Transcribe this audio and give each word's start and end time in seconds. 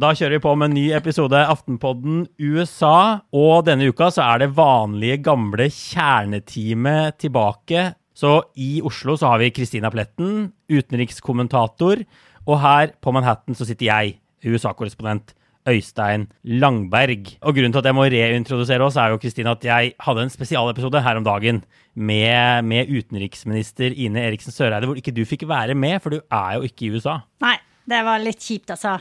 Da 0.00 0.14
kjører 0.16 0.38
vi 0.38 0.40
på 0.40 0.54
med 0.56 0.70
en 0.70 0.76
ny 0.78 0.86
episode 0.96 1.36
Aftenpodden 1.36 2.22
USA. 2.40 3.20
Og 3.36 3.66
denne 3.66 3.90
uka 3.92 4.08
så 4.08 4.24
er 4.24 4.40
det 4.40 4.54
vanlige, 4.56 5.18
gamle 5.26 5.66
kjerneteamet 5.68 7.18
tilbake. 7.20 7.82
Så 8.16 8.38
i 8.56 8.80
Oslo 8.80 9.18
så 9.20 9.34
har 9.34 9.42
vi 9.42 9.52
Kristina 9.52 9.92
Pletten, 9.92 10.48
utenrikskommentator. 10.72 12.00
Og 12.48 12.56
her 12.64 12.96
på 12.96 13.12
Manhattan 13.12 13.58
så 13.58 13.68
sitter 13.68 13.90
jeg, 13.90 14.16
USA-korrespondent 14.40 15.34
Øystein 15.68 16.28
Langberg. 16.44 17.34
Og 17.44 17.54
grunnen 17.56 17.74
til 17.74 17.82
at 17.82 17.88
jeg 17.90 17.96
må 17.96 18.06
reintrodusere 18.08 18.86
oss, 18.86 18.96
er 18.96 19.12
jo 19.12 19.20
Kristine, 19.20 19.52
at 19.52 19.64
jeg 19.66 19.94
hadde 20.00 20.24
en 20.26 20.32
spesialepisode 20.32 21.02
her 21.04 21.20
om 21.20 21.26
dagen 21.26 21.62
med, 21.94 22.64
med 22.64 22.88
utenriksminister 22.88 23.92
Ine 23.92 24.24
Eriksen 24.28 24.54
Søreide, 24.54 24.88
hvor 24.88 25.00
ikke 25.00 25.14
du 25.14 25.24
fikk 25.28 25.48
være 25.50 25.76
med, 25.76 26.00
for 26.00 26.16
du 26.16 26.20
er 26.20 26.56
jo 26.58 26.68
ikke 26.68 26.86
i 26.86 26.92
USA. 26.96 27.20
Nei, 27.44 27.56
det 27.90 28.02
var 28.06 28.22
litt 28.22 28.40
kjipt, 28.40 28.72
altså. 28.76 28.98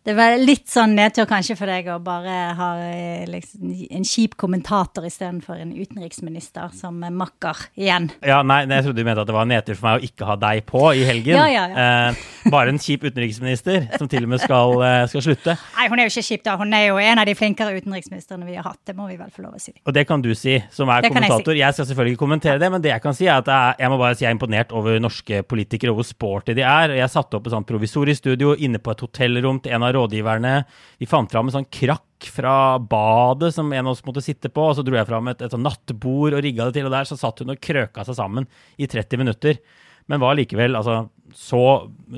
Det 0.00 0.14
var 0.16 0.32
litt 0.40 0.64
sånn 0.70 0.94
nedtur 0.96 1.26
kanskje 1.28 1.54
for 1.58 1.68
deg 1.68 1.90
å 1.92 1.98
bare 2.00 2.36
ha 2.56 2.68
eh, 2.86 3.26
liksom, 3.28 3.68
en 3.92 4.06
kjip 4.08 4.32
kommentator 4.40 5.04
istedenfor 5.04 5.58
en 5.60 5.74
utenriksminister 5.76 6.70
som 6.72 7.02
makker 7.04 7.66
igjen. 7.76 8.08
Ja, 8.24 8.38
nei, 8.40 8.62
jeg 8.64 8.86
trodde 8.86 9.02
du 9.02 9.04
mente 9.04 9.20
at 9.20 9.28
det 9.28 9.36
var 9.36 9.44
en 9.44 9.52
nedtur 9.52 9.76
for 9.76 9.90
meg 9.90 10.00
å 10.00 10.08
ikke 10.08 10.28
ha 10.30 10.38
deg 10.40 10.62
på 10.70 10.86
i 10.96 11.04
helgen. 11.04 11.36
Ja, 11.36 11.44
ja, 11.52 11.66
ja. 11.68 11.84
Eh, 12.08 12.48
bare 12.54 12.72
en 12.72 12.80
kjip 12.80 13.04
utenriksminister 13.10 13.90
som 14.00 14.08
til 14.08 14.24
og 14.24 14.32
med 14.32 14.40
skal, 14.40 14.72
eh, 14.86 15.02
skal 15.12 15.26
slutte. 15.26 15.58
Nei, 15.76 15.90
hun 15.92 16.00
er 16.00 16.08
jo 16.08 16.14
ikke 16.14 16.26
kjip, 16.30 16.46
da. 16.48 16.56
Hun 16.62 16.72
er 16.80 16.86
jo 16.86 16.96
en 17.04 17.20
av 17.20 17.28
de 17.28 17.36
flinkere 17.36 17.76
utenriksministrene 17.76 18.48
vi 18.48 18.56
har 18.56 18.70
hatt. 18.70 18.80
Det 18.88 18.96
må 18.96 19.10
vi 19.10 19.18
vel 19.20 19.28
få 19.36 19.44
lov 19.44 19.60
å 19.60 19.62
si. 19.62 19.76
Og 19.84 19.92
det 19.98 20.06
kan 20.08 20.24
du 20.24 20.32
si, 20.32 20.56
som 20.72 20.88
er 20.88 21.04
Det 21.04 21.12
kommentator. 21.12 21.12
jeg 21.12 21.28
kommentator. 21.28 21.60
Jeg, 21.60 21.76
skal 21.76 21.90
selvfølgelig 21.92 22.16
ikke 22.16 22.24
kommentere 22.24 22.64
det, 22.64 22.72
men 22.72 22.80
det 22.88 22.94
jeg 22.94 23.04
kan 23.04 23.20
si, 23.20 23.28
er 23.28 23.44
at 23.44 23.52
jeg, 23.52 23.76
jeg 23.84 23.92
må 23.92 24.00
bare 24.00 24.16
si 24.16 24.24
jeg 24.24 24.32
er 24.32 24.38
imponert 24.38 24.72
over 24.72 24.96
norske 24.98 25.44
politikere 25.44 25.92
og 25.92 26.00
hvor 26.00 26.08
sporty 26.08 26.56
de 26.56 26.64
er. 26.64 26.96
Jeg 26.96 27.12
satte 27.12 27.36
opp 27.36 27.52
et 27.52 27.52
sånt 27.52 27.68
provisorisk 27.68 28.24
studio 28.24 28.56
inne 28.56 28.80
på 28.80 28.96
et 28.96 29.04
hotellrom 29.04 29.60
til 29.60 29.76
en 29.76 29.84
av 29.84 29.89
rådgiverne. 29.96 30.54
Vi 31.00 31.08
fant 31.10 31.30
fram 31.32 31.50
en 31.50 31.58
sånn 31.58 31.68
krakk 31.72 32.30
fra 32.30 32.78
badet 32.78 33.52
som 33.56 33.70
en 33.72 33.86
av 33.86 33.94
oss 33.94 34.04
måtte 34.06 34.24
sitte 34.24 34.50
på, 34.52 34.70
og 34.70 34.78
så 34.78 34.84
dro 34.86 34.98
jeg 34.98 35.08
fram 35.08 35.30
et, 35.32 35.44
et 35.44 35.52
sånn 35.52 35.64
nattbord 35.64 36.36
og 36.36 36.42
rigga 36.44 36.68
det 36.68 36.78
til, 36.78 36.88
og 36.88 36.94
der 36.94 37.08
så 37.08 37.18
satt 37.20 37.40
hun 37.42 37.54
og 37.54 37.62
krøka 37.62 38.04
seg 38.06 38.18
sammen 38.18 38.48
i 38.76 38.90
30 38.90 39.22
minutter. 39.22 39.62
Men 40.10 40.18
var 40.18 40.34
likevel 40.34 40.74
altså, 40.74 41.04
så, 41.34 41.62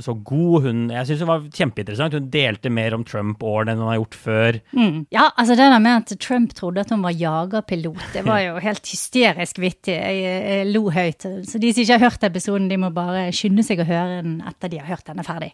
så 0.01 0.15
god. 0.25 0.65
Hun, 0.65 0.79
jeg 0.95 1.09
syns 1.09 1.23
hun 1.25 1.29
var 1.29 1.43
kjempeinteressant. 1.53 2.15
Hun 2.17 2.31
delte 2.33 2.73
mer 2.73 2.97
om 2.97 3.05
Trump-årene 3.05 3.75
enn 3.75 3.83
hun 3.83 3.91
har 3.91 3.99
gjort 3.99 4.17
før. 4.17 4.59
Mm. 4.73 5.03
Ja, 5.13 5.27
altså 5.29 5.59
det 5.59 5.67
der 5.75 5.83
med 5.85 5.99
at 6.01 6.15
Trump 6.25 6.55
trodde 6.57 6.87
at 6.87 6.93
hun 6.95 7.05
var 7.05 7.13
jagerpilot, 7.13 8.07
det 8.15 8.25
var 8.25 8.41
jo 8.47 8.57
helt 8.65 8.93
hysterisk 8.95 9.61
vittig. 9.61 9.99
Jeg, 9.99 10.23
jeg 10.25 10.71
lo 10.73 10.87
høyt. 10.95 11.29
Så 11.49 11.61
de 11.61 11.73
som 11.75 11.85
ikke 11.85 11.99
har 11.99 12.07
hørt 12.07 12.29
episoden, 12.31 12.71
de 12.73 12.81
må 12.81 12.93
bare 12.97 13.27
skynde 13.37 13.67
seg 13.67 13.85
å 13.85 13.89
høre 13.89 14.23
den 14.23 14.39
etter 14.49 14.73
de 14.73 14.81
har 14.81 14.95
hørt 14.95 15.13
denne 15.13 15.27
ferdig. 15.27 15.53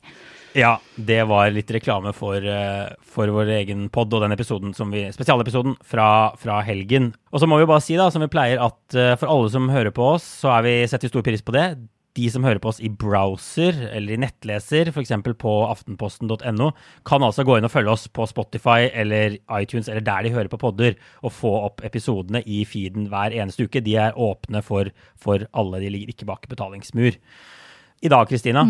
Ja, 0.56 0.78
det 0.96 1.20
var 1.28 1.50
litt 1.52 1.70
reklame 1.74 2.14
for, 2.16 2.41
eh, 2.41 2.88
for 3.04 3.28
vår 3.34 3.50
egen 3.58 3.88
pod 3.92 4.14
og 4.16 4.24
den 4.24 4.32
episoden 4.32 4.72
som 4.74 4.91
vi, 4.94 5.04
spesialepisoden 5.12 5.77
fra, 5.84 6.34
fra 6.41 6.62
helgen. 6.64 7.12
Og 7.32 7.42
så 7.42 7.48
må 7.50 7.58
vi 7.60 7.68
bare 7.68 7.84
si, 7.84 7.98
da, 8.00 8.08
som 8.10 8.24
vi 8.24 8.32
pleier, 8.32 8.62
at 8.62 8.96
eh, 8.96 9.14
for 9.20 9.28
alle 9.28 9.52
som 9.52 9.69
hører 9.72 9.92
på 9.94 10.14
oss, 10.14 10.26
så 10.42 10.56
er 10.56 10.66
vi, 10.66 10.74
setter 10.88 11.08
vi 11.08 11.12
stor 11.12 11.26
pris 11.26 11.44
på 11.44 11.54
det. 11.56 11.69
De 12.19 12.26
som 12.32 12.42
hører 12.42 12.58
på 12.58 12.72
oss 12.72 12.80
i 12.82 12.88
browser 12.88 13.76
eller 13.92 14.16
i 14.16 14.20
nettleser, 14.24 14.88
f.eks. 14.91 15.12
på 15.38 15.52
aftenposten.no, 15.69 16.72
kan 17.06 17.22
altså 17.22 17.44
gå 17.46 17.58
inn 17.58 17.69
og 17.69 17.74
følge 17.74 17.92
oss 17.92 18.08
på 18.08 18.26
Spotify 18.26 18.88
eller 18.88 19.36
iTunes 19.60 19.86
eller 19.92 20.02
der 20.02 20.26
de 20.26 20.34
hører 20.34 20.50
på 20.50 20.58
podder, 20.64 20.96
og 21.22 21.36
få 21.36 21.52
opp 21.69 21.84
episodene 21.86 22.42
i 22.42 22.64
feeden 22.66 23.06
hver 23.12 23.36
eneste 23.36 23.69
uke. 23.69 23.84
De 23.84 23.94
er 24.00 24.19
åpne 24.19 24.64
for, 24.66 24.91
for 25.20 25.46
alle. 25.52 25.84
De 25.84 25.92
ligger 25.92 26.16
ikke 26.16 26.32
bak 26.32 26.48
betalingsmur. 26.50 27.20
I 28.02 28.10
dag, 28.10 28.26
Kristina, 28.30 28.64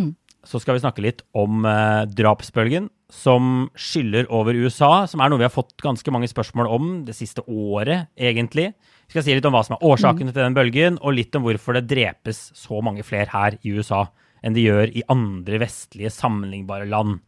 så 0.49 0.61
skal 0.63 0.79
vi 0.79 0.83
snakke 0.83 1.05
litt 1.05 1.21
om 1.37 1.67
eh, 1.69 2.07
drapsbølgen 2.09 2.89
som 3.13 3.69
skyller 3.77 4.29
over 4.33 4.57
USA, 4.57 5.07
som 5.09 5.21
er 5.21 5.31
noe 5.31 5.41
vi 5.41 5.47
har 5.47 5.53
fått 5.53 5.77
ganske 5.85 6.13
mange 6.13 6.29
spørsmål 6.31 6.69
om 6.73 6.89
det 7.09 7.17
siste 7.17 7.45
året, 7.45 8.09
egentlig. 8.17 8.71
Vi 9.09 9.17
skal 9.17 9.25
si 9.27 9.37
litt 9.37 9.49
om 9.49 9.57
hva 9.57 9.65
som 9.65 9.77
er 9.77 9.85
årsakene 9.89 10.33
til 10.33 10.45
den 10.45 10.57
bølgen, 10.57 10.99
og 11.01 11.17
litt 11.17 11.37
om 11.37 11.45
hvorfor 11.45 11.77
det 11.77 11.87
drepes 11.89 12.51
så 12.57 12.81
mange 12.85 13.05
flere 13.07 13.33
her 13.33 13.59
i 13.61 13.77
USA 13.77 14.07
enn 14.45 14.55
de 14.55 14.69
gjør 14.69 14.93
i 14.95 15.05
andre 15.11 15.61
vestlige 15.65 16.13
sammenlignbare 16.15 16.89
land. 16.89 17.19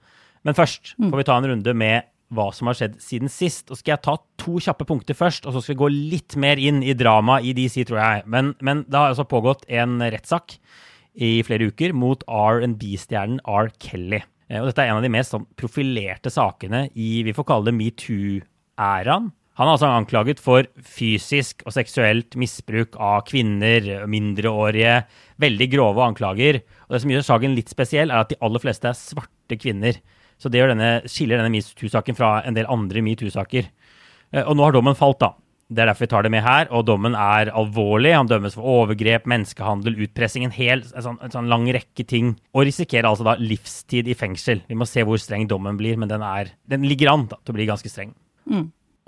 Men 0.47 0.57
først 0.57 0.95
får 0.97 1.17
vi 1.21 1.27
ta 1.29 1.37
en 1.41 1.49
runde 1.51 1.77
med 1.77 2.09
hva 2.31 2.47
som 2.55 2.71
har 2.71 2.79
skjedd 2.79 3.01
siden 3.03 3.33
sist. 3.33 3.67
Og 3.69 3.81
skal 3.81 3.97
jeg 3.97 4.05
ta 4.07 4.15
to 4.41 4.61
kjappe 4.63 4.87
punkter 4.89 5.19
først, 5.19 5.49
og 5.49 5.57
så 5.57 5.63
skal 5.65 5.75
vi 5.75 5.81
gå 5.83 5.91
litt 6.15 6.37
mer 6.41 6.61
inn 6.63 6.85
i 6.87 6.95
dramaet 6.97 7.49
i 7.49 7.55
DC, 7.57 7.83
tror 7.89 8.01
jeg. 8.01 8.23
Men, 8.31 8.55
men 8.65 8.85
det 8.87 8.97
har 8.97 9.11
altså 9.11 9.27
pågått 9.29 9.67
en 9.69 9.99
rettssak 10.01 10.61
i 11.21 11.43
flere 11.47 11.69
uker 11.71 11.93
mot 11.97 12.23
R&B-stjernen 12.27 13.41
R. 13.47 13.69
Kelly. 13.83 14.23
Eh, 14.49 14.61
Og 14.61 14.71
dette 14.71 14.83
er 14.85 14.91
en 14.91 14.99
av 15.01 15.05
de 15.05 15.13
mest 15.13 15.35
sånn, 15.35 15.47
profilerte 15.57 16.33
sakene 16.33 16.87
i 16.97 17.23
vi 17.27 17.35
får 17.37 17.47
kalle 17.51 17.69
det 17.71 17.77
metoo-æraen. 17.77 19.31
Han 19.61 19.69
er 19.69 19.75
altså 19.75 19.91
anklaget 19.93 20.39
for 20.41 20.65
fysisk 20.81 21.63
og 21.67 21.75
seksuelt 21.75 22.37
misbruk 22.41 22.95
av 22.97 23.27
kvinner, 23.29 24.07
mindreårige. 24.09 25.03
Veldig 25.43 25.69
grove 25.75 26.07
anklager. 26.07 26.63
Og 26.89 26.95
det 26.97 27.03
som 27.03 27.13
gjør 27.13 27.27
saken 27.27 27.57
litt 27.59 27.69
spesiell, 27.69 28.11
er 28.11 28.23
at 28.23 28.31
de 28.33 28.39
aller 28.41 28.63
fleste 28.63 28.89
er 28.89 28.97
svarte 28.97 29.59
kvinner. 29.61 29.99
Så 30.41 30.49
det 30.49 30.63
denne, 30.65 31.03
skiller 31.05 31.37
denne 31.43 31.53
metoo-saken 31.53 32.17
fra 32.17 32.39
en 32.49 32.57
del 32.57 32.71
andre 32.73 33.03
metoo-saker. 33.05 33.69
Eh, 34.33 34.45
Og 34.47 34.57
nå 34.57 34.65
har 34.65 34.73
dommen 34.73 34.97
falt, 34.97 35.19
da. 35.21 35.35
Det 35.71 35.85
er 35.85 35.87
derfor 35.87 36.05
vi 36.05 36.11
tar 36.11 36.27
det 36.27 36.33
med 36.35 36.43
her. 36.43 36.67
Og 36.75 36.83
dommen 36.89 37.15
er 37.15 37.53
alvorlig. 37.55 38.13
Han 38.17 38.31
dømmes 38.31 38.57
for 38.59 38.67
overgrep, 38.67 39.29
menneskehandel, 39.31 40.01
utpressing, 40.07 40.45
en 40.47 40.55
hel 40.55 40.83
en 40.83 41.07
sånn, 41.07 41.21
en 41.23 41.35
sånn 41.35 41.51
lang 41.53 41.69
rekke 41.71 42.07
ting. 42.11 42.35
Og 42.57 42.67
risikerer 42.67 43.07
altså 43.11 43.27
da 43.29 43.37
livstid 43.39 44.11
i 44.11 44.19
fengsel. 44.19 44.65
Vi 44.67 44.79
må 44.79 44.89
se 44.89 45.07
hvor 45.07 45.21
streng 45.23 45.47
dommen 45.51 45.79
blir, 45.79 46.01
men 46.01 46.11
den, 46.11 46.25
er, 46.27 46.53
den 46.71 46.87
ligger 46.91 47.15
an 47.15 47.29
da, 47.31 47.39
til 47.45 47.55
å 47.55 47.61
bli 47.61 47.71
ganske 47.71 47.93
streng. 47.93 48.13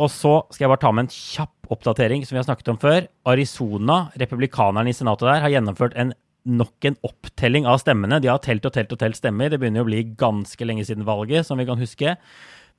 Og 0.03 0.09
så 0.11 0.39
skal 0.51 0.67
jeg 0.67 0.73
bare 0.73 0.83
ta 0.83 0.93
med 0.95 1.07
en 1.07 1.15
kjapp 1.15 1.73
oppdatering 1.73 2.25
som 2.27 2.37
vi 2.37 2.41
har 2.41 2.49
snakket 2.49 2.73
om 2.73 2.81
før. 2.81 3.07
Arizona, 3.29 4.05
republikanerne 4.21 4.93
i 4.93 4.97
senatet 4.97 5.29
der, 5.29 5.43
har 5.45 5.53
gjennomført 5.53 5.99
en 5.99 6.15
nok 6.43 6.89
en 6.89 6.97
opptelling 7.07 7.69
av 7.71 7.79
stemmene. 7.83 8.19
De 8.23 8.31
har 8.31 8.41
telt 8.43 8.65
og 8.67 8.75
telt 8.75 8.93
og 8.95 8.99
telt 8.99 9.19
stemmer. 9.19 9.51
Det 9.53 9.61
begynner 9.63 9.85
å 9.85 9.89
bli 9.89 10.03
ganske 10.19 10.67
lenge 10.67 10.87
siden 10.89 11.07
valget, 11.07 11.47
som 11.47 11.61
vi 11.61 11.67
kan 11.69 11.79
huske. 11.79 12.17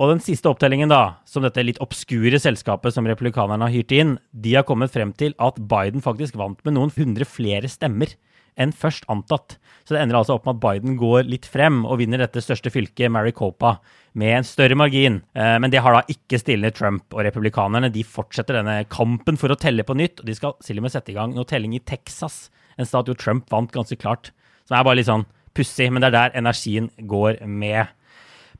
Og 0.02 0.10
den 0.10 0.22
siste 0.26 0.50
opptellingen, 0.50 0.90
da, 0.90 1.20
som 1.30 1.46
dette 1.46 1.64
litt 1.64 1.82
obskure 1.84 2.40
selskapet 2.42 2.96
som 2.96 3.06
republikanerne 3.08 3.68
har 3.68 3.74
hyrt 3.74 3.94
inn, 3.94 4.16
de 4.34 4.56
har 4.58 4.66
kommet 4.66 4.94
frem 4.94 5.14
til 5.14 5.36
at 5.38 5.60
Biden 5.62 6.02
faktisk 6.04 6.38
vant 6.40 6.62
med 6.66 6.76
noen 6.78 6.94
hundre 6.96 7.28
flere 7.30 7.70
stemmer 7.70 8.16
enn 8.60 8.74
først 8.74 9.06
antatt. 9.10 9.58
Så 9.86 9.96
det 9.96 10.04
ender 10.04 10.20
altså 10.20 10.36
opp 10.38 10.46
med 10.46 10.58
at 10.58 10.64
Biden 10.64 10.98
går 11.00 11.26
litt 11.30 11.48
frem 11.50 11.82
og 11.90 11.98
vinner 12.02 12.22
dette 12.22 12.42
største 12.44 12.70
fylket, 12.74 13.10
Maricopa, 13.14 13.80
med 14.18 14.38
en 14.38 14.46
større 14.48 14.78
margin. 14.78 15.22
Eh, 15.34 15.58
Men 15.60 15.74
det 15.74 15.82
har 15.82 15.94
da 15.94 16.04
ikke 16.10 16.40
stilnet 16.42 16.78
Trump 16.78 17.14
og 17.14 17.26
republikanerne. 17.26 17.92
De 17.94 18.04
fortsetter 18.06 18.60
denne 18.60 18.84
kampen 18.86 19.38
for 19.38 19.50
å 19.50 19.58
telle 19.58 19.86
på 19.86 19.98
nytt, 19.98 20.22
og 20.22 20.30
de 20.30 20.38
skal 20.38 20.54
til 20.62 20.78
og 20.78 20.86
med 20.86 20.94
sette 20.94 21.14
i 21.14 21.18
gang 21.18 21.34
noe 21.34 21.50
telling 21.50 21.74
i 21.74 21.82
Texas, 21.82 22.50
en 22.78 22.86
stat 22.86 23.10
hvor 23.10 23.18
Trump 23.18 23.50
vant 23.50 23.74
ganske 23.74 23.98
klart. 23.98 24.32
Så 24.66 24.74
det 24.74 24.80
er 24.80 24.86
bare 24.86 25.02
litt 25.02 25.10
sånn 25.10 25.26
pussig, 25.54 25.90
men 25.92 26.02
det 26.02 26.10
er 26.14 26.18
der 26.18 26.38
energien 26.40 26.90
går 27.10 27.42
med. 27.46 27.90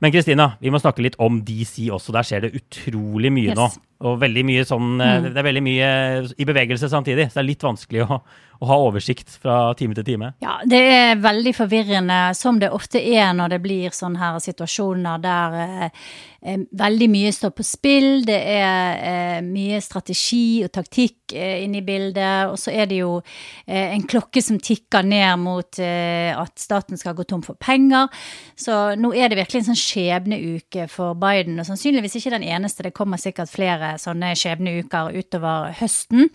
Men 0.04 0.12
Kristina, 0.12 0.50
vi 0.60 0.68
må 0.68 0.76
snakke 0.82 1.00
litt 1.00 1.14
om 1.22 1.38
DC 1.48 1.86
også. 1.94 2.12
Der 2.12 2.26
skjer 2.28 2.42
det 2.44 2.50
utrolig 2.58 3.30
mye 3.32 3.54
Yes. 3.54 3.56
nå. 3.56 3.70
Og 4.04 4.18
veldig 4.20 4.44
mye 4.44 4.64
sånn, 4.68 4.96
mm. 5.00 5.30
Det 5.30 5.40
er 5.40 5.46
veldig 5.46 5.64
mye 5.64 5.92
i 6.36 6.48
bevegelse 6.48 6.90
samtidig, 6.92 7.30
så 7.30 7.38
det 7.38 7.44
er 7.44 7.48
litt 7.48 7.64
vanskelig 7.64 8.04
å, 8.04 8.18
å 8.60 8.68
ha 8.68 8.76
oversikt 8.86 9.32
fra 9.42 9.56
time 9.78 9.96
til 9.96 10.06
time. 10.06 10.32
Ja, 10.44 10.58
det 10.68 10.80
er 10.92 11.22
veldig 11.22 11.54
forvirrende, 11.56 12.20
som 12.38 12.60
det 12.60 12.72
ofte 12.74 13.00
er 13.00 13.32
når 13.36 13.56
det 13.56 13.60
blir 13.64 13.94
sånne 13.94 14.20
her 14.20 14.38
situasjoner 14.42 15.22
der 15.24 15.56
eh, 15.64 16.04
eh, 16.44 16.62
veldig 16.84 17.08
mye 17.12 17.32
står 17.34 17.54
på 17.56 17.66
spill. 17.66 18.10
Det 18.28 18.38
er 18.54 19.00
eh, 19.00 19.40
mye 19.46 19.80
strategi 19.84 20.62
og 20.66 20.72
taktikk 20.74 21.34
eh, 21.34 21.64
inne 21.64 21.80
i 21.80 21.86
bildet. 21.86 22.52
Og 22.52 22.58
så 22.60 22.74
er 22.74 22.90
det 22.90 23.00
jo 23.00 23.16
eh, 23.20 23.90
en 23.94 24.06
klokke 24.08 24.42
som 24.44 24.60
tikker 24.60 25.06
ned 25.08 25.42
mot 25.42 25.80
eh, 25.82 26.30
at 26.34 26.54
staten 26.60 27.00
skal 27.00 27.16
gå 27.18 27.26
tom 27.28 27.44
for 27.46 27.58
penger. 27.58 28.12
Så 28.56 28.94
nå 29.00 29.14
er 29.16 29.30
det 29.32 29.40
virkelig 29.42 29.64
en 29.64 29.70
sånn 29.72 29.82
skjebneuke 29.82 30.88
for 30.92 31.18
Biden, 31.18 31.58
og 31.60 31.68
sannsynligvis 31.68 32.20
ikke 32.20 32.36
den 32.36 32.46
eneste. 32.54 32.86
Det 32.86 32.94
kommer 32.96 33.20
sikkert 33.20 33.52
flere 33.52 33.93
sånne 34.00 34.32
skjebneuker 34.38 35.14
utover 35.14 35.72
høsten. 35.78 36.28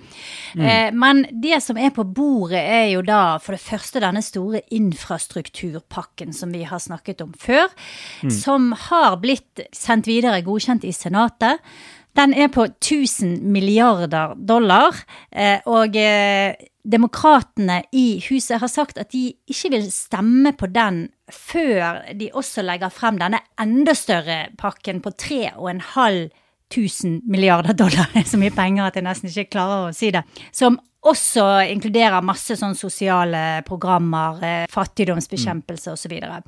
Eh, 0.58 0.90
men 0.96 1.26
det 1.32 1.62
som 1.66 1.78
er 1.80 1.94
på 1.96 2.06
bordet, 2.06 2.62
er 2.62 2.88
jo 2.94 3.04
da 3.06 3.38
for 3.44 3.56
det 3.56 3.64
første 3.64 4.02
denne 4.04 4.24
store 4.26 4.64
infrastrukturpakken 4.76 6.34
som 6.36 6.54
vi 6.56 6.66
har 6.68 6.82
snakket 6.84 7.24
om 7.26 7.34
før, 7.38 7.70
som 8.34 8.72
har 8.90 9.20
blitt 9.22 9.64
sendt 9.76 10.10
videre, 10.10 10.44
godkjent 10.46 10.88
i 10.88 10.96
Senatet. 10.96 11.64
Den 12.18 12.34
er 12.34 12.50
på 12.52 12.66
1000 12.66 13.40
milliarder 13.54 14.34
dollar, 14.36 14.98
eh, 15.32 15.62
og 15.70 15.96
eh, 15.96 16.58
demokratene 16.84 17.84
i 17.94 18.20
huset 18.30 18.60
har 18.62 18.72
sagt 18.72 18.98
at 18.98 19.12
de 19.14 19.30
ikke 19.50 19.72
vil 19.76 19.88
stemme 19.94 20.54
på 20.58 20.70
den 20.74 21.08
før 21.32 22.02
de 22.18 22.32
også 22.34 22.64
legger 22.66 22.92
frem 22.94 23.20
denne 23.22 23.42
enda 23.62 23.94
større 23.98 24.48
pakken 24.58 25.04
på 25.06 25.14
3,5 25.14 26.30
1000 26.70 27.22
milliarder 27.26 27.74
dollar. 27.74 28.12
Det 28.14 28.20
er 28.26 28.30
så 28.30 28.42
mye 28.42 28.54
penger 28.56 28.90
at 28.90 29.00
jeg 29.00 29.08
nesten 29.08 29.32
ikke 29.32 29.58
klarer 29.58 29.90
å 29.90 29.96
si 29.96 30.12
det. 30.16 30.24
Som 30.56 30.80
også 31.08 31.46
inkluderer 31.72 32.24
masse 32.26 32.58
sånn 32.60 32.76
sosiale 32.76 33.62
programmer, 33.68 34.42
eh, 34.44 34.66
fattigdomsbekjempelse 34.72 35.94
osv. 35.94 36.02
Så, 36.02 36.10
videre. 36.12 36.42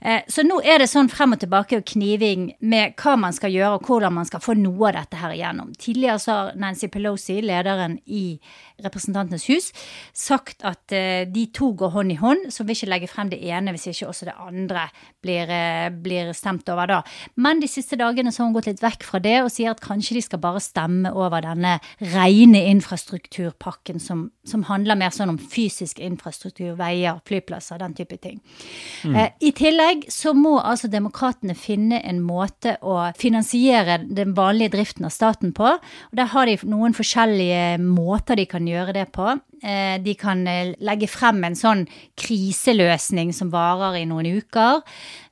eh, 0.00 0.22
så 0.28 0.42
nå 0.42 0.60
er 0.64 0.78
det 0.78 0.88
sånn 0.90 1.08
frem 1.08 1.32
og 1.32 1.40
tilbake 1.40 1.76
og 1.78 1.84
kniving 1.84 2.52
med 2.60 2.94
hva 2.96 3.16
man 3.16 3.32
skal 3.32 3.50
gjøre, 3.50 3.74
og 3.78 3.86
hvordan 3.86 4.14
man 4.14 4.24
skal 4.24 4.40
få 4.40 4.54
noe 4.58 4.88
av 4.88 4.94
dette 4.94 5.16
her 5.16 5.30
igjennom. 5.30 5.72
Tidligere 5.78 6.18
så 6.18 6.32
har 6.32 6.52
Nancy 6.56 6.88
Pelosi, 6.88 7.40
lederen 7.42 7.98
i 8.06 8.40
Representantenes 8.84 9.46
hus, 9.48 9.70
sagt 10.12 10.64
at 10.68 10.92
eh, 10.92 11.24
de 11.24 11.46
to 11.54 11.70
går 11.78 11.94
hånd 11.94 12.12
i 12.12 12.18
hånd, 12.20 12.50
så 12.52 12.64
vil 12.66 12.76
ikke 12.76 12.90
legge 12.90 13.08
frem 13.08 13.30
det 13.32 13.38
ene 13.40 13.72
hvis 13.72 13.86
ikke 13.88 14.10
også 14.10 14.28
det 14.28 14.34
andre 14.36 14.82
blir, 15.24 15.48
eh, 15.48 15.88
blir 15.90 16.32
stemt 16.36 16.68
over 16.72 16.90
da. 16.90 16.98
Men 17.40 17.62
de 17.62 17.70
siste 17.70 17.96
dagene 17.96 18.32
så 18.32 18.42
har 18.42 18.50
hun 18.50 18.56
gått 18.58 18.68
litt 18.68 18.82
vekk 18.84 19.06
fra 19.08 19.20
det 19.24 19.38
og 19.40 19.48
sier 19.54 19.72
at 19.72 19.80
kanskje 19.80 20.18
de 20.18 20.24
skal 20.26 20.42
bare 20.42 20.60
stemme 20.60 21.12
over 21.16 21.46
denne 21.46 21.78
rene 22.12 22.66
infrastrukturpakken 22.74 24.02
som, 24.02 24.26
som 24.44 24.66
handler 24.68 24.98
mer 25.00 25.14
sånn 25.14 25.32
om 25.32 25.40
fysisk 25.40 26.02
infrastruktur, 26.04 26.74
veier, 26.76 27.22
flyplasser, 27.24 27.80
den 27.80 27.96
type 27.96 28.20
ting. 28.20 28.42
Mm. 29.08 29.16
Eh, 29.16 29.30
I 29.48 29.54
tillegg 29.56 30.04
så 30.12 30.34
må 30.36 30.58
altså 30.60 30.92
demokratene 30.92 31.56
finne 31.56 32.02
en 32.04 32.20
måte 32.24 32.76
å 32.84 32.98
finansiere 33.16 34.02
den 34.04 34.36
vanlige 34.36 34.74
driften 34.76 35.08
av 35.08 35.16
staten 35.16 35.56
på. 35.56 35.72
og 35.78 36.16
Der 36.20 36.28
har 36.34 36.46
de 36.46 36.58
noen 36.68 36.92
forskjellige 36.96 37.80
måter 37.80 38.36
de 38.36 38.46
kan 38.50 38.65
gjøre 38.68 38.94
det 38.96 39.06
på. 39.14 39.28
Eh, 39.62 39.96
de 40.02 40.12
kan 40.18 40.42
eh, 40.50 40.74
legge 40.84 41.08
frem 41.08 41.38
en 41.46 41.56
sånn 41.56 41.84
kriseløsning 42.18 43.32
som 43.36 43.48
varer 43.52 44.00
i 44.00 44.06
noen 44.08 44.28
uker. 44.38 44.82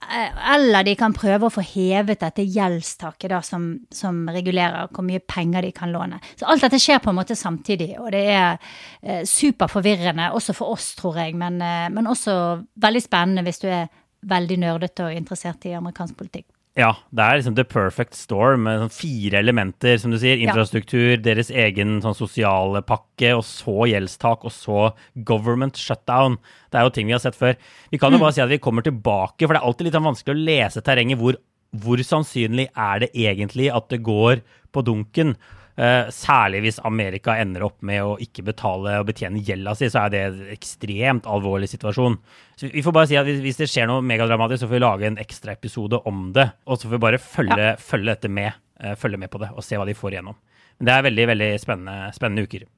Eh, 0.04 0.38
eller 0.54 0.86
de 0.86 0.94
kan 0.98 1.16
prøve 1.16 1.48
å 1.48 1.52
få 1.52 1.64
hevet 1.66 2.22
dette 2.24 2.46
gjeldstaket 2.46 3.34
da, 3.34 3.42
som, 3.44 3.66
som, 3.92 4.22
regulerer 4.32 4.88
hvor 4.94 5.06
mye 5.06 5.20
penger 5.20 5.68
de 5.68 5.74
kan 5.76 5.92
låne. 5.92 6.22
Så 6.38 6.48
alt 6.48 6.64
dette 6.64 6.80
skjer 6.82 7.02
på 7.04 7.12
en 7.12 7.20
måte 7.20 7.36
samtidig, 7.38 7.92
og 8.00 8.10
det 8.14 8.24
er 8.32 9.24
superforvirrende 9.28 10.30
også 10.36 10.54
for 10.56 10.74
oss, 10.74 10.94
tror 10.98 11.20
jeg. 11.20 11.36
Men, 11.38 11.60
men 11.92 12.08
også 12.08 12.34
veldig 12.80 13.04
spennende 13.04 13.44
hvis 13.44 13.62
du 13.62 13.68
er 13.68 13.92
veldig 14.24 14.60
nerdete 14.62 15.08
og 15.08 15.16
interessert 15.18 15.68
i 15.68 15.76
amerikansk 15.76 16.16
politikk. 16.16 16.53
Ja, 16.74 16.88
det 17.14 17.22
er 17.22 17.38
liksom 17.38 17.54
the 17.54 17.62
perfect 17.70 18.16
storm 18.18 18.64
med 18.66 18.80
sånn 18.80 18.90
fire 18.90 19.38
elementer, 19.38 19.94
som 20.02 20.10
du 20.10 20.18
sier. 20.18 20.40
Infrastruktur, 20.42 21.12
ja. 21.12 21.20
deres 21.22 21.52
egen 21.54 22.00
sånn 22.02 22.16
sosiale 22.18 22.82
pakke, 22.82 23.30
og 23.38 23.44
så 23.46 23.86
gjeldstak, 23.92 24.42
og 24.42 24.54
så 24.54 24.88
government 25.28 25.78
shutdown. 25.78 26.40
Det 26.74 26.80
er 26.80 26.88
jo 26.88 26.94
ting 26.96 27.06
vi 27.06 27.14
har 27.14 27.22
sett 27.22 27.38
før. 27.38 27.54
Vi 27.94 28.00
kan 28.02 28.10
jo 28.10 28.18
mm. 28.18 28.24
bare 28.26 28.34
si 28.34 28.42
at 28.42 28.50
vi 28.50 28.58
kommer 28.62 28.82
tilbake, 28.86 29.46
for 29.46 29.54
det 29.54 29.62
er 29.62 29.68
alltid 29.68 29.86
litt 29.86 29.98
sånn 30.00 30.08
vanskelig 30.08 30.34
å 30.34 30.46
lese 30.50 30.82
terrenget. 30.82 31.22
Hvor, 31.22 31.38
hvor 31.84 32.02
sannsynlig 32.10 32.66
er 32.74 33.04
det 33.04 33.12
egentlig 33.14 33.70
at 33.70 33.86
det 33.94 34.02
går 34.10 34.42
på 34.74 34.82
dunken? 34.90 35.36
Uh, 35.74 36.06
særlig 36.14 36.60
hvis 36.62 36.76
Amerika 36.86 37.34
ender 37.42 37.64
opp 37.66 37.80
med 37.82 37.98
å 38.06 38.12
ikke 38.22 38.44
betale 38.46 38.92
og 39.00 39.08
betjene 39.08 39.42
gjelda 39.42 39.72
si, 39.74 39.88
så 39.90 40.04
er 40.04 40.12
det 40.12 40.20
en 40.22 40.42
ekstremt 40.54 41.26
alvorlig 41.26 41.66
situasjon. 41.72 42.14
Så 42.54 42.70
Vi 42.70 42.84
får 42.86 42.94
bare 42.94 43.10
si 43.10 43.18
at 43.18 43.26
Hvis 43.26 43.58
det 43.58 43.66
skjer 43.72 43.88
noe 43.90 44.04
megadramatisk, 44.06 44.62
så 44.62 44.68
får 44.68 44.76
vi 44.76 44.84
lage 44.84 45.08
en 45.08 45.18
ekstra 45.18 45.56
episode 45.58 45.98
om 46.06 46.28
det. 46.36 46.46
Og 46.66 46.78
så 46.78 46.86
får 46.86 46.94
vi 46.94 47.04
bare 47.06 47.18
følge, 47.18 47.58
ja. 47.72 47.74
følge 47.80 48.12
dette 48.12 48.30
med, 48.30 48.54
uh, 48.84 48.94
følge 48.94 49.18
med 49.18 49.32
på 49.32 49.42
det 49.42 49.50
og 49.50 49.66
se 49.66 49.80
hva 49.80 49.88
de 49.88 49.98
får 49.98 50.14
igjennom. 50.14 50.38
Men 50.78 50.88
det 50.88 50.94
er 50.94 51.08
veldig 51.08 51.26
veldig 51.32 51.50
spennende, 51.62 52.12
spennende 52.14 52.46
uker. 52.46 52.68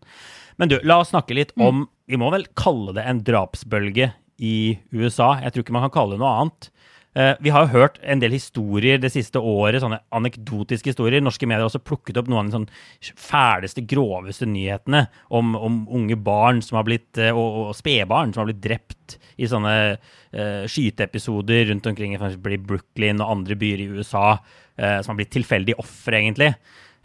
Men 0.56 0.72
du, 0.72 0.78
la 0.88 1.00
oss 1.02 1.12
snakke 1.12 1.36
litt 1.36 1.52
om 1.56 1.82
mm. 1.84 1.86
Vi 2.06 2.18
må 2.22 2.28
vel 2.30 2.44
kalle 2.54 2.92
det 2.94 3.02
en 3.02 3.20
drapsbølge 3.26 4.12
i 4.38 4.78
USA. 4.94 5.40
Jeg 5.42 5.52
tror 5.52 5.64
ikke 5.64 5.74
man 5.74 5.88
kan 5.88 5.94
kalle 5.96 6.14
det 6.14 6.22
noe 6.22 6.34
annet. 6.38 6.68
Eh, 7.16 7.32
vi 7.40 7.52
har 7.52 7.64
jo 7.64 7.72
hørt 7.72 7.96
en 8.04 8.20
del 8.20 8.34
historier 8.36 8.98
det 9.00 9.08
siste 9.14 9.40
året, 9.40 9.80
sånne 9.80 10.02
anekdotiske 10.14 10.92
historier. 10.92 11.22
Norske 11.24 11.48
medier 11.48 11.64
har 11.64 11.70
også 11.70 11.80
plukket 11.80 12.18
opp 12.20 12.28
noen 12.28 12.42
av 12.42 12.50
de 12.50 12.56
sånn 12.58 13.14
fæleste, 13.16 13.86
groveste 13.88 14.48
nyhetene 14.50 15.06
om, 15.32 15.54
om, 15.56 15.78
unge 15.96 16.18
barn 16.20 16.60
som 16.64 16.76
har 16.76 16.84
blitt, 16.88 17.16
eh, 17.16 17.32
og, 17.32 17.70
og 17.70 17.78
spedbarn 17.78 18.34
som 18.34 18.44
har 18.44 18.50
blitt 18.50 18.60
drept 18.66 19.16
i 19.40 19.46
sånne 19.48 19.72
uh, 19.96 20.64
skyteepisoder 20.66 21.68
rundt 21.68 21.86
omkring 21.86 22.14
i 22.16 22.58
Brooklyn 22.58 23.20
og 23.20 23.32
andre 23.34 23.56
byer 23.60 23.82
i 23.84 23.88
USA, 23.92 24.38
uh, 24.40 24.98
som 25.04 25.12
har 25.12 25.18
blitt 25.20 25.32
tilfeldige 25.36 25.78
ofre, 25.80 26.18
egentlig. 26.18 26.50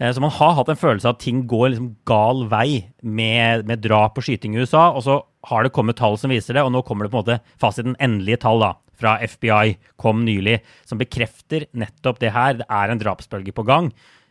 Så 0.02 0.18
man 0.24 0.31
har 0.34 0.56
hatt 0.57 0.72
en 0.72 0.80
følelse 0.80 1.06
av 1.06 1.14
at 1.14 1.22
ting 1.22 1.44
går 1.46 1.68
liksom 1.75 1.90
gal 2.10 2.48
vei 2.50 2.88
med, 3.06 3.68
med 3.69 3.84
drap 3.84 4.16
og 4.18 4.25
skyting 4.25 4.56
i 4.56 4.64
USA. 4.64 4.88
Og 4.98 5.04
så 5.06 5.19
har 5.52 5.62
det 5.62 5.75
kommet 5.75 6.00
tall 6.00 6.18
som 6.18 6.34
viser 6.34 6.57
det, 6.57 6.64
og 6.66 6.72
nå 6.74 6.81
kommer 6.88 7.06
det 7.06 7.12
på 7.14 7.19
en 7.19 7.22
måte 7.22 7.60
fasiten 7.62 7.94
endelige 8.02 8.40
tall. 8.42 8.64
da 8.64 8.72
fra 9.01 9.18
FBI 9.25 9.75
kom 10.01 10.24
nylig, 10.27 10.59
som 10.86 11.01
bekrefter 11.01 11.68
nettopp 11.74 12.21
det 12.21 12.33
her. 12.36 12.59
Det 12.62 12.69
er 12.69 12.94
en 12.94 13.01
drapsbølge 13.01 13.56
på 13.57 13.65
gang. 13.68 13.89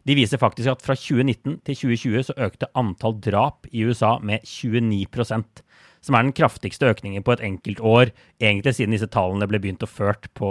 De 0.09 0.17
viser 0.17 0.41
faktisk 0.41 0.71
at 0.73 0.85
fra 0.85 0.97
2019 0.97 1.59
til 1.67 1.77
2020 1.83 2.29
så 2.31 2.39
økte 2.47 2.71
antall 2.79 3.19
drap 3.21 3.69
i 3.69 3.85
USA 3.85 4.17
med 4.25 4.47
29% 4.49 5.67
som 6.05 6.17
er 6.17 6.25
den 6.25 6.35
kraftigste 6.37 6.89
økningen 6.91 7.25
på 7.25 7.35
et 7.35 7.43
enkelt 7.45 7.81
år, 7.85 8.13
egentlig 8.41 8.75
siden 8.77 8.97
disse 8.97 9.09
tallene 9.13 9.49
ble 9.49 9.61
begynt 9.63 9.85
å 9.85 9.91
ført 9.91 10.31
på, 10.37 10.51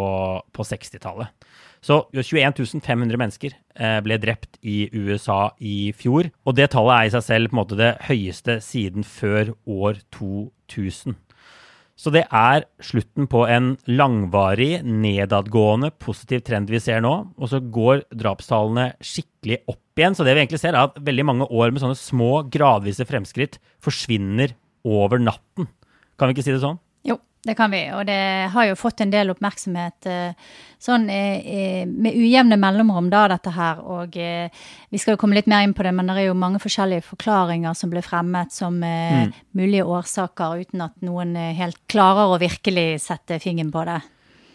på 0.54 0.66
60-tallet. 0.66 1.34
Så 1.82 2.02
21 2.12 2.82
500 2.84 3.18
mennesker 3.20 3.56
eh, 3.56 4.00
ble 4.04 4.18
drept 4.20 4.60
i 4.68 4.90
USA 4.92 5.54
i 5.64 5.94
fjor. 5.96 6.28
Og 6.44 6.58
det 6.58 6.70
tallet 6.74 6.96
er 6.96 7.08
i 7.08 7.14
seg 7.16 7.26
selv 7.26 7.50
på 7.50 7.56
en 7.56 7.62
måte 7.62 7.80
det 7.80 7.94
høyeste 8.10 8.60
siden 8.64 9.08
før 9.08 9.54
år 9.64 10.02
2000. 10.18 11.16
Så 12.00 12.14
det 12.16 12.22
er 12.32 12.64
slutten 12.80 13.28
på 13.28 13.42
en 13.52 13.74
langvarig, 13.92 14.80
nedadgående, 14.88 15.92
positiv 16.00 16.46
trend 16.48 16.72
vi 16.72 16.80
ser 16.80 17.04
nå. 17.04 17.12
Og 17.36 17.52
så 17.52 17.60
går 17.60 18.06
drapstallene 18.16 18.94
skikkelig 19.04 19.60
opp 19.68 20.00
igjen. 20.00 20.16
Så 20.16 20.24
det 20.24 20.38
vi 20.38 20.46
egentlig 20.46 20.62
ser, 20.62 20.78
er 20.78 20.88
at 20.88 21.02
veldig 21.04 21.26
mange 21.28 21.50
år 21.52 21.74
med 21.76 21.84
sånne 21.84 22.00
små, 22.00 22.32
gradvise 22.48 23.04
fremskritt 23.10 23.60
forsvinner 23.84 24.56
over 24.88 25.20
natten. 25.20 25.68
Kan 26.16 26.32
vi 26.32 26.38
ikke 26.38 26.48
si 26.48 26.56
det 26.56 26.64
sånn? 26.64 26.80
Det 27.40 27.54
kan 27.56 27.72
vi, 27.72 27.86
og 27.96 28.04
det 28.04 28.50
har 28.52 28.66
jo 28.68 28.76
fått 28.76 29.00
en 29.00 29.14
del 29.14 29.30
oppmerksomhet 29.32 30.08
eh, 30.12 30.50
sånn 30.84 31.06
eh, 31.08 31.88
med 31.88 32.18
ujevne 32.20 32.58
mellomrom, 32.60 33.08
da, 33.08 33.30
dette 33.32 33.54
her. 33.56 33.80
Og 33.80 34.18
eh, 34.20 34.52
vi 34.92 35.00
skal 35.00 35.16
jo 35.16 35.22
komme 35.22 35.38
litt 35.38 35.48
mer 35.48 35.64
inn 35.64 35.76
på 35.76 35.86
det, 35.88 35.94
men 35.96 36.12
det 36.12 36.18
er 36.20 36.28
jo 36.28 36.36
mange 36.36 36.60
forskjellige 36.60 37.08
forklaringer 37.08 37.78
som 37.80 37.94
ble 37.94 38.04
fremmet 38.04 38.52
som 38.52 38.82
mm. 38.84 39.32
mulige 39.56 39.88
årsaker, 39.88 40.66
uten 40.66 40.84
at 40.84 41.00
noen 41.06 41.32
helt 41.56 41.80
klarer 41.88 42.36
å 42.36 42.42
virkelig 42.44 43.06
sette 43.08 43.40
fingeren 43.40 43.72
på 43.72 43.88
det. 43.88 44.02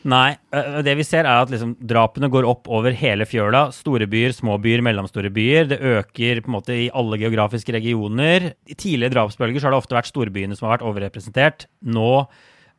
Nei, 0.05 0.37
det 0.85 0.99
vi 0.99 1.09
ser 1.09 1.25
er 1.25 1.41
at 1.41 1.49
liksom, 1.49 1.79
drapene 1.81 2.29
går 2.29 2.45
opp 2.45 2.69
over 2.69 2.93
hele 2.93 3.25
fjøla. 3.25 3.71
Store 3.73 4.05
byer, 4.05 4.37
små 4.37 4.59
byer, 4.61 4.85
mellomstore 4.85 5.33
byer. 5.33 5.71
Det 5.73 5.81
øker 5.81 6.45
på 6.45 6.53
en 6.53 6.61
måte 6.61 6.77
i 6.77 6.91
alle 6.93 7.17
geografiske 7.23 7.73
regioner. 7.73 8.53
I 8.69 8.77
tidligere 8.77 9.17
drapsbølger 9.17 9.57
så 9.63 9.71
har 9.71 9.73
det 9.73 9.87
ofte 9.87 9.97
vært 9.97 10.13
storbyene 10.13 10.59
som 10.59 10.69
har 10.69 10.77
vært 10.77 10.91
overrepresentert. 10.91 11.65
Nå 11.89 12.27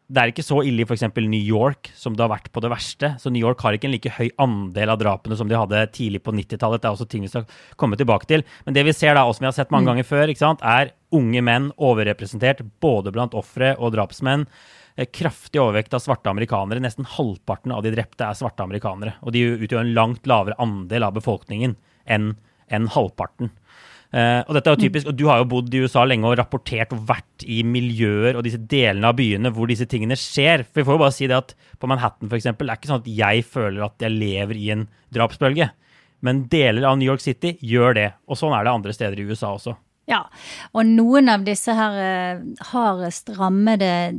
det 0.06 0.22
er 0.22 0.32
ikke 0.32 0.46
så 0.46 0.60
ille 0.62 0.84
i 0.84 0.86
f.eks. 0.86 1.04
New 1.18 1.42
York 1.42 1.90
som 1.98 2.14
det 2.14 2.22
har 2.22 2.30
vært 2.30 2.52
på 2.54 2.62
det 2.62 2.70
verste. 2.70 3.10
Så 3.22 3.32
New 3.34 3.42
York 3.42 3.64
har 3.66 3.74
ikke 3.74 3.88
en 3.90 3.96
like 3.96 4.12
høy 4.14 4.28
andel 4.42 4.92
av 4.94 5.00
drapene 5.02 5.38
som 5.40 5.50
de 5.50 5.58
hadde 5.58 5.82
tidlig 5.96 6.22
på 6.26 6.34
90-tallet. 6.38 6.84
Det 6.84 6.90
er 6.90 6.94
også 6.98 7.08
ting 7.10 7.26
vi 7.26 7.32
skal 7.32 7.48
komme 7.82 7.98
tilbake 7.98 8.30
til. 8.30 8.46
Men 8.68 8.78
det 8.78 8.86
vi 8.86 8.94
ser 8.94 9.18
da, 9.18 9.26
og 9.26 9.34
som 9.34 9.48
vi 9.48 9.50
har 9.50 9.58
sett 9.58 9.74
mange 9.74 9.88
mm. 9.88 9.92
ganger 9.94 10.10
før, 10.12 10.34
er 10.76 10.94
unge 11.16 11.46
menn 11.50 11.72
overrepresentert 11.82 12.62
både 12.84 13.14
blant 13.16 13.38
ofre 13.38 13.74
og 13.80 13.96
drapsmenn. 13.98 14.46
Eh, 14.96 15.10
kraftig 15.10 15.64
overvekt 15.64 15.98
av 15.98 16.06
svarte 16.06 16.30
amerikanere. 16.30 16.84
Nesten 16.86 17.10
halvparten 17.18 17.74
av 17.74 17.82
de 17.86 17.96
drepte 17.98 18.30
er 18.30 18.38
svarte 18.38 18.64
amerikanere. 18.64 19.18
Og 19.26 19.34
de 19.34 19.48
utgjør 19.58 19.82
en 19.82 19.96
langt 19.98 20.30
lavere 20.30 20.60
andel 20.62 21.10
av 21.10 21.18
befolkningen 21.18 21.80
enn 22.06 22.36
enn 22.74 22.88
halvparten. 22.90 23.52
Uh, 24.14 24.42
og 24.46 24.56
dette 24.56 24.70
er 24.70 24.76
jo 24.76 24.84
typisk, 24.86 25.08
og 25.10 25.18
Du 25.18 25.26
har 25.28 25.42
jo 25.42 25.48
bodd 25.52 25.74
i 25.76 25.82
USA 25.84 26.06
lenge 26.08 26.30
og 26.30 26.38
rapportert 26.40 26.94
og 26.96 27.02
vært 27.10 27.46
i 27.46 27.62
miljøer 27.68 28.38
og 28.38 28.46
disse 28.46 28.62
delene 28.62 29.10
av 29.10 29.18
byene 29.18 29.52
hvor 29.56 29.72
disse 29.72 29.88
tingene 29.92 30.18
skjer. 30.20 30.64
For 30.70 30.82
vi 30.82 30.88
får 30.88 30.98
jo 30.98 31.04
bare 31.06 31.16
si 31.16 31.32
det 31.32 31.40
at 31.40 31.56
På 31.82 31.90
Manhattan 31.92 32.30
for 32.30 32.38
eksempel, 32.40 32.68
det 32.68 32.76
er 32.76 32.82
ikke 32.82 32.92
sånn 32.94 33.04
at 33.04 33.10
jeg 33.24 33.48
føler 33.50 33.88
at 33.88 34.06
jeg 34.06 34.16
lever 34.16 34.62
i 34.62 34.70
en 34.76 34.86
drapsbølge. 35.16 35.72
Men 36.26 36.46
deler 36.52 36.88
av 36.88 37.00
New 37.00 37.10
York 37.10 37.24
City 37.24 37.58
gjør 37.62 37.98
det. 37.98 38.08
Og 38.30 38.40
sånn 38.40 38.56
er 38.56 38.66
det 38.66 38.74
andre 38.74 38.96
steder 38.96 39.20
i 39.20 39.28
USA 39.28 39.52
også. 39.54 39.76
Ja, 40.06 40.22
og 40.78 40.86
noen 40.86 41.32
av 41.34 41.46
disse 41.48 41.74
her 41.74 41.96
uh, 41.98 42.42
hardest 42.70 43.32
rammede 43.40 44.14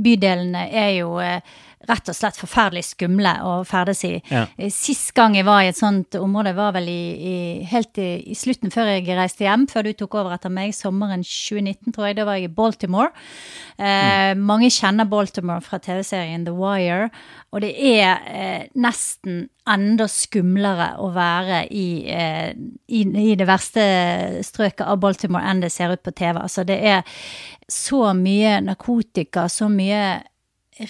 bydelene 0.00 0.62
er 0.72 0.94
jo 1.02 1.18
uh, 1.20 1.42
rett 1.88 2.10
og 2.10 2.16
slett 2.16 2.38
forferdelig 2.38 2.84
skumle 2.90 3.32
å 3.44 3.52
ferdes 3.68 4.02
i. 4.06 4.14
Ja. 4.30 4.44
Sist 4.72 5.14
gang 5.16 5.36
jeg 5.38 5.46
var 5.48 5.64
i 5.64 5.70
et 5.72 5.78
sånt 5.78 6.16
område, 6.18 6.54
var 6.56 6.74
vel 6.76 6.88
i, 6.92 7.02
i, 7.16 7.36
helt 7.70 7.98
i, 8.00 8.10
i, 8.28 8.36
slutten 8.38 8.72
før 8.74 8.92
jeg 8.92 9.06
reiste 9.16 9.46
hjem, 9.46 9.66
før 9.70 9.88
du 9.88 9.94
tok 9.96 10.18
over 10.20 10.36
etter 10.36 10.52
meg, 10.52 10.74
sommeren 10.76 11.24
2019, 11.24 11.94
tror 11.96 12.10
jeg. 12.10 12.18
Da 12.18 12.28
var 12.28 12.38
jeg 12.38 12.50
i 12.50 12.54
Baltimore. 12.60 13.12
Eh, 13.78 14.32
mm. 14.36 14.44
Mange 14.48 14.70
kjenner 14.74 15.08
Baltimore 15.08 15.64
fra 15.64 15.80
TV-serien 15.82 16.46
The 16.46 16.56
Wire, 16.56 17.08
og 17.52 17.64
det 17.64 17.72
er 17.96 18.24
eh, 18.28 18.64
nesten 18.76 19.46
enda 19.68 20.06
skumlere 20.08 20.94
å 21.00 21.10
være 21.12 21.62
i, 21.76 21.88
eh, 22.08 22.50
i, 22.88 23.02
i, 23.04 23.34
det 23.36 23.46
verste 23.48 23.84
strøket 24.46 24.86
av 24.86 25.00
Baltimore 25.02 25.44
enn 25.44 25.62
det 25.64 25.72
ser 25.72 25.92
ut 25.92 26.04
på 26.04 26.14
TV. 26.16 26.40
Altså, 26.40 26.64
det 26.68 26.78
er 26.80 27.22
så 27.68 28.12
mye 28.16 28.58
narkotika, 28.64 29.48
så 29.52 29.68
mye 29.72 30.02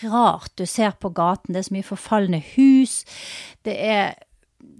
rart 0.04 0.52
du 0.58 0.66
ser 0.66 0.96
på 1.00 1.12
gaten. 1.16 1.54
Det 1.54 1.62
er 1.62 1.68
så 1.68 1.76
mye 1.76 1.86
forfalne 1.86 2.42
hus. 2.54 3.02
Det 3.66 3.76
er 3.78 4.16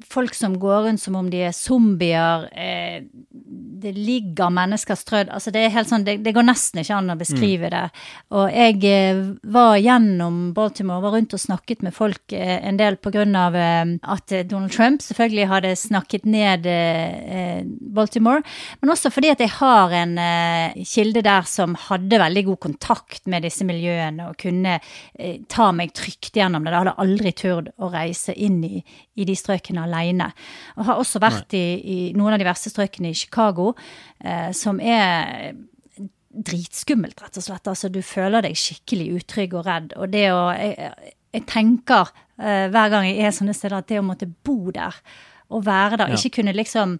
folk 0.08 0.34
som 0.34 0.56
går 0.60 0.88
rundt 0.88 1.02
som 1.02 1.16
om 1.18 1.28
de 1.30 1.42
er 1.48 1.56
zombier. 1.56 2.48
Eh, 2.52 3.04
det 3.82 3.92
ligger 3.96 4.50
mennesker 4.52 4.98
strødd 4.98 5.30
altså 5.32 5.52
det, 5.54 5.62
er 5.64 5.72
helt 5.72 5.88
sånn, 5.90 6.04
det, 6.06 6.18
det, 6.24 6.34
går 6.36 6.46
nesten 6.48 6.82
ikke 6.82 6.96
an 6.98 7.12
å 7.12 7.18
beskrive 7.18 7.68
mm. 7.68 7.72
det. 7.74 7.82
Og 8.36 8.50
jeg 8.52 8.78
eh, 8.88 9.20
var 9.54 9.78
gjennom 9.80 10.40
Baltimore, 10.56 11.02
var 11.04 11.14
rundt 11.16 11.36
og 11.36 11.42
snakket 11.42 11.84
med 11.86 11.94
folk 11.96 12.34
eh, 12.36 12.58
en 12.58 12.80
del 12.80 12.98
pga. 13.00 13.18
Eh, 13.18 13.94
at 14.14 14.34
Donald 14.50 14.72
Trump 14.74 15.02
selvfølgelig 15.02 15.48
hadde 15.50 15.72
snakket 15.78 16.26
ned 16.28 16.68
eh, 16.70 17.62
Baltimore. 17.64 18.42
Men 18.82 18.92
også 18.94 19.12
fordi 19.14 19.32
at 19.32 19.42
jeg 19.42 19.54
har 19.56 19.94
en 19.96 20.16
kilde 20.86 21.22
der 21.24 21.48
som 21.48 21.76
hadde 21.88 22.20
veldig 22.20 22.44
god 22.50 22.60
kontakt 22.68 23.26
med 23.30 23.46
disse 23.46 23.66
miljøene 23.68 24.28
og 24.30 24.38
kunne 24.40 24.78
ta 25.50 25.70
meg 25.74 25.94
trygt 25.96 26.36
gjennom 26.36 26.64
det. 26.64 26.74
Jeg 26.74 26.84
hadde 26.84 26.96
aldri 27.04 27.34
turt 27.36 27.72
å 27.78 27.90
reise 27.92 28.34
inn 28.34 28.60
i, 28.66 28.82
i 29.18 29.26
de 29.28 29.36
strøkene 29.38 29.84
alene. 29.86 30.30
Og 30.78 30.88
har 30.88 31.00
også 31.02 31.22
vært 31.22 31.56
i, 31.58 31.64
i, 31.78 31.98
noen 32.18 32.36
av 32.36 32.42
de 32.42 32.48
verste 32.48 32.72
strøkene 32.72 33.12
i 33.12 33.18
Chicago, 33.18 33.72
eh, 34.22 34.50
som 34.56 34.80
er 34.80 35.52
dritskummelt, 36.28 37.18
rett 37.22 37.40
og 37.40 37.44
slett. 37.44 37.70
Altså, 37.70 37.90
du 37.90 38.00
føler 38.04 38.44
deg 38.44 38.58
skikkelig 38.58 39.08
utrygg 39.18 39.56
og 39.58 39.66
redd. 39.66 39.96
Og 39.98 40.12
det 40.12 40.28
å 40.34 40.44
Jeg, 40.54 40.92
jeg 41.34 41.46
tenker 41.48 42.12
eh, 42.40 42.68
hver 42.72 42.92
gang 42.92 43.08
jeg 43.08 43.26
er 43.26 43.34
sånne 43.34 43.56
steder, 43.56 43.80
at 43.82 43.90
det 43.90 44.00
å 44.00 44.06
måtte 44.06 44.28
bo 44.28 44.70
der 44.74 44.96
og 45.48 45.64
være 45.64 45.96
der, 45.96 46.12
ja. 46.12 46.16
ikke 46.18 46.42
kunne 46.42 46.52
liksom 46.52 46.98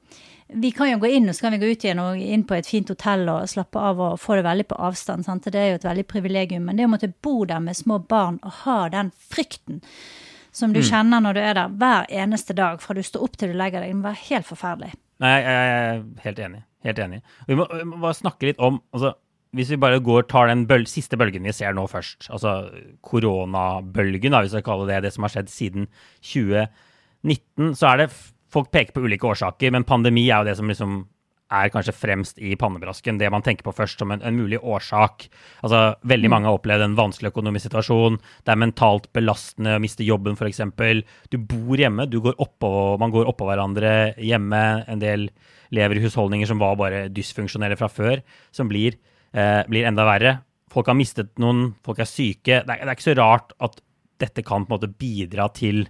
vi 0.48 0.70
kan 0.72 0.88
jo 0.88 1.00
gå 1.02 1.10
inn 1.12 1.28
og 1.28 1.36
så 1.36 1.44
kan 1.44 1.52
vi 1.52 1.60
gå 1.60 1.68
ut 1.68 1.82
igjen 1.84 1.98
og 2.00 2.20
inn 2.24 2.46
på 2.48 2.56
et 2.56 2.68
fint 2.68 2.88
hotell 2.88 3.26
og 3.28 3.50
slappe 3.52 3.80
av 3.84 3.98
og 4.00 4.14
få 4.20 4.38
det 4.38 4.46
veldig 4.46 4.64
på 4.70 4.78
avstand. 4.80 5.26
Sant? 5.26 5.44
Det 5.52 5.60
er 5.60 5.74
jo 5.74 5.80
et 5.80 5.84
veldig 5.84 6.06
privilegium. 6.08 6.64
Men 6.64 6.78
det 6.78 6.86
å 6.86 6.92
måtte 6.94 7.10
bo 7.12 7.42
der 7.48 7.60
med 7.60 7.76
små 7.76 7.98
barn 8.00 8.38
og 8.40 8.62
ha 8.62 8.78
den 8.94 9.12
frykten 9.28 9.82
som 10.58 10.74
du 10.74 10.80
mm. 10.82 10.88
kjenner 10.90 11.22
når 11.24 11.38
du 11.38 11.42
er 11.42 11.54
der 11.58 11.76
hver 11.80 12.08
eneste 12.24 12.56
dag 12.58 12.82
fra 12.82 12.96
du 12.96 13.02
står 13.06 13.24
opp 13.26 13.38
til 13.38 13.52
du 13.52 13.58
legger 13.58 13.84
deg. 13.84 13.92
Det 13.94 14.00
må 14.00 14.08
være 14.08 14.24
helt 14.28 14.48
forferdelig. 14.48 14.92
Nei, 15.22 15.32
jeg 15.42 15.70
er 15.78 16.02
helt 16.24 16.42
enig. 16.46 16.60
Helt 16.86 17.00
enig. 17.02 17.22
Vi 17.48 17.56
må, 17.58 17.66
vi 17.72 17.86
må 17.88 17.98
bare 18.02 18.14
snakke 18.14 18.50
litt 18.50 18.60
om 18.62 18.78
altså, 18.94 19.16
Hvis 19.56 19.72
vi 19.72 19.80
bare 19.80 19.98
går, 20.04 20.26
tar 20.30 20.50
den 20.50 20.66
bøl 20.68 20.86
siste 20.86 21.18
bølgen 21.18 21.46
vi 21.48 21.54
ser 21.56 21.72
nå 21.74 21.86
først, 21.88 22.28
altså 22.30 22.68
koronabølgen, 23.02 24.36
hvis 24.36 24.56
vi 24.58 24.64
kaller 24.66 24.90
det 24.90 25.06
det 25.06 25.14
som 25.14 25.24
har 25.24 25.32
skjedd 25.32 25.48
siden 25.48 25.88
2019, 26.20 27.72
så 27.78 27.94
er 27.94 28.04
det 28.04 28.10
Folk 28.48 28.70
peker 28.72 28.94
på 28.96 29.02
ulike 29.04 29.28
årsaker, 29.28 29.72
men 29.74 29.84
pandemi 29.84 30.22
er 30.30 30.40
jo 30.40 30.48
det 30.48 30.54
som 30.56 30.70
liksom 30.72 30.92
er 31.48 31.70
kanskje 31.72 31.94
fremst 31.96 32.40
i 32.44 32.52
pannebrasken, 32.60 33.18
det 33.20 33.30
man 33.32 33.44
tenker 33.44 33.64
på 33.64 33.72
først 33.72 34.02
som 34.02 34.12
en, 34.12 34.20
en 34.24 34.36
mulig 34.36 34.58
årsak. 34.60 35.28
Altså, 35.64 35.80
Veldig 36.08 36.28
mm. 36.28 36.34
mange 36.34 36.50
har 36.50 36.58
opplevd 36.58 36.84
en 36.84 36.96
vanskelig 36.98 37.30
økonomisk 37.32 37.68
situasjon. 37.68 38.18
Det 38.44 38.52
er 38.52 38.60
mentalt 38.60 39.08
belastende 39.16 39.78
å 39.78 39.82
miste 39.82 40.04
jobben, 40.04 40.36
f.eks. 40.36 40.60
Du 41.32 41.38
bor 41.40 41.80
hjemme, 41.80 42.08
du 42.10 42.18
går 42.24 42.36
oppå, 42.44 42.70
man 43.00 43.14
går 43.14 43.30
oppå 43.32 43.48
hverandre 43.48 43.94
hjemme. 44.20 44.64
En 44.92 45.00
del 45.00 45.30
lever 45.74 45.98
i 45.98 46.04
husholdninger 46.04 46.48
som 46.48 46.60
var 46.60 46.76
bare 46.80 47.06
dysfunksjonelle 47.12 47.78
fra 47.80 47.88
før, 47.92 48.20
som 48.52 48.68
blir, 48.68 48.98
eh, 49.32 49.62
blir 49.68 49.88
enda 49.88 50.04
verre. 50.08 50.38
Folk 50.72 50.90
har 50.90 50.98
mistet 50.98 51.32
noen, 51.40 51.72
folk 51.84 52.02
er 52.04 52.10
syke. 52.10 52.60
Det 52.60 52.76
er, 52.76 52.84
det 52.84 52.90
er, 52.90 52.96
ikke 52.96 53.08
så 53.08 53.16
rart 53.16 53.56
at 53.64 53.80
dette 54.20 54.44
kan 54.44 54.66
på 54.66 54.74
en 54.74 54.76
måte 54.76 54.92
bidra 55.00 55.48
til 55.56 55.86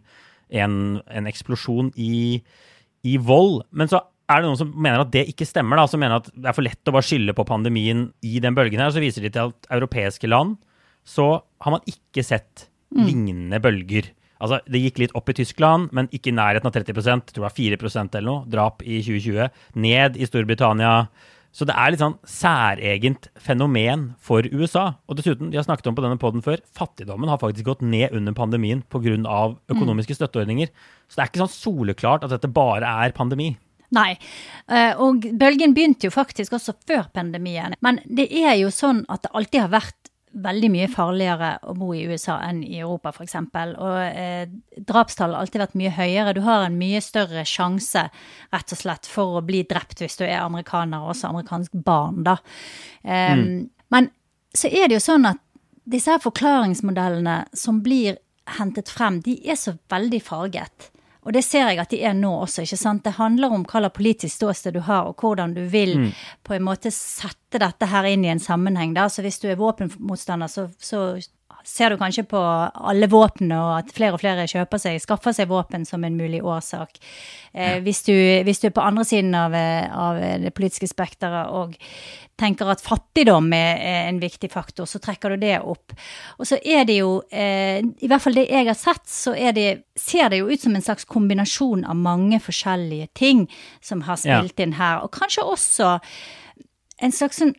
en, 0.54 1.00
en 1.02 1.26
eksplosjon 1.26 1.90
i, 1.98 2.38
i 3.02 3.16
vold. 3.18 3.64
Men 3.74 3.90
så 3.90 4.04
er 4.28 4.42
det 4.42 4.48
noen 4.48 4.60
som 4.60 4.72
mener 4.76 5.02
at 5.02 5.12
det 5.12 5.24
ikke 5.30 5.46
stemmer, 5.48 5.80
da, 5.80 5.86
som 5.88 6.00
mener 6.02 6.20
at 6.20 6.28
det 6.34 6.50
er 6.50 6.56
for 6.56 6.66
lett 6.66 6.90
å 6.90 6.94
bare 6.94 7.06
skylde 7.08 7.34
på 7.36 7.46
pandemien 7.48 8.08
i 8.26 8.40
den 8.44 8.56
bølgen 8.56 8.82
her. 8.82 8.92
Så 8.92 9.02
viser 9.02 9.24
de 9.24 9.32
til 9.32 9.50
at 9.50 9.70
europeiske 9.72 10.28
land 10.28 10.58
så 11.08 11.30
har 11.64 11.72
man 11.72 11.86
ikke 11.88 12.24
sett 12.26 12.66
mm. 12.92 13.04
lignende 13.06 13.60
bølger. 13.64 14.10
Altså, 14.38 14.60
Det 14.68 14.82
gikk 14.82 15.00
litt 15.02 15.16
opp 15.18 15.32
i 15.32 15.38
Tyskland, 15.40 15.88
men 15.96 16.10
ikke 16.14 16.30
i 16.30 16.36
nærheten 16.36 16.68
av 16.68 16.76
30 16.76 16.92
Jeg 16.92 17.24
tror 17.32 17.40
det 17.40 17.46
var 17.46 17.56
4% 17.56 18.18
eller 18.20 18.28
noe, 18.28 18.44
drap 18.50 18.84
i 18.84 19.00
2020. 19.02 19.48
Ned 19.80 20.18
i 20.20 20.28
Storbritannia. 20.28 21.08
Så 21.56 21.64
det 21.66 21.74
er 21.74 21.90
litt 21.90 22.02
sånn 22.02 22.18
særegent 22.28 23.30
fenomen 23.40 24.10
for 24.20 24.44
USA. 24.52 25.00
Og 25.08 25.16
dessuten, 25.18 25.48
de 25.50 25.58
har 25.58 25.64
snakket 25.64 25.88
om 25.88 25.96
på 25.96 26.04
denne 26.04 26.20
poden 26.20 26.44
før, 26.44 26.60
fattigdommen 26.76 27.32
har 27.32 27.40
faktisk 27.40 27.66
gått 27.66 27.80
ned 27.82 28.12
under 28.14 28.36
pandemien 28.36 28.84
pga. 28.92 29.16
økonomiske 29.72 30.12
mm. 30.12 30.18
støtteordninger. 30.20 30.68
Så 31.08 31.16
det 31.16 31.24
er 31.24 31.32
ikke 31.32 31.46
sånn 31.46 31.56
soleklart 31.56 32.28
at 32.28 32.36
dette 32.36 32.52
bare 32.52 32.92
er 33.06 33.16
pandemi. 33.16 33.56
Nei, 33.96 34.10
eh, 34.68 34.92
og 35.00 35.24
bølgen 35.40 35.72
begynte 35.76 36.08
jo 36.08 36.12
faktisk 36.12 36.58
også 36.58 36.74
før 36.88 37.06
pandemien. 37.14 37.76
Men 37.84 38.02
det 38.04 38.28
er 38.36 38.58
jo 38.60 38.72
sånn 38.74 39.04
at 39.08 39.24
det 39.24 39.32
alltid 39.32 39.64
har 39.64 39.74
vært 39.78 40.12
veldig 40.38 40.68
mye 40.70 40.88
farligere 40.92 41.50
å 41.66 41.74
bo 41.76 41.88
i 41.96 42.02
USA 42.08 42.36
enn 42.44 42.60
i 42.62 42.80
Europa, 42.82 43.14
f.eks. 43.14 43.34
Og 43.80 43.96
eh, 44.04 44.50
drapstallet 44.76 45.34
har 45.34 45.46
alltid 45.46 45.62
vært 45.62 45.78
mye 45.80 45.94
høyere. 45.96 46.34
Du 46.36 46.42
har 46.44 46.66
en 46.66 46.78
mye 46.78 47.00
større 47.04 47.44
sjanse, 47.48 48.04
rett 48.52 48.76
og 48.76 48.82
slett, 48.82 49.08
for 49.08 49.38
å 49.38 49.44
bli 49.46 49.64
drept 49.68 50.04
hvis 50.04 50.20
du 50.20 50.26
er 50.28 50.42
amerikaner, 50.42 51.02
og 51.02 51.14
også 51.14 51.32
amerikansk 51.32 51.80
barn, 51.84 52.22
da. 52.28 52.38
Um, 53.02 53.42
mm. 53.42 53.58
Men 53.94 54.10
så 54.54 54.68
er 54.68 54.88
det 54.88 54.98
jo 54.98 55.06
sånn 55.08 55.26
at 55.30 55.40
disse 55.88 56.12
her 56.12 56.20
forklaringsmodellene 56.20 57.40
som 57.56 57.80
blir 57.84 58.20
hentet 58.58 58.90
frem, 58.92 59.22
de 59.24 59.38
er 59.48 59.56
så 59.60 59.76
veldig 59.92 60.20
farget. 60.24 60.90
Og 61.28 61.34
det 61.36 61.42
ser 61.44 61.66
jeg 61.68 61.80
at 61.82 61.90
de 61.92 61.98
er 62.08 62.14
nå 62.16 62.30
også. 62.46 62.64
ikke 62.64 62.78
sant? 62.80 63.02
Det 63.04 63.18
handler 63.18 63.52
om 63.52 63.66
hva 63.68 63.82
slags 63.82 63.96
politisk 63.98 64.34
ståsted 64.38 64.78
du 64.78 64.80
har, 64.86 65.10
og 65.10 65.20
hvordan 65.20 65.52
du 65.52 65.66
vil 65.68 65.98
mm. 66.00 66.12
på 66.48 66.54
en 66.56 66.64
måte 66.64 66.88
sette 66.94 67.60
dette 67.60 67.88
her 67.90 68.08
inn 68.08 68.24
i 68.24 68.30
en 68.32 68.40
sammenheng. 68.40 68.94
da. 68.96 69.10
Så 69.12 69.20
hvis 69.26 69.36
du 69.42 69.50
er 69.52 69.60
våpenmotstander, 69.60 70.48
så, 70.48 70.70
så 70.80 71.18
ser 71.68 71.92
du 71.92 71.98
kanskje 72.00 72.24
på 72.30 72.40
alle 72.40 73.08
våpnene, 73.12 73.58
og 73.60 73.72
at 73.82 73.90
flere 73.94 74.16
og 74.16 74.22
flere 74.22 74.46
kjøper 74.48 74.80
seg, 74.80 75.02
skaffer 75.04 75.36
seg 75.36 75.50
våpen 75.50 75.84
som 75.88 76.04
en 76.06 76.16
mulig 76.16 76.40
årsak. 76.40 76.96
Eh, 77.52 77.78
hvis, 77.84 78.02
du, 78.08 78.14
hvis, 78.46 78.62
du, 78.62 78.70
er 78.70 78.76
på 78.76 78.84
andre 78.84 79.04
siden 79.08 79.36
av, 79.36 79.54
av 79.54 80.22
det 80.42 80.54
politiske 80.56 80.88
spekteret 80.90 81.52
og 81.52 81.76
tenker 82.38 82.70
at 82.70 82.82
fattigdom 82.82 83.50
er, 83.56 83.82
en 84.08 84.20
viktig 84.22 84.50
faktor, 84.52 84.86
så 84.88 85.00
trekker 85.02 85.34
du 85.34 85.42
det 85.42 85.58
opp. 85.58 85.94
Og 86.38 86.48
så 86.48 86.58
er 86.62 86.86
det 86.88 87.00
jo, 87.00 87.18
eh, 87.30 87.82
i 87.82 88.10
hvert 88.10 88.22
fall 88.24 88.38
det 88.38 88.46
jeg 88.46 88.68
har 88.68 88.78
sett, 88.78 89.04
så 89.10 89.34
det, 89.54 89.68
ser 89.98 90.30
det 90.30 90.42
jo 90.42 90.50
ut 90.50 90.62
som 90.62 90.76
en 90.76 90.84
slags 90.84 91.08
kombinasjon 91.08 91.84
av 91.88 91.98
mange 91.98 92.38
forskjellige 92.42 93.10
ting 93.18 93.46
som 93.84 94.06
har 94.06 94.20
spilt 94.20 94.54
ja. 94.54 94.66
inn 94.66 94.76
her. 94.78 95.02
Og 95.02 95.12
kanskje 95.14 95.46
også 95.46 95.96
en 97.02 97.14
slags 97.14 97.42
sånn 97.42 97.56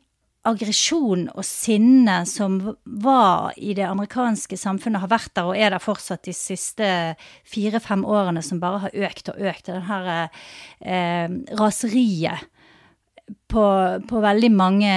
aggresjon 0.49 1.27
og 1.31 1.45
sinne 1.45 2.21
som 2.29 2.59
var 2.83 3.55
i 3.57 3.75
det 3.77 3.85
amerikanske 3.87 4.57
samfunnet, 4.59 5.03
har 5.03 5.11
vært 5.11 5.33
der 5.37 5.49
og 5.49 5.57
er 5.57 5.73
der 5.73 5.83
fortsatt 5.83 6.25
de 6.27 6.35
siste 6.35 6.89
fire-fem 7.47 8.05
årene, 8.07 8.43
som 8.45 8.61
bare 8.61 8.85
har 8.85 9.01
økt 9.09 9.31
og 9.33 9.43
økt. 9.51 9.69
Det 9.69 9.83
her 9.89 10.09
eh, 10.15 11.35
raseriet 11.59 12.47
på, 13.49 13.65
på, 14.09 14.21
veldig 14.23 14.51
mange 14.53 14.93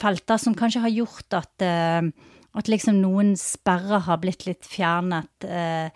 felter 0.00 0.40
som 0.40 0.56
kanskje 0.56 0.82
har 0.84 0.92
gjort 0.92 1.38
at, 1.38 1.64
eh, 1.64 2.08
at 2.58 2.70
liksom 2.70 3.00
noen 3.02 3.34
sperrer 3.40 4.04
har 4.08 4.20
blitt 4.22 4.46
litt 4.48 4.68
fjernet. 4.68 5.48
Eh, 5.48 5.88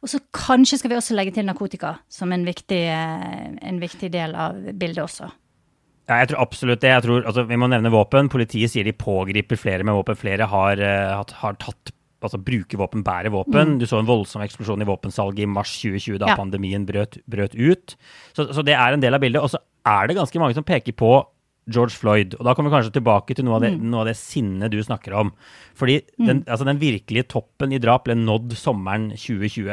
og 0.00 0.10
så 0.10 0.20
kanskje 0.36 0.80
skal 0.80 0.92
vi 0.92 0.98
også 1.00 1.16
legge 1.16 1.36
til 1.36 1.48
narkotika 1.48 1.96
som 2.12 2.32
en 2.32 2.44
viktig, 2.46 2.82
eh, 2.88 3.48
en 3.60 3.80
viktig 3.82 4.12
del 4.14 4.36
av 4.36 4.60
bildet 4.72 5.04
også. 5.06 5.30
Ja, 6.04 6.20
jeg 6.20 6.30
tror 6.30 6.42
absolutt 6.44 6.82
det. 6.84 6.92
Jeg 6.92 7.04
tror, 7.06 7.24
altså, 7.24 7.46
vi 7.48 7.58
må 7.60 7.68
nevne 7.72 7.92
våpen. 7.92 8.28
Politiet 8.32 8.72
sier 8.72 8.84
de 8.84 8.92
pågriper 8.96 9.56
flere 9.60 9.86
med 9.86 9.96
våpen. 9.96 10.18
Flere 10.20 10.48
har, 10.50 10.80
uh, 10.80 11.36
har 11.40 11.60
tatt 11.62 11.94
altså 12.24 12.40
bruker 12.40 12.80
våpen, 12.80 13.04
bærer 13.04 13.32
våpen. 13.32 13.74
Mm. 13.74 13.78
Du 13.80 13.86
så 13.88 14.00
en 14.00 14.08
voldsom 14.08 14.44
eksplosjon 14.44 14.80
i 14.80 14.88
våpensalget 14.88 15.44
i 15.44 15.50
mars 15.50 15.74
2020 15.82 16.20
da 16.22 16.32
ja. 16.32 16.38
pandemien 16.40 16.86
brøt, 16.88 17.18
brøt 17.30 17.56
ut. 17.56 17.96
Så, 18.32 18.48
så, 18.48 18.64
det 18.64 18.76
er 18.78 18.96
en 18.96 19.04
del 19.04 19.16
av 19.16 19.20
bildet. 19.24 19.44
Og 19.44 19.52
så 19.52 19.60
er 19.88 20.08
det 20.08 20.18
ganske 20.18 20.40
mange 20.40 20.56
som 20.56 20.66
peker 20.66 20.96
på 20.96 21.12
George 21.72 21.96
Floyd. 21.96 22.36
Og 22.38 22.46
da 22.46 22.54
kommer 22.56 22.72
vi 22.72 22.78
kanskje 22.78 22.96
tilbake 22.98 23.36
til 23.36 23.46
noe 23.48 23.58
av 23.58 23.66
det, 23.66 23.74
mm. 23.76 23.84
noe 23.92 24.04
av 24.04 24.10
det 24.10 24.16
sinnet 24.20 24.72
du 24.72 24.80
snakker 24.84 25.16
om. 25.20 25.32
Fordi 25.78 26.00
mm. 26.04 26.24
den, 26.28 26.42
altså 26.44 26.68
den, 26.68 26.80
virkelige 26.82 27.28
toppen 27.36 27.72
i 27.72 27.80
drap 27.82 28.08
ble 28.08 28.16
nådd 28.20 28.56
sommeren 28.60 29.10
2020. 29.16 29.72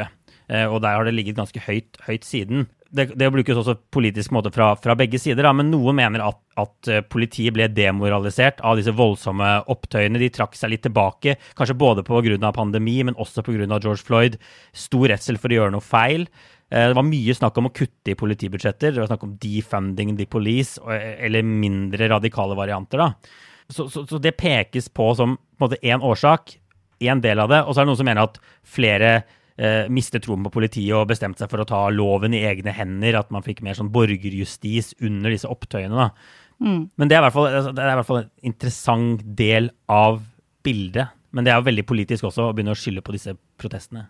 Eh, 0.52 0.66
og 0.66 0.80
der 0.84 0.98
har 0.98 1.08
det 1.08 1.16
ligget 1.16 1.40
ganske 1.40 1.64
høyt, 1.64 2.00
høyt 2.08 2.28
siden 2.28 2.68
det, 2.92 3.06
det 3.16 3.28
brukes 3.32 3.56
også 3.56 3.74
politisk 3.94 4.34
måte 4.36 4.52
fra, 4.52 4.72
fra 4.76 4.94
begge 4.98 5.16
sider, 5.20 5.46
da, 5.46 5.52
men 5.56 5.70
noen 5.72 5.96
mener 5.96 6.24
at, 6.26 6.38
at, 6.60 6.74
eh, 6.92 7.04
politiet 7.08 7.54
ble 7.56 7.70
demoralisert 7.72 8.60
av 8.60 8.76
disse 8.76 8.92
voldsomme 8.96 9.48
opptøyene. 9.72 10.20
De 10.20 10.28
trakk 10.32 10.58
seg 10.58 10.74
litt 10.74 10.84
tilbake, 10.84 11.38
kanskje 11.58 11.78
både 11.80 12.04
pga. 12.04 12.52
pandemi, 12.52 12.98
men 13.02 13.16
også 13.16 13.44
pga. 13.46 13.64
George 13.78 14.04
Floyd. 14.04 14.38
Stor 14.76 15.08
redsel 15.08 15.40
for 15.40 15.48
å 15.48 15.58
gjøre 15.60 15.72
noe 15.72 15.84
feil. 15.84 16.28
Eh, 16.70 16.88
det 16.92 16.98
var 16.98 17.08
mye 17.08 17.38
snakk 17.38 17.58
om 17.58 17.70
å 17.70 17.72
kutte 17.72 18.12
i 18.12 18.18
politibudsjetter. 18.18 18.92
Det 18.92 19.00
var 19.00 19.12
snakk 19.14 19.24
om 19.24 19.36
defunding 19.40 20.16
the 20.16 20.26
police, 20.26 20.78
eller 20.86 21.42
mindre 21.42 22.12
radikale 22.12 22.56
varianter. 22.58 22.98
da. 22.98 23.12
Så, 23.72 23.88
så, 23.88 24.04
så 24.04 24.20
det 24.20 24.36
pekes 24.36 24.90
på 24.92 25.14
som 25.16 25.38
én 25.80 26.02
årsak, 26.04 26.58
én 27.00 27.22
del 27.24 27.40
av 27.40 27.48
det. 27.48 27.62
Og 27.64 27.72
så 27.72 27.80
er 27.80 27.86
det 27.86 27.92
noen 27.94 28.02
som 28.02 28.08
mener 28.10 28.28
at 28.28 28.42
flere 28.68 29.22
eh, 29.56 29.88
mistet 29.92 30.26
troen 30.26 30.44
på 30.46 30.52
politiet 30.54 30.94
og 30.96 31.10
bestemte 31.10 31.42
seg 31.42 31.50
for 31.52 31.62
å 31.62 31.68
ta 31.68 31.82
loven 31.92 32.36
i 32.36 32.44
egne 32.48 32.74
hender. 32.76 33.18
At 33.20 33.32
man 33.34 33.44
fikk 33.46 33.62
mer 33.66 33.78
sånn 33.78 33.92
borgerjustis 33.94 34.94
under 35.02 35.34
disse 35.34 35.50
opptøyene. 35.50 36.10
Mm. 36.62 36.82
Men 36.96 37.10
det 37.10 37.18
er, 37.18 37.30
fall, 37.34 37.50
altså, 37.50 37.74
det 37.74 37.84
er, 37.84 37.92
i 37.94 38.00
hvert 38.00 38.10
fall, 38.10 38.24
en 38.24 38.52
interessant 38.52 39.22
del 39.38 39.72
av 39.90 40.22
bildet. 40.66 41.18
Men 41.32 41.44
det 41.46 41.52
er 41.52 41.60
jo 41.60 41.70
veldig 41.70 41.86
politisk 41.88 42.28
også 42.28 42.50
å 42.50 42.52
begynne 42.56 42.74
å 42.76 42.78
skylde 42.78 43.04
på 43.04 43.14
disse 43.16 43.34
protestene. 43.60 44.06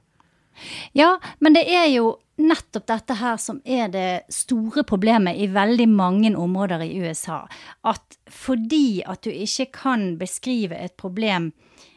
Ja, 0.93 1.17
men 1.41 1.55
det 1.57 1.65
er 1.71 1.87
jo 1.93 2.17
nettopp 2.43 2.87
dette 2.91 3.17
her 3.21 3.39
som 3.41 3.61
er 3.65 3.91
det 3.93 4.25
store 4.33 4.85
problemet 4.89 5.39
i 5.41 5.49
veldig 5.53 5.89
mange 5.89 6.33
områder 6.37 6.85
i 6.85 6.95
USA. 7.01 7.45
At 7.89 8.19
fordi 8.29 9.03
at 9.07 9.25
du 9.25 9.31
ikke 9.33 9.71
kan 9.77 10.17
beskrive 10.21 10.77
et 10.77 10.97
problem 11.01 11.53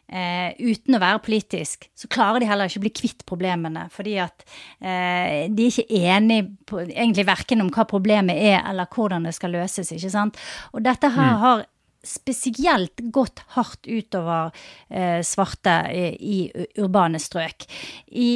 eh, 0.07 0.55
uten 0.59 0.97
å 0.97 1.01
være 1.01 1.21
politisk, 1.25 1.87
så 1.97 2.09
klarer 2.11 2.43
de 2.43 2.49
heller 2.49 2.69
ikke 2.69 2.81
å 2.81 2.85
bli 2.85 2.93
kvitt 3.01 3.25
problemene. 3.29 3.87
Fordi 3.93 4.17
at 4.23 4.45
eh, 4.45 5.45
de 5.51 5.67
er 5.67 5.71
ikke 5.71 6.01
enige 6.01 6.49
på, 6.67 6.81
egentlig 6.85 7.27
verken 7.27 7.65
om 7.65 7.71
hva 7.73 7.87
problemet 7.89 8.39
er, 8.39 8.59
eller 8.63 8.89
hvordan 8.91 9.27
det 9.27 9.35
skal 9.37 9.55
løses. 9.55 9.93
ikke 9.95 10.13
sant? 10.13 10.41
Og 10.73 10.83
dette 10.85 11.11
her 11.15 11.33
mm. 11.35 11.41
har 11.45 11.65
spesielt 12.05 13.01
gått 13.13 13.41
hardt 13.55 13.87
utover 13.89 14.51
eh, 14.89 15.21
svarte 15.25 15.79
i, 15.89 16.09
i 16.21 16.67
urbane 16.83 17.21
strøk. 17.21 17.65
I 18.13 18.29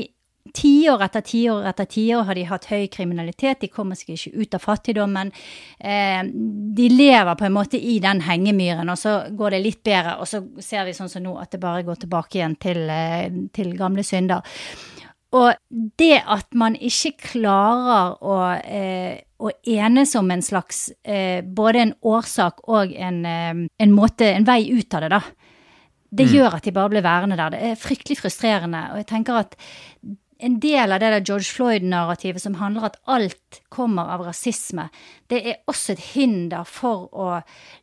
Tiår 0.56 1.04
etter 1.06 1.24
tiår 1.26 1.68
etter 1.70 1.88
tiår 1.90 2.28
har 2.28 2.38
de 2.38 2.46
hatt 2.50 2.68
høy 2.72 2.88
kriminalitet, 2.92 3.62
de 3.62 3.72
kommer 3.72 4.00
seg 4.00 4.16
ikke 4.16 4.44
ut 4.44 4.58
av 4.58 4.64
fattigdommen. 4.64 5.32
Eh, 5.80 6.22
de 6.80 6.88
lever 6.94 7.36
på 7.40 7.48
en 7.48 7.56
måte 7.56 7.80
i 7.80 7.98
den 8.04 8.24
hengemyren, 8.26 8.90
og 8.90 9.00
så 9.00 9.20
går 9.32 9.56
det 9.56 9.64
litt 9.66 9.84
bedre, 9.86 10.18
og 10.20 10.30
så 10.30 10.44
ser 10.64 10.88
vi 10.88 10.96
sånn 10.98 11.12
som 11.12 11.26
nå 11.26 11.36
at 11.42 11.54
det 11.54 11.62
bare 11.64 11.86
går 11.88 12.04
tilbake 12.06 12.40
igjen 12.40 12.58
til, 12.62 12.86
eh, 12.90 13.30
til 13.54 13.76
gamle 13.78 14.06
synder. 14.06 14.46
Og 15.38 15.54
det 16.02 16.24
at 16.26 16.48
man 16.58 16.74
ikke 16.76 17.12
klarer 17.36 18.16
å, 18.26 18.38
eh, 18.66 19.22
å 19.38 19.52
enes 19.62 20.16
om 20.18 20.32
en 20.34 20.42
slags 20.42 20.88
eh, 21.06 21.42
både 21.46 21.84
en 21.84 21.94
årsak 22.02 22.64
og 22.68 22.96
en, 22.96 23.20
eh, 23.26 23.68
en, 23.70 23.94
måte, 23.94 24.26
en 24.26 24.48
vei 24.48 24.64
ut 24.74 24.94
av 24.98 25.06
det, 25.06 25.12
da. 25.14 25.22
Det 26.10 26.26
mm. 26.26 26.34
gjør 26.34 26.58
at 26.58 26.66
de 26.66 26.74
bare 26.74 26.90
blir 26.90 27.06
værende 27.06 27.38
der. 27.38 27.54
Det 27.54 27.62
er 27.62 27.78
fryktelig 27.78 28.18
frustrerende. 28.18 28.82
Og 28.90 29.04
jeg 29.04 29.10
tenker 29.12 29.44
at 29.44 29.54
en 30.40 30.60
del 30.64 30.92
av 30.92 31.02
det 31.02 31.10
der 31.12 31.26
George 31.26 31.52
Floyd-narrativet 31.52 32.42
som 32.42 32.56
handler 32.62 32.88
at 32.88 33.00
alt 33.12 33.60
kommer 33.68 34.08
av 34.14 34.24
rasisme, 34.24 34.86
det 35.28 35.42
er 35.44 35.58
også 35.68 35.94
et 35.94 36.04
hinder 36.14 36.68
for 36.68 37.10
å 37.12 37.32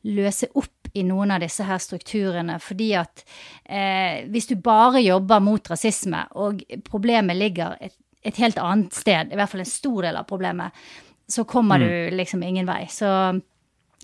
løse 0.09 0.49
opp 0.57 0.89
i 0.97 1.05
noen 1.05 1.35
av 1.35 1.43
disse 1.45 1.67
her 1.69 1.81
strukturene. 1.83 2.57
Fordi 2.63 2.89
at 2.97 3.27
eh, 3.65 4.25
hvis 4.33 4.49
du 4.49 4.57
bare 4.57 5.05
jobber 5.05 5.43
mot 5.45 5.69
rasisme, 5.69 6.23
og 6.41 6.63
problemet 6.87 7.37
ligger 7.37 7.77
et, 7.77 7.93
et, 8.25 8.41
helt 8.41 8.57
annet 8.63 8.97
sted, 8.97 9.29
i 9.29 9.37
hvert 9.37 9.53
fall 9.53 9.65
en 9.67 9.75
stor 9.75 10.09
del 10.09 10.17
av 10.17 10.29
problemet, 10.31 10.87
så 11.29 11.45
kommer 11.45 11.83
mm. 11.83 11.87
du 11.87 12.17
liksom 12.23 12.47
ingen 12.47 12.69
vei. 12.71 12.87
Så 12.89 13.11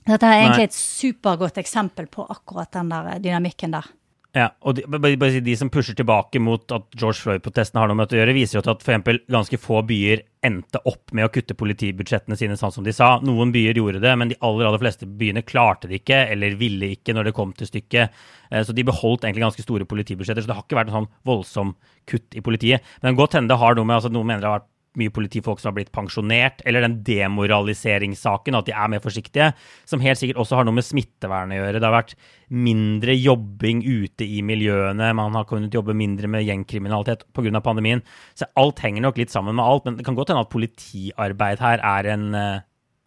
dette 0.03 0.29
er 0.29 0.43
egentlig 0.43 0.67
Nei. 0.67 0.69
et 0.69 0.77
supergodt 0.77 1.63
eksempel 1.63 2.11
på 2.13 2.29
akkurat 2.29 2.73
den 2.77 2.93
der 2.93 3.15
dynamikken 3.23 3.79
der. 3.79 3.89
Ja, 4.33 4.47
og 4.65 4.79
de, 4.79 5.41
de, 5.45 5.55
som 5.61 5.69
pusher 5.69 5.93
tilbake 5.93 6.41
mot 6.41 6.73
at 6.73 6.87
George 6.97 7.21
Floyd-protestene 7.21 7.83
har 7.83 7.91
noe 7.91 7.99
med 7.99 8.15
å 8.15 8.17
gjøre, 8.17 8.33
viser 8.33 8.57
jo 8.57 8.63
til 8.65 8.73
at 8.73 8.85
f.eks. 8.87 9.27
ganske 9.29 9.59
få 9.61 9.83
byer 9.85 10.23
endte 10.49 10.81
opp 10.89 11.13
med 11.13 11.27
å 11.27 11.31
kutte 11.35 11.57
politibudsjettene 11.59 12.39
sine 12.41 12.57
sånn 12.57 12.73
som 12.73 12.87
de 12.87 12.95
sa. 12.97 13.19
Noen 13.21 13.53
byer 13.53 13.77
gjorde 13.77 14.01
det, 14.01 14.15
men 14.17 14.33
de 14.33 14.39
aller, 14.41 14.71
aller 14.71 14.81
fleste 14.81 15.05
byene 15.21 15.45
klarte 15.45 15.91
det 15.91 16.01
ikke, 16.01 16.23
eller 16.33 16.57
ville 16.57 16.95
ikke 16.97 17.13
når 17.13 17.29
det 17.29 17.35
kom 17.37 17.53
til 17.59 17.69
stykket. 17.69 18.25
Eh, 18.49 18.65
så 18.65 18.73
de 18.73 18.89
beholdt 18.89 19.29
egentlig 19.29 19.45
ganske 19.45 19.67
store 19.67 19.89
politibudsjetter, 19.91 20.41
så 20.41 20.49
det 20.49 20.57
har 20.57 20.65
ikke 20.65 20.81
vært 20.81 20.95
en 20.95 21.03
sånn 21.03 21.13
voldsom 21.29 21.77
kutt 22.09 22.33
i 22.33 22.45
politiet. 22.45 22.89
Men 23.05 23.21
godt 23.21 23.37
hende 23.37 23.53
det 23.53 23.61
har 23.61 23.77
noe 23.77 23.85
med 23.85 24.01
altså 24.01 24.11
Noen 24.17 24.33
mener 24.33 24.47
det 24.47 24.49
har 24.49 24.63
vært 24.63 24.72
mye 25.01 25.13
politifolk 25.15 25.61
som 25.61 25.71
har 25.71 25.77
blitt 25.79 25.93
pensjonert, 25.95 26.61
eller 26.69 26.85
den 26.85 26.99
demoraliseringssaken, 27.07 28.59
at 28.59 28.69
de 28.69 28.75
er 28.77 28.91
mer 28.93 29.03
forsiktige, 29.05 29.51
som 29.89 30.03
helt 30.05 30.21
sikkert 30.21 30.43
også 30.43 30.59
har 30.59 30.69
noe 30.69 30.77
med 30.77 30.87
smittevern 30.87 31.55
å 31.55 31.61
gjøre. 31.61 31.81
Det 31.81 31.89
har 31.89 31.97
vært 31.97 32.15
mindre 32.53 33.17
jobbing 33.17 33.83
ute 33.87 34.29
i 34.29 34.43
miljøene, 34.45 35.13
man 35.17 35.39
har 35.39 35.49
kunnet 35.49 35.75
jobbe 35.75 35.97
mindre 35.97 36.29
med 36.29 36.45
gjengkriminalitet 36.45 37.25
pga. 37.33 37.61
pandemien. 37.63 38.03
Så 38.35 38.49
alt 38.57 38.81
henger 38.85 39.03
nok 39.03 39.19
litt 39.19 39.31
sammen 39.31 39.57
med 39.57 39.65
alt, 39.65 39.85
men 39.85 39.97
det 39.97 40.05
kan 40.05 40.15
godt 40.15 40.33
hende 40.33 40.45
at 40.45 40.53
politiarbeid 40.53 41.59
her 41.61 41.79
er 41.79 42.13
en, 42.13 42.35
eh, 42.35 42.61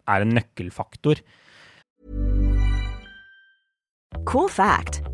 er 0.08 0.20
en 0.22 0.34
nøkkelfaktor. 0.34 1.22
Cool 4.24 4.48
fact 4.48 5.05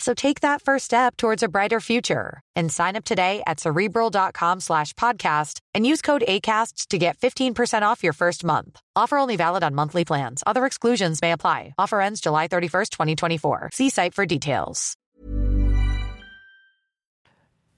So 0.00 0.14
take 0.14 0.40
that 0.40 0.62
first 0.62 0.86
step 0.86 1.16
towards 1.16 1.42
a 1.42 1.48
brighter 1.48 1.78
future 1.78 2.40
and 2.56 2.72
sign 2.72 2.96
up 2.96 3.04
today 3.04 3.42
at 3.46 3.60
cerebral.com 3.60 4.60
slash 4.60 4.94
podcast 4.94 5.60
and 5.74 5.86
use 5.86 6.00
code 6.00 6.24
ACasts 6.26 6.86
to 6.88 6.98
get 6.98 7.18
15% 7.18 7.82
off 7.82 8.02
your 8.02 8.14
first 8.14 8.42
month. 8.42 8.80
Offer 8.96 9.18
only 9.18 9.36
valid 9.36 9.62
on 9.62 9.74
monthly 9.74 10.04
plans. 10.06 10.42
Other 10.46 10.64
exclusions 10.64 11.20
may 11.20 11.32
apply. 11.32 11.74
Offer 11.78 12.00
ends 12.00 12.20
July 12.20 12.48
31st, 12.48 12.90
2024. 12.90 13.70
See 13.74 13.90
site 13.90 14.14
for 14.14 14.26
details. 14.26 14.96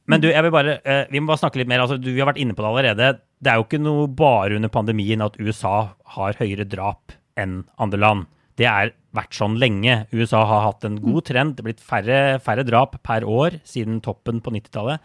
Men 0.06 0.20
du, 0.20 0.28
jeg 0.28 0.42
vil 0.42 0.50
bare, 0.50 0.80
eh, 0.84 1.04
vi 1.10 1.20
må 1.20 1.30
bare 1.30 1.38
snakke 1.38 1.60
litt 1.60 1.70
mer. 1.70 1.84
Altså, 1.84 1.96
du, 1.96 2.10
vi 2.10 2.18
har 2.20 2.26
vært 2.26 2.40
inne 2.42 2.54
på 2.58 2.62
det 2.62 2.70
allerede. 2.70 3.10
Det 3.38 3.50
er 3.50 3.58
jo 3.58 3.66
ikke 3.66 3.82
noe 3.82 4.08
bare 4.10 4.58
under 4.58 4.70
pandemien 4.72 5.22
at 5.22 5.38
USA 5.38 5.94
har 6.16 6.38
høyere 6.38 6.66
drap 6.66 7.14
enn 7.38 7.62
andre 7.78 8.00
land. 8.02 8.26
Det 8.58 8.68
har 8.68 8.92
vært 9.16 9.36
sånn 9.36 9.58
lenge. 9.60 10.02
USA 10.12 10.42
har 10.48 10.66
hatt 10.68 10.86
en 10.88 10.98
god 11.02 11.26
trend. 11.28 11.56
Det 11.56 11.64
er 11.64 11.68
blitt 11.70 11.84
færre, 11.84 12.22
færre 12.44 12.64
drap 12.68 12.98
per 13.04 13.26
år 13.28 13.60
siden 13.68 14.00
toppen 14.04 14.40
på 14.44 14.54
90-tallet, 14.54 15.02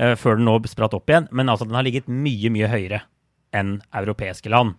uh, 0.00 0.14
før 0.18 0.40
den 0.40 0.48
nå 0.48 0.58
spratt 0.70 0.96
opp 0.96 1.12
igjen. 1.12 1.28
Men 1.32 1.52
altså, 1.52 1.68
den 1.68 1.78
har 1.78 1.86
ligget 1.86 2.10
mye, 2.10 2.52
mye 2.52 2.70
høyere 2.72 3.04
enn 3.56 3.78
europeiske 3.92 4.52
land. 4.52 4.76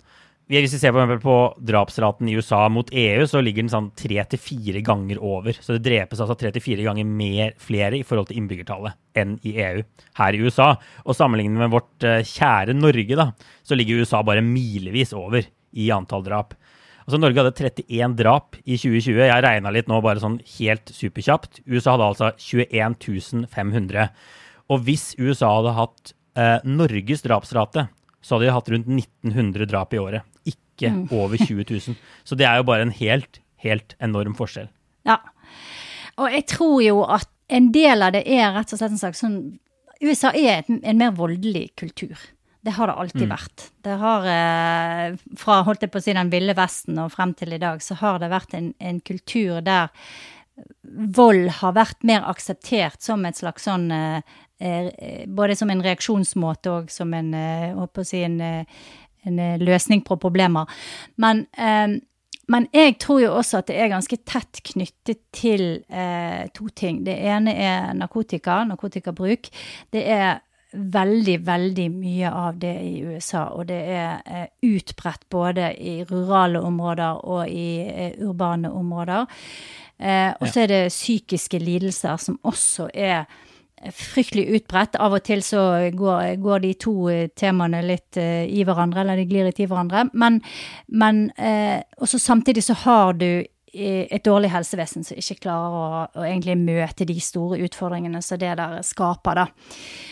Hvis 0.52 0.74
vi 0.76 0.80
ser 0.82 0.92
på, 0.92 1.04
på 1.24 1.36
drapsraten 1.64 2.28
i 2.28 2.34
USA 2.36 2.66
mot 2.70 2.90
EU, 2.92 3.24
så 3.30 3.40
ligger 3.42 3.64
den 3.64 3.72
sånn 3.72 3.88
tre 3.96 4.20
til 4.28 4.42
fire 4.42 4.82
ganger 4.84 5.22
over. 5.24 5.56
Så 5.56 5.78
det 5.78 5.86
drepes 5.86 6.20
altså 6.20 6.36
tre 6.38 6.52
til 6.54 6.64
fire 6.66 6.84
ganger 6.84 7.08
mer, 7.08 7.54
flere 7.64 8.02
i 8.02 8.04
forhold 8.06 8.28
til 8.30 8.42
innbyggertallet 8.42 8.98
enn 9.18 9.38
i 9.48 9.56
EU 9.64 9.86
her 10.20 10.36
i 10.36 10.42
USA. 10.44 10.74
Og 11.08 11.16
sammenlignet 11.16 11.64
med 11.64 11.72
vårt 11.74 12.06
uh, 12.06 12.20
kjære 12.28 12.76
Norge, 12.76 13.18
da, 13.18 13.30
så 13.64 13.78
ligger 13.80 14.04
USA 14.04 14.20
bare 14.26 14.44
milevis 14.46 15.16
over 15.16 15.48
i 15.74 15.88
antall 15.96 16.28
drap. 16.28 16.58
Altså 17.04 17.20
Norge 17.20 17.42
hadde 17.42 17.56
31 17.58 18.16
drap 18.20 18.58
i 18.64 18.78
2020. 18.80 19.20
Jeg 19.28 19.44
regna 19.46 19.74
litt 19.76 19.90
nå, 19.92 20.00
bare 20.04 20.24
sånn 20.24 20.40
helt 20.58 20.92
superkjapt. 20.94 21.64
USA 21.68 21.96
hadde 21.96 22.10
altså 22.14 22.32
21 22.40 23.48
500. 23.52 24.08
Og 24.72 24.86
hvis 24.88 25.12
USA 25.20 25.52
hadde 25.58 25.76
hatt 25.78 26.14
eh, 26.40 26.60
Norges 26.68 27.26
drapsrate, 27.26 27.88
så 28.24 28.36
hadde 28.38 28.48
de 28.48 28.56
hatt 28.56 28.72
rundt 28.72 28.92
1900 28.92 29.68
drap 29.72 29.96
i 29.96 30.00
året. 30.02 30.30
Ikke 30.48 30.94
mm. 30.94 31.04
over 31.20 31.40
20 31.42 31.68
000. 31.68 32.00
Så 32.24 32.40
det 32.40 32.48
er 32.48 32.62
jo 32.62 32.68
bare 32.70 32.88
en 32.88 32.96
helt, 32.96 33.42
helt 33.64 33.98
enorm 34.04 34.38
forskjell. 34.40 34.72
Ja. 35.08 35.20
Og 36.22 36.32
jeg 36.32 36.48
tror 36.52 36.80
jo 36.86 37.04
at 37.04 37.28
en 37.54 37.72
del 37.76 38.06
av 38.06 38.16
det 38.16 38.24
er 38.30 38.54
rett 38.56 38.72
og 38.72 38.80
slett 38.80 38.96
en 38.96 39.02
slags 39.02 39.22
sånn 39.24 39.38
USA 40.04 40.34
er 40.36 40.64
en 40.68 41.00
mer 41.00 41.14
voldelig 41.16 41.70
kultur. 41.80 42.18
Det 42.64 42.72
har 42.72 42.88
det 42.88 42.94
alltid 42.94 43.26
mm. 43.26 43.32
vært. 43.34 43.64
Det 43.84 43.96
har, 44.00 44.28
eh, 44.32 45.16
fra 45.40 45.58
holdt 45.68 45.82
jeg 45.84 45.92
på 45.92 46.00
å 46.00 46.04
si 46.06 46.14
den 46.16 46.30
ville 46.32 46.56
vesten 46.56 47.02
og 47.04 47.12
frem 47.12 47.34
til 47.36 47.56
i 47.58 47.60
dag, 47.60 47.82
så 47.84 47.98
har 48.00 48.22
det 48.24 48.30
vært 48.32 48.56
en, 48.56 48.70
en 48.80 49.02
kultur 49.04 49.60
der 49.66 49.92
vold 51.18 51.50
har 51.60 51.74
vært 51.76 52.06
mer 52.08 52.24
akseptert 52.30 53.02
som 53.04 53.26
et 53.26 53.40
slags 53.40 53.66
sånn 53.68 53.90
eh, 53.92 54.22
eh 54.64 55.26
Både 55.28 55.58
som 55.60 55.72
en 55.74 55.84
reaksjonsmåte 55.84 56.72
og 56.72 56.92
som 56.94 57.12
en, 57.18 57.34
eh, 57.36 57.76
å 57.76 58.06
si 58.08 58.22
en, 58.24 58.40
en, 58.40 59.44
løsning 59.60 60.06
på 60.08 60.16
problemer. 60.22 60.70
Men, 61.18 61.48
men, 62.48 62.68
jeg 62.72 62.96
tror 63.00 63.22
jo 63.24 63.34
også 63.34 63.60
at 63.60 63.68
det 63.72 63.80
er 63.82 63.92
ganske 63.92 64.18
tett 64.24 64.62
knyttet 64.72 65.20
til 65.32 65.84
to 66.54 66.68
ting. 66.76 67.04
Det 67.04 67.16
ene 67.16 67.56
er 67.56 67.94
narkotika, 67.98 68.62
narkotikabruk. 68.68 69.50
Det 69.92 70.04
er 70.04 70.44
veldig, 70.74 71.38
veldig 71.46 71.88
mye 71.94 72.32
av 72.32 72.60
det 72.62 72.74
i 72.82 72.98
USA. 73.06 73.46
Og 73.54 73.68
det 73.70 73.80
er 73.94 74.22
eh, 74.26 74.46
utbredt 74.66 75.28
både 75.30 75.72
i 75.78 76.02
rurale 76.10 76.62
områder 76.62 77.24
og 77.24 77.48
i 77.50 77.70
eh, 77.88 78.20
urbane 78.26 78.72
områder. 78.72 79.26
Eh, 80.00 80.32
og 80.40 80.48
så 80.50 80.64
er 80.64 80.72
det 80.72 80.84
psykiske 80.94 81.60
lidelser 81.62 82.18
som 82.18 82.40
også 82.44 82.90
er 82.94 83.26
fryktelig 83.92 84.46
utbredt. 84.58 84.98
Av 85.02 85.16
og 85.16 85.24
til 85.26 85.44
så 85.44 85.64
går, 85.94 86.38
går 86.44 86.64
de 86.64 86.74
to 86.80 86.96
temaene 87.40 87.84
litt 87.86 88.20
eh, 88.22 88.46
i 88.48 88.64
hverandre, 88.66 89.04
eller 89.04 89.20
de 89.20 89.28
glir 89.30 89.48
litt 89.48 89.60
i 89.60 89.68
hverandre. 89.68 90.08
Men, 90.14 90.40
men 90.88 91.26
eh, 91.38 91.82
også 92.00 92.22
samtidig 92.22 92.64
så 92.64 92.78
har 92.86 93.18
du 93.20 93.44
et 93.74 94.24
dårlig 94.26 94.52
helsevesen 94.54 95.06
som 95.06 95.18
ikke 95.18 95.40
klarer 95.48 95.78
å, 95.78 95.86
å, 96.06 96.26
egentlig 96.28 96.56
møte 96.62 97.08
de 97.10 97.16
store 97.24 97.58
utfordringene 97.66 98.22
som 98.22 98.38
det 98.42 98.52
der 98.60 98.76
skaper, 98.86 99.40
da. 99.42 99.46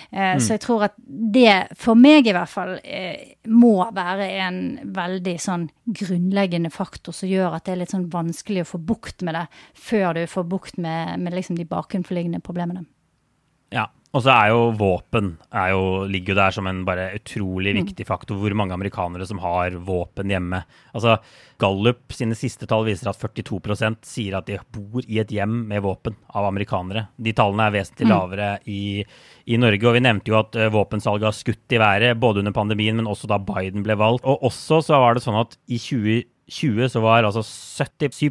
Eh, 0.09 0.33
mm. 0.35 0.41
Så 0.41 0.55
jeg 0.55 0.63
tror 0.65 0.87
at 0.87 0.97
det, 1.05 1.53
for 1.77 1.99
meg 1.99 2.27
i 2.27 2.33
hvert 2.33 2.49
fall, 2.49 2.73
eh, 2.81 3.37
må 3.53 3.75
være 3.93 4.31
en 4.47 4.59
veldig 4.97 5.37
sånn 5.41 5.69
grunnleggende 5.85 6.73
faktor 6.73 7.15
som 7.15 7.29
gjør 7.29 7.57
at 7.57 7.67
det 7.67 7.75
er 7.75 7.81
litt 7.83 7.93
sånn 7.93 8.09
vanskelig 8.11 8.65
å 8.65 8.71
få 8.73 8.81
bukt 8.91 9.21
med 9.27 9.37
det, 9.37 9.45
før 9.77 10.17
du 10.17 10.25
får 10.31 10.49
bukt 10.49 10.81
med, 10.81 11.21
med 11.21 11.37
liksom 11.37 11.59
de 11.59 11.69
bakenforliggende 11.69 12.41
problemene. 12.43 12.87
Ja, 13.71 13.87
og 14.11 14.23
så 14.25 14.31
er 14.33 14.49
jo 14.51 14.63
våpen 14.75 15.29
er 15.55 15.69
jo, 15.71 15.83
ligger 16.11 16.33
jo 16.33 16.39
der 16.41 16.55
som 16.55 16.67
en 16.67 16.81
bare 16.87 17.13
utrolig 17.15 17.71
mm. 17.71 17.77
viktig 17.79 18.05
faktor. 18.07 18.35
Hvor 18.41 18.55
mange 18.59 18.75
amerikanere 18.75 19.23
som 19.27 19.39
har 19.39 19.77
våpen 19.87 20.33
hjemme. 20.33 20.59
Altså, 20.91 21.15
Gallup 21.61 22.11
sine 22.11 22.35
siste 22.35 22.67
tall 22.67 22.83
viser 22.89 23.07
at 23.11 23.21
42% 23.21 24.01
sier 24.07 24.35
at 24.35 24.49
de 24.49 24.57
bor 24.75 25.07
i 25.07 25.21
et 25.23 25.31
hjem 25.31 25.61
med 25.69 25.85
våpen 25.85 26.17
av 26.35 26.49
amerikanere. 26.49 27.05
De 27.15 27.31
tallene 27.37 27.69
er 27.69 27.77
vesentlig 27.77 28.09
mm. 28.09 28.11
lavere 28.11 28.49
i, 28.67 28.81
i 29.47 29.61
Norge. 29.61 29.87
Og 29.87 29.95
vi 29.95 30.03
nevnte 30.03 30.33
jo 30.33 30.41
at 30.41 30.59
uh, 30.59 30.67
våpensalget 30.75 31.29
har 31.29 31.37
skutt 31.37 31.77
i 31.77 31.79
været, 31.79 32.19
både 32.19 32.43
under 32.43 32.55
pandemien, 32.57 32.99
men 32.99 33.07
også 33.07 33.31
da 33.31 33.39
Biden 33.39 33.87
ble 33.87 33.95
valgt. 34.01 34.27
Og 34.27 34.43
også 34.51 34.81
så 34.89 34.99
var 34.99 35.15
det 35.15 35.23
sånn 35.23 35.39
at 35.39 35.55
i 35.71 35.79
2020 35.79 36.91
så 36.91 37.07
var 37.07 37.23
altså 37.23 37.47
77 37.47 38.27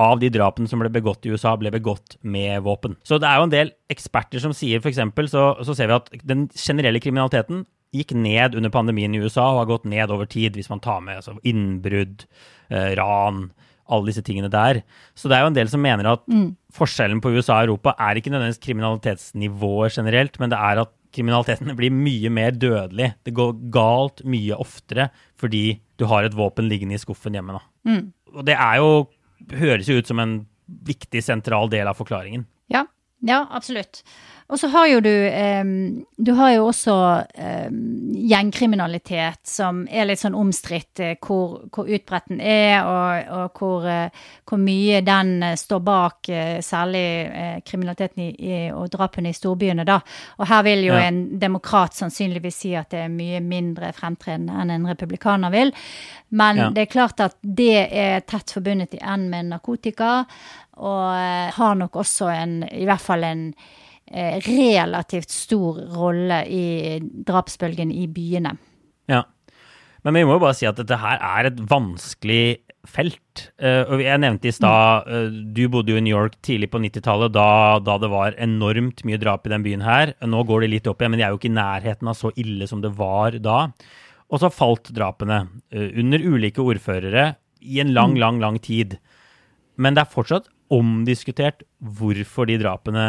av 0.00 0.20
de 0.22 0.30
drapene 0.32 0.70
som 0.70 0.80
ble 0.80 0.90
begått 0.92 1.26
i 1.28 1.34
USA, 1.34 1.52
ble 1.60 1.72
begått 1.74 2.16
med 2.22 2.62
våpen. 2.64 2.96
Så 3.04 3.20
det 3.20 3.28
er 3.28 3.40
jo 3.40 3.48
en 3.48 3.52
del 3.52 3.74
eksperter 3.92 4.42
som 4.42 4.54
sier 4.56 4.80
f.eks. 4.80 5.02
Så, 5.32 5.44
så 5.66 5.76
ser 5.76 5.90
vi 5.90 5.98
at 5.98 6.10
den 6.24 6.48
generelle 6.56 7.02
kriminaliteten 7.02 7.66
gikk 7.94 8.14
ned 8.14 8.54
under 8.58 8.72
pandemien 8.72 9.14
i 9.14 9.20
USA 9.20 9.48
og 9.50 9.64
har 9.64 9.72
gått 9.72 9.88
ned 9.90 10.12
over 10.14 10.28
tid, 10.30 10.54
hvis 10.56 10.70
man 10.70 10.82
tar 10.82 11.02
med 11.04 11.20
altså, 11.20 11.34
innbrudd, 11.46 12.24
eh, 12.70 12.92
ran, 12.98 13.48
alle 13.90 14.12
disse 14.12 14.22
tingene 14.26 14.50
der. 14.52 14.82
Så 15.18 15.28
det 15.28 15.36
er 15.36 15.44
jo 15.44 15.50
en 15.50 15.58
del 15.58 15.70
som 15.72 15.82
mener 15.82 16.06
at 16.12 16.22
mm. 16.30 16.48
forskjellen 16.76 17.20
på 17.22 17.34
USA 17.34 17.58
og 17.58 17.68
Europa 17.72 17.96
er 17.98 18.20
ikke 18.20 18.32
nødvendigvis 18.32 18.62
kriminalitetsnivået 18.62 19.98
generelt, 19.98 20.38
men 20.40 20.54
det 20.54 20.60
er 20.70 20.84
at 20.84 20.94
kriminaliteten 21.10 21.74
blir 21.78 21.90
mye 21.94 22.30
mer 22.32 22.54
dødelig. 22.54 23.12
Det 23.26 23.34
går 23.34 23.56
galt 23.74 24.22
mye 24.22 24.58
oftere 24.62 25.10
fordi 25.40 25.80
du 25.98 26.06
har 26.10 26.24
et 26.24 26.36
våpen 26.38 26.70
liggende 26.70 26.94
i 26.94 27.02
skuffen 27.02 27.34
hjemme. 27.34 27.58
Mm. 27.88 28.12
Og 28.36 28.46
det 28.46 28.54
er 28.54 28.78
jo 28.78 28.92
høres 29.52 29.88
jo 29.90 29.98
ut 30.00 30.10
som 30.10 30.20
en 30.22 30.34
viktig, 30.86 31.22
sentral 31.24 31.70
del 31.72 31.88
av 31.90 31.98
forklaringen. 31.98 32.46
Ja, 32.70 32.84
ja 33.26 33.42
absolutt. 33.50 34.04
Og 34.50 34.58
så 34.58 34.68
har 34.72 34.86
jo 34.90 35.00
du 35.00 35.12
um, 35.62 36.04
Du 36.16 36.32
har 36.34 36.52
jo 36.56 36.66
også 36.66 36.94
um, 37.38 37.78
gjengkriminalitet 38.30 39.40
som 39.46 39.84
er 39.88 40.08
litt 40.08 40.20
sånn 40.20 40.36
omstridt, 40.36 41.02
uh, 41.02 41.12
hvor, 41.22 41.68
hvor 41.70 41.88
utbredt 41.88 42.28
den 42.32 42.42
er, 42.42 42.82
og, 42.82 43.30
og 43.36 43.60
hvor, 43.60 43.86
uh, 43.86 44.26
hvor, 44.48 44.60
mye 44.60 45.00
den 45.06 45.36
uh, 45.44 45.54
står 45.58 45.82
bak, 45.86 46.30
særlig 46.64 47.04
kriminaliteten 47.66 48.22
i, 48.26 48.30
i, 48.34 48.56
og 48.74 48.90
drapene 48.92 49.30
i 49.30 49.36
storbyene, 49.36 49.86
da. 49.88 50.00
Og 50.38 50.48
her 50.50 50.64
vil 50.66 50.84
jo 50.88 50.94
ja. 50.96 51.06
en 51.08 51.20
demokrat 51.40 51.96
sannsynligvis 51.96 52.60
si 52.64 52.72
at 52.78 52.90
det 52.92 53.04
er 53.06 53.12
mye 53.12 53.40
mindre 53.44 53.92
fremtredende 53.96 54.56
enn 54.60 54.74
en 54.74 54.88
republikaner 54.90 55.52
vil. 55.54 55.72
Men 56.36 56.60
ja. 56.60 56.70
det 56.74 56.84
er 56.84 56.92
klart 56.92 57.22
at 57.24 57.38
det 57.42 57.86
er 57.86 58.24
tett 58.26 58.52
forbundet 58.54 58.98
igjen 58.98 59.28
med 59.32 59.50
narkotika, 59.54 60.24
og 60.80 61.54
har 61.56 61.76
nok 61.76 62.00
også 62.02 62.30
en, 62.32 62.60
i 62.72 62.86
hvert 62.88 63.04
fall 63.04 63.24
en 63.26 63.48
eh, 63.50 63.78
relativt 64.10 65.30
stor 65.30 65.78
rolle 65.94 66.42
i 66.50 66.64
drapsbølgen 67.00 67.92
i 67.94 68.08
byene. 68.10 68.56
Ja. 69.10 69.22
Men 70.02 70.16
vi 70.16 70.24
må 70.24 70.38
jo 70.38 70.42
bare 70.42 70.56
si 70.56 70.66
at 70.68 70.78
dette 70.80 70.98
her 70.98 71.20
er 71.20 71.50
et 71.50 71.60
vanskelig 71.70 72.62
felt. 72.88 73.42
Og 73.60 74.00
jeg 74.00 74.22
nevnte 74.22 74.48
i 74.48 74.54
stad 74.56 75.04
uh, 75.04 75.26
Du 75.52 75.66
bodde 75.68 75.92
jo 75.92 75.98
i 76.00 76.04
New 76.04 76.14
York 76.14 76.38
tidlig 76.40 76.70
på 76.72 76.80
90-tallet, 76.80 77.34
da, 77.34 77.76
da, 77.84 77.98
det 78.00 78.08
var 78.08 78.38
enormt 78.40 79.04
mye 79.04 79.20
drap 79.20 79.44
i 79.44 79.52
den 79.52 79.66
byen 79.66 79.84
her. 79.84 80.14
Nå 80.24 80.40
går 80.48 80.64
det 80.64 80.70
litt 80.72 80.88
opp 80.88 81.02
igjen, 81.02 81.12
men 81.12 81.20
de 81.20 81.26
er 81.26 81.34
jo 81.34 81.40
ikke 81.40 81.50
i 81.50 81.58
nærheten 81.58 82.08
av 82.08 82.16
så 82.16 82.32
ille 82.40 82.68
som 82.70 82.80
det 82.80 82.94
var 82.96 83.36
da. 83.44 83.58
Og 84.30 84.40
så 84.40 84.48
falt 84.54 84.92
drapene 84.96 85.42
under 85.74 86.24
ulike 86.24 86.64
ordførere 86.64 87.34
i 87.60 87.82
en 87.82 87.92
lang, 87.92 88.16
lang, 88.18 88.40
lang 88.40 88.56
tid. 88.62 88.96
Men 89.80 89.96
det 89.96 90.04
er 90.06 90.14
fortsatt 90.14 90.48
omdiskutert 90.72 91.64
hvorfor 91.82 92.48
de 92.48 92.58
drapene 92.60 93.04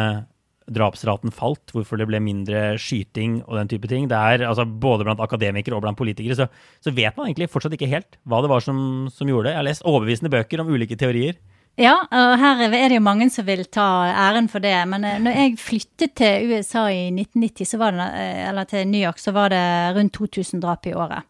drapsraten 0.70 1.32
falt, 1.34 1.72
hvorfor 1.74 1.98
det 2.00 2.06
ble 2.10 2.20
mindre 2.22 2.74
skyting 2.80 3.40
og 3.46 3.58
den 3.58 3.70
type 3.72 3.90
ting. 3.90 4.08
Det 4.10 4.18
er 4.18 4.46
altså 4.48 4.66
Både 4.82 5.06
blant 5.06 5.20
akademikere 5.22 5.76
og 5.76 5.84
blant 5.84 5.98
politikere 5.98 6.36
så, 6.38 6.48
så 6.82 6.92
vet 6.94 7.16
man 7.16 7.28
egentlig 7.28 7.50
fortsatt 7.52 7.74
ikke 7.76 7.90
helt 7.90 8.18
hva 8.28 8.42
det 8.42 8.50
var 8.50 8.64
som, 8.64 9.08
som, 9.12 9.28
gjorde 9.28 9.48
det. 9.48 9.54
Jeg 9.54 9.60
har 9.60 9.68
lest 9.68 9.86
overbevisende 9.88 10.32
bøker 10.32 10.62
om 10.62 10.70
ulike 10.72 10.98
teorier. 10.98 11.38
Ja, 11.80 11.94
og 12.04 12.34
her 12.40 12.60
er 12.66 12.90
det 12.90 12.98
jo 12.98 13.04
mange 13.04 13.30
som 13.32 13.46
vil 13.46 13.64
ta 13.72 14.04
æren 14.10 14.50
for 14.52 14.64
det. 14.64 14.74
Men 14.90 15.06
eh, 15.08 15.20
når 15.22 15.38
jeg 15.38 15.60
flyttet 15.62 16.16
til 16.20 16.52
USA 16.52 16.86
i 16.92 17.06
1990, 17.10 17.70
så 17.72 17.80
var 17.80 17.96
det, 17.96 18.08
eh, 18.20 18.48
eller 18.50 18.68
til 18.68 18.88
New 18.90 19.00
York, 19.00 19.22
så 19.22 19.32
var 19.32 19.54
det 19.54 19.62
rundt 19.96 20.14
2000 20.18 20.60
drap 20.64 20.88
i 20.90 20.94
året. 20.94 21.28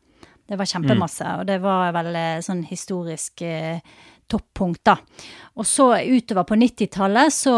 Det 0.49 0.59
var 0.59 0.69
kjempemasse, 0.69 1.25
mm. 1.25 1.39
og 1.41 1.47
det 1.49 1.59
var 1.63 1.93
vel 1.95 2.17
eh, 2.19 2.41
sånn 2.45 2.65
historisk 2.69 3.45
eh, 3.47 3.79
toppunkt, 4.31 4.85
da. 4.85 4.97
Og 5.61 5.67
så 5.69 5.89
utover 6.01 6.47
på 6.49 6.59
90-tallet 6.61 7.35
så 7.35 7.57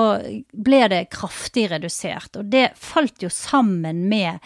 ble 0.53 0.81
det 0.91 1.03
kraftig 1.15 1.69
redusert. 1.71 2.41
Og 2.41 2.49
det 2.51 2.73
falt 2.81 3.23
jo 3.23 3.31
sammen 3.33 4.07
med 4.11 4.43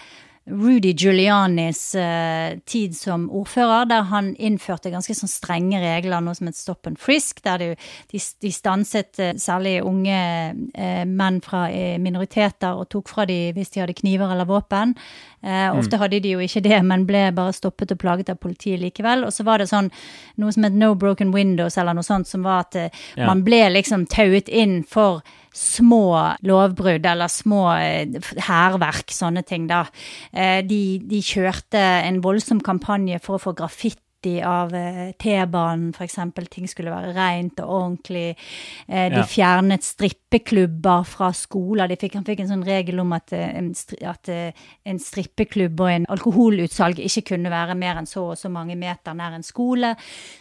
Rudy 0.50 0.92
Giulianis 0.96 1.94
uh, 1.94 2.58
tid 2.64 2.96
som 2.96 3.28
ordfører, 3.30 3.88
der 3.90 4.06
han 4.10 4.30
innførte 4.36 4.92
ganske 4.92 5.14
sånn 5.16 5.30
strenge 5.30 5.80
regler, 5.82 6.22
noe 6.24 6.36
som 6.36 6.48
het 6.50 6.58
stop 6.58 6.88
and 6.88 7.00
frisk, 7.00 7.42
der 7.44 7.60
de, 7.62 7.68
de, 8.12 8.20
de 8.42 8.52
stanset 8.54 9.20
uh, 9.22 9.32
særlig 9.38 9.78
unge 9.86 10.18
uh, 10.54 11.04
menn 11.08 11.40
fra 11.44 11.66
minoriteter 12.00 12.78
og 12.78 12.88
tok 12.92 13.10
fra 13.12 13.26
dem 13.28 13.56
hvis 13.56 13.74
de 13.74 13.82
hadde 13.82 13.96
kniver 13.98 14.32
eller 14.32 14.48
våpen. 14.48 14.94
Ofte 15.38 15.94
mm. 15.94 16.00
hadde 16.02 16.18
de 16.24 16.32
jo 16.32 16.40
ikke 16.42 16.64
det, 16.64 16.78
men 16.82 17.04
ble 17.06 17.28
bare 17.36 17.54
stoppet 17.54 17.92
og 17.94 18.00
plaget 18.02 18.32
av 18.32 18.40
politiet 18.42 18.80
likevel. 18.82 19.22
Og 19.28 19.34
så 19.34 19.44
var 19.46 19.62
det 19.62 19.68
sånn 19.70 19.90
noe 20.42 20.54
som 20.54 20.66
het 20.66 20.74
no 20.74 20.94
broken 20.98 21.30
windows, 21.34 21.78
eller 21.78 21.94
noe 21.94 22.06
sånt, 22.06 22.26
som 22.26 22.42
var 22.46 22.64
at 22.66 22.78
ja. 22.80 22.88
man 23.22 23.44
ble 23.46 23.60
liksom 23.76 24.08
tauet 24.10 24.50
inn 24.50 24.80
for 24.88 25.22
små 25.58 26.36
lovbrudd 26.46 27.06
eller 27.06 27.30
små 27.32 27.62
eh, 27.74 28.18
hærverk, 28.46 29.10
sånne 29.14 29.42
ting, 29.46 29.66
da. 29.70 29.84
Eh, 30.32 30.60
de, 30.66 30.82
de 31.10 31.22
kjørte 31.24 31.80
en 31.80 32.22
voldsom 32.24 32.62
kampanje 32.64 33.20
for 33.24 33.38
å 33.38 33.44
få 33.48 33.56
grafitt 33.58 34.00
av 34.26 34.74
eh, 34.74 35.12
T-banen, 35.12 35.92
f.eks. 35.94 36.16
Ting 36.50 36.66
skulle 36.68 36.90
være 36.90 37.12
rent 37.14 37.60
og 37.62 37.70
ordentlig. 37.70 38.34
Eh, 38.88 39.06
de 39.12 39.22
fjernet 39.28 39.86
strippeklubber 39.86 41.06
fra 41.06 41.30
skoler. 41.36 41.94
Fikk, 42.00 42.16
han 42.18 42.26
fikk 42.26 42.42
en 42.42 42.50
sånn 42.50 42.66
regel 42.66 42.98
om 43.02 43.14
at, 43.14 43.32
eh, 43.32 43.54
at, 44.10 44.32
en 44.88 45.00
strippeklubb 45.02 45.80
og 45.80 45.92
en 45.92 46.08
alkoholutsalg 46.10 46.98
ikke 47.04 47.28
kunne 47.34 47.52
være 47.52 47.78
mer 47.78 48.00
enn 48.00 48.10
så 48.10 48.28
og 48.32 48.38
så 48.40 48.50
mange 48.52 48.76
meter 48.78 49.14
nær 49.16 49.38
en 49.38 49.46
skole. 49.46 49.94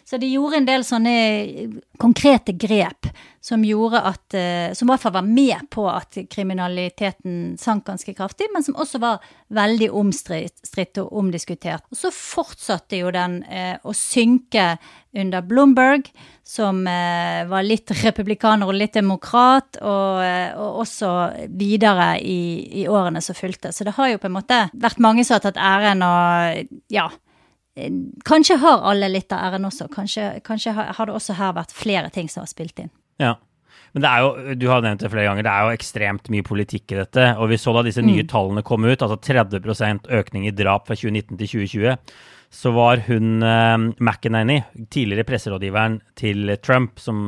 Så 0.07 0.17
de 0.17 0.31
gjorde 0.31 0.61
en 0.61 0.69
del 0.69 0.85
sånne 0.87 1.15
konkrete 2.01 2.57
grep 2.57 3.11
som 3.47 3.61
gjorde 3.63 4.01
at 4.03 4.35
Som 4.75 4.89
i 4.89 4.91
hvert 4.91 5.01
fall 5.01 5.13
var 5.13 5.23
med 5.23 5.69
på 5.71 5.85
at 5.87 6.17
kriminaliteten 6.29 7.55
sank 7.57 7.85
ganske 7.87 8.11
kraftig, 8.13 8.49
men 8.51 8.63
som 8.63 8.75
også 8.75 8.99
var 8.99 9.21
veldig 9.47 9.87
omstridt 9.95 10.99
og 10.99 11.13
omdiskutert. 11.21 11.85
Og 11.91 11.99
så 11.99 12.11
fortsatte 12.11 12.99
jo 12.99 13.11
den 13.15 13.39
eh, 13.47 13.66
å 13.83 13.93
synke 13.95 14.75
under 15.17 15.41
Bloomberg, 15.41 16.09
som 16.47 16.83
eh, 16.87 17.43
var 17.49 17.65
litt 17.65 17.91
republikaner 18.03 18.69
og 18.69 18.77
litt 18.77 18.95
demokrat, 18.97 19.79
og, 19.81 20.21
eh, 20.23 20.51
og 20.55 20.83
også 20.83 21.13
videre 21.59 22.13
i, 22.21 22.83
i, 22.83 22.85
årene 22.87 23.21
som 23.23 23.37
fulgte. 23.37 23.73
Så 23.73 23.87
det 23.87 23.95
har 23.97 24.13
jo 24.13 24.21
på 24.21 24.29
en 24.29 24.37
måte 24.37 24.61
vært 24.77 25.01
mange 25.03 25.25
som 25.27 25.37
har 25.37 25.47
tatt 25.47 25.59
æren, 25.59 26.05
og 26.05 26.93
ja. 26.93 27.09
Eh, 27.77 27.91
kanskje 28.25 28.59
har 28.61 28.85
alle 28.89 29.09
litt 29.11 29.33
av 29.35 29.49
æren 29.49 29.67
også. 29.69 29.89
Kanskje, 29.93 30.37
kanskje 30.45 30.75
har 30.77 31.03
det 31.09 31.17
også 31.17 31.37
her 31.37 31.57
vært 31.57 31.75
flere 31.75 32.13
ting 32.13 32.31
som 32.31 32.45
har 32.45 32.53
spilt 32.53 32.79
inn. 32.85 32.93
Ja. 33.21 33.35
Men 33.95 34.03
det 34.03 34.09
er 34.09 34.23
jo, 34.23 34.55
du 34.59 34.67
har 34.69 34.83
nevnt 34.85 35.01
det 35.01 35.09
flere 35.09 35.29
ganger, 35.29 35.45
det 35.47 35.51
er 35.51 35.65
jo 35.65 35.75
ekstremt 35.77 36.27
mye 36.33 36.45
politikk 36.45 36.93
i 36.93 36.99
dette. 36.99 37.27
Og 37.41 37.51
vi 37.51 37.59
så 37.61 37.73
da 37.73 37.81
disse 37.87 38.03
nye 38.05 38.25
mm. 38.25 38.31
tallene 38.31 38.63
kom 38.67 38.85
ut, 38.85 39.01
altså 39.01 39.17
30% 39.17 40.09
økning 40.19 40.47
i 40.47 40.53
drap 40.55 40.85
fra 40.89 40.97
2019 40.97 41.39
til 41.39 41.53
2020, 41.65 41.95
så 42.53 42.71
var 42.71 43.01
hun 43.07 43.43
eh, 43.43 43.77
McEnany, 43.99 44.61
tidligere 44.93 45.27
presserådgiveren 45.27 45.99
til 46.17 46.55
Trump, 46.63 46.99
som, 46.99 47.19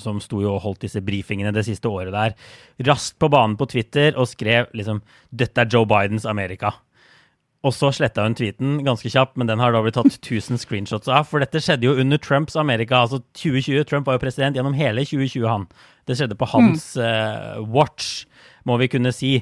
som 0.00 0.20
sto 0.22 0.40
jo 0.44 0.54
og 0.54 0.62
holdt 0.66 0.86
disse 0.86 1.02
brifingene 1.04 1.52
det 1.54 1.66
siste 1.66 1.90
året 1.90 2.14
der, 2.14 2.36
raskt 2.86 3.18
på 3.20 3.30
banen 3.32 3.58
på 3.58 3.68
Twitter 3.72 4.14
og 4.16 4.30
skrev 4.30 4.70
liksom 4.76 5.02
'Dette 5.30 5.64
er 5.64 5.70
Joe 5.72 5.88
Bidens 5.88 6.26
Amerika'. 6.26 6.76
Og 7.62 7.70
så 7.74 7.92
sletta 7.94 8.24
hun 8.26 8.34
tweeten 8.34 8.80
ganske 8.82 9.10
kjapt, 9.10 9.36
men 9.38 9.46
den 9.46 9.60
har 9.62 9.74
da 9.74 9.82
blitt 9.84 9.94
tatt 9.98 10.18
1000 10.22 10.58
screenshots 10.62 11.10
av. 11.10 11.28
For 11.30 11.42
dette 11.42 11.62
skjedde 11.62 11.86
jo 11.86 11.94
under 11.98 12.18
Trumps 12.18 12.58
Amerika, 12.58 13.04
altså 13.04 13.22
2020. 13.38 13.84
Trump 13.86 14.06
var 14.06 14.18
jo 14.18 14.24
president 14.24 14.58
gjennom 14.58 14.74
hele 14.78 15.04
2020, 15.06 15.46
han. 15.46 15.68
Det 16.10 16.18
skjedde 16.18 16.38
på 16.38 16.48
hans 16.50 16.92
mm. 16.98 17.02
uh, 17.06 17.62
watch, 17.70 18.24
må 18.68 18.78
vi 18.80 18.88
kunne 18.92 19.12
si. 19.14 19.34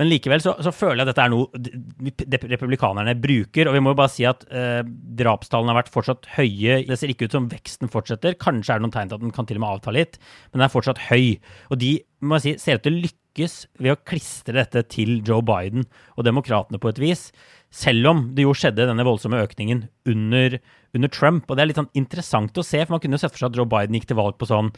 Men 0.00 0.10
likevel 0.10 0.42
så, 0.44 0.54
så, 0.64 0.72
føler 0.74 1.02
jeg 1.02 1.06
at 1.06 1.12
dette 1.12 1.26
er 1.26 1.32
noe 1.32 2.48
republikanerne 2.54 3.16
bruker. 3.18 3.70
Og 3.70 3.76
vi 3.76 3.82
må 3.84 3.94
jo 3.94 4.00
bare 4.00 4.14
si 4.14 4.26
at 4.28 4.44
eh, 4.48 4.82
drapstallene 5.20 5.74
har 5.74 5.80
vært 5.82 5.92
fortsatt 5.94 6.28
høye. 6.36 6.82
Det 6.88 6.98
ser 6.98 7.12
ikke 7.14 7.28
ut 7.28 7.38
som 7.38 7.48
veksten 7.50 7.92
fortsetter. 7.92 8.38
Kanskje 8.40 8.74
er 8.74 8.80
det 8.80 8.86
noen 8.86 8.96
tegn 8.96 9.12
til 9.12 9.20
at 9.20 9.26
den 9.26 9.34
kan 9.34 9.48
til 9.48 9.60
og 9.60 9.64
med 9.64 9.78
avta 9.78 9.94
litt, 9.94 10.20
men 10.50 10.60
den 10.60 10.68
er 10.68 10.74
fortsatt 10.74 11.06
høy. 11.10 11.38
Og 11.72 11.80
de 11.82 11.96
må 12.24 12.38
jeg 12.38 12.58
si, 12.58 12.66
ser 12.66 12.80
ut 12.80 12.86
til 12.86 12.98
å 12.98 13.02
lykkes 13.06 13.27
ved 13.78 13.92
å 13.92 14.00
klistre 14.08 14.56
dette 14.58 14.82
til 14.90 15.20
Joe 15.26 15.44
Biden 15.44 15.86
og 16.16 16.26
demokratene 16.26 16.80
på 16.82 16.90
et 16.90 17.00
vis. 17.02 17.28
Selv 17.70 18.08
om 18.08 18.22
det 18.34 18.46
jo 18.46 18.54
skjedde 18.56 18.86
denne 18.88 19.04
voldsomme 19.04 19.42
økningen 19.44 19.84
under, 20.08 20.56
under, 20.96 21.10
Trump. 21.12 21.44
Og 21.46 21.56
det 21.56 21.62
er 21.62 21.70
litt 21.70 21.80
sånn 21.80 21.90
interessant 21.98 22.56
å 22.56 22.64
se, 22.64 22.80
for 22.80 22.96
man 22.96 23.02
kunne 23.04 23.18
jo 23.18 23.22
sett 23.22 23.34
for 23.34 23.44
seg 23.44 23.52
at 23.52 23.60
Joe 23.60 23.68
Biden 23.68 23.98
gikk 23.98 24.08
til 24.08 24.18
valg 24.18 24.38
på 24.40 24.48
sånn 24.48 24.72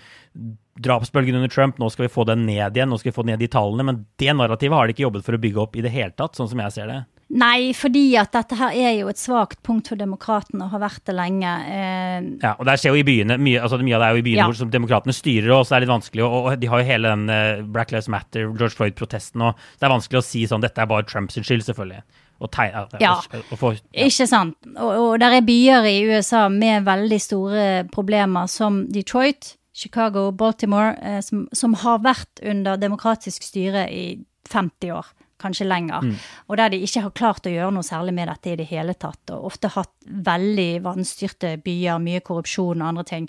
drapsbølgen 0.82 1.38
under 1.38 1.52
Trump, 1.52 1.78
nå 1.78 1.90
skal 1.92 2.08
vi 2.08 2.12
få 2.12 2.24
den 2.26 2.46
ned 2.48 2.76
igjen, 2.76 2.90
nå 2.90 2.98
skal 2.98 3.12
vi 3.12 3.18
få 3.20 3.26
ned 3.28 3.40
de 3.42 3.50
tallene. 3.52 3.86
Men 3.86 4.04
det 4.20 4.34
narrativet 4.34 4.76
har 4.76 4.88
de 4.88 4.96
ikke 4.96 5.06
jobbet 5.06 5.26
for 5.26 5.38
å 5.38 5.42
bygge 5.42 5.62
opp 5.62 5.78
i 5.78 5.86
det 5.86 5.94
hele 5.94 6.16
tatt, 6.16 6.38
sånn 6.38 6.50
som 6.50 6.62
jeg 6.66 6.76
ser 6.76 6.90
det. 6.90 7.00
Nei, 7.30 7.70
fordi 7.78 8.16
at 8.18 8.32
dette 8.34 8.56
her 8.58 8.74
er 8.74 8.94
jo 8.98 9.10
et 9.12 9.20
svakt 9.20 9.60
punkt 9.66 9.86
for 9.92 9.98
demokratene 9.98 10.64
og 10.66 10.72
har 10.72 10.82
vært 10.82 11.04
det 11.06 11.14
lenge. 11.14 11.50
Eh, 11.70 12.16
ja, 12.42 12.56
og 12.56 12.66
der 12.66 12.80
skjer 12.80 12.96
jo 12.96 13.02
i 13.04 13.06
byene, 13.06 13.36
mye, 13.38 13.60
altså 13.62 13.78
mye 13.78 13.94
av 13.94 14.02
det 14.02 14.08
er 14.08 14.16
jo 14.16 14.22
i 14.22 14.24
byene 14.26 14.42
ja. 14.42 14.48
hvor 14.50 14.72
demokratene 14.72 15.14
styrer, 15.14 15.52
og 15.54 15.62
så 15.62 15.76
er 15.76 15.78
det 15.78 15.86
litt 15.86 15.92
vanskelig, 15.92 16.24
og, 16.26 16.48
og 16.50 16.58
de 16.58 16.70
har 16.72 16.82
jo 16.82 16.88
hele 16.88 17.12
den 17.14 17.30
uh, 17.30 17.62
Black 17.76 17.94
Lives 17.94 18.10
Matter, 18.10 18.48
George 18.48 18.74
Floyd-protesten, 18.80 19.46
og 19.46 19.62
det 19.78 19.86
er 19.86 19.94
vanskelig 19.94 20.18
å 20.18 20.26
si 20.26 20.42
sånn 20.50 20.64
dette 20.64 20.82
er 20.82 20.90
bare 20.90 21.06
Trumps 21.06 21.38
skyld, 21.38 21.62
selvfølgelig 21.68 22.02
og 22.40 22.48
tegne 22.54 23.00
ja, 23.02 23.12
og 23.52 23.56
få, 23.60 23.74
ja. 23.76 24.06
ikke 24.06 24.24
sant. 24.24 24.56
Og, 24.72 24.90
og 24.90 25.10
der 25.20 25.36
er 25.36 25.44
byer 25.44 25.84
i 25.90 25.98
USA 26.08 26.46
med 26.48 26.86
veldig 26.86 27.18
store 27.20 27.64
problemer, 27.92 28.48
som 28.48 28.86
Detroit, 28.88 29.58
Chicago, 29.76 30.30
Baltimore, 30.32 30.94
eh, 31.04 31.20
som, 31.24 31.44
som, 31.52 31.76
har 31.84 32.00
vært 32.04 32.40
under 32.40 32.80
demokratisk 32.80 33.44
styre 33.44 33.86
i 33.92 34.04
50 34.50 34.96
år 34.96 35.12
kanskje 35.40 35.68
lenger. 35.68 36.04
Mm. 36.04 36.14
Og 36.48 36.60
der 36.60 36.72
de 36.72 36.80
ikke 36.84 37.04
har 37.06 37.14
klart 37.16 37.48
å 37.48 37.52
gjøre 37.52 37.74
noe 37.74 37.86
særlig 37.86 38.14
med 38.16 38.30
dette 38.30 38.52
i 38.52 38.58
det 38.60 38.68
hele 38.70 38.94
tatt. 38.94 39.32
Og 39.34 39.50
ofte 39.50 39.72
hatt 39.74 39.92
veldig 40.30 40.68
vanstyrte 40.84 41.54
byer, 41.64 42.00
mye 42.02 42.22
korrupsjon 42.26 42.80
og 42.82 42.88
andre 42.90 43.06
ting. 43.08 43.28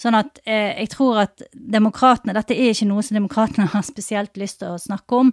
Sånn 0.00 0.18
at 0.18 0.42
eh, 0.44 0.74
jeg 0.82 0.92
tror 0.96 1.24
at 1.26 1.46
demokratene 1.52 2.34
Dette 2.36 2.54
er 2.54 2.72
ikke 2.72 2.88
noe 2.88 3.02
som 3.04 3.18
demokratene 3.18 3.68
har 3.74 3.86
spesielt 3.86 4.38
lyst 4.40 4.60
til 4.62 4.74
å 4.74 4.80
snakke 4.80 5.24
om. 5.24 5.32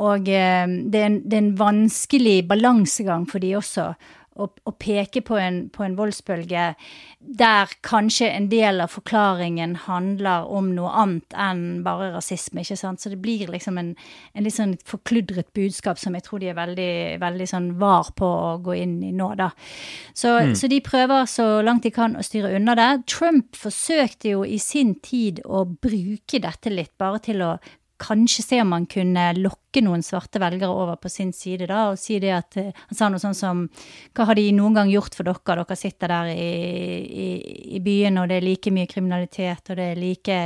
Og 0.00 0.28
eh, 0.28 0.64
det, 0.66 0.98
er 0.98 1.08
en, 1.10 1.20
det 1.24 1.38
er 1.38 1.44
en 1.44 1.54
vanskelig 1.60 2.42
balansegang 2.50 3.28
for 3.30 3.42
de 3.42 3.56
også 3.58 3.92
å, 4.40 4.48
å 4.48 4.72
peke 4.80 5.22
på 5.24 5.36
en, 5.38 5.58
på 5.72 5.84
en, 5.84 5.96
voldsbølge 5.98 6.64
der 7.20 7.72
kanskje 7.84 8.30
en 8.32 8.48
del 8.52 8.80
av 8.82 8.92
forklaringen 8.94 9.74
handler 9.84 10.48
om 10.50 10.70
noe 10.76 10.92
annet 11.02 11.36
enn 11.38 11.82
bare 11.84 12.10
rasisme. 12.14 12.62
ikke 12.62 12.78
sant? 12.80 13.02
Så 13.02 13.12
det 13.12 13.20
blir 13.22 13.50
liksom 13.52 13.78
en, 13.80 13.92
en 14.32 14.46
litt 14.46 14.56
sånn 14.56 14.74
forkludret 14.88 15.52
budskap 15.56 16.00
som 16.00 16.16
jeg 16.16 16.26
tror 16.26 16.42
de 16.42 16.50
er 16.52 16.58
veldig, 16.58 16.94
veldig 17.22 17.48
sånn 17.48 17.68
var 17.82 18.12
på 18.16 18.26
å 18.26 18.56
gå 18.64 18.78
inn 18.80 18.98
i 19.04 19.12
nå, 19.16 19.32
da. 19.38 19.50
Så, 20.14 20.34
mm. 20.38 20.56
så 20.58 20.70
de 20.72 20.80
prøver 20.84 21.28
så 21.30 21.48
langt 21.64 21.86
de 21.86 21.92
kan 21.94 22.16
å 22.16 22.24
styre 22.26 22.54
unna 22.56 22.76
det. 22.78 22.90
Trump 23.10 23.56
forsøkte 23.58 24.34
jo 24.34 24.46
i 24.48 24.58
sin 24.62 24.96
tid 25.04 25.42
å 25.44 25.64
bruke 25.66 26.42
dette 26.42 26.72
litt, 26.72 26.94
bare 27.00 27.22
til 27.22 27.44
å 27.44 27.54
kanskje 28.02 28.44
se 28.44 28.58
om 28.62 28.72
han 28.74 28.86
kunne 28.90 29.28
lokke 29.38 29.82
noen 29.84 30.02
svarte 30.04 30.40
velgere 30.42 30.74
over 30.74 30.98
på 31.00 31.10
sin 31.12 31.30
side, 31.36 31.68
da, 31.70 31.86
og 31.92 32.00
si 32.00 32.18
det 32.22 32.32
at 32.36 32.58
eh, 32.60 32.70
Han 32.90 32.98
sa 32.98 33.08
noe 33.08 33.22
sånn 33.22 33.36
som 33.36 33.62
Hva 34.12 34.26
har 34.28 34.38
de 34.38 34.44
noen 34.56 34.76
gang 34.76 34.90
gjort 34.92 35.16
for 35.16 35.28
dere? 35.28 35.62
Dere 35.62 35.78
sitter 35.78 36.12
der 36.12 36.32
i, 36.34 36.48
i, 37.24 37.28
i 37.78 37.80
byen, 37.84 38.18
og 38.20 38.28
det 38.30 38.40
er 38.40 38.46
like 38.46 38.72
mye 38.74 38.90
kriminalitet, 38.90 39.70
og 39.70 39.78
det 39.78 39.88
er 39.92 40.00
like 40.00 40.38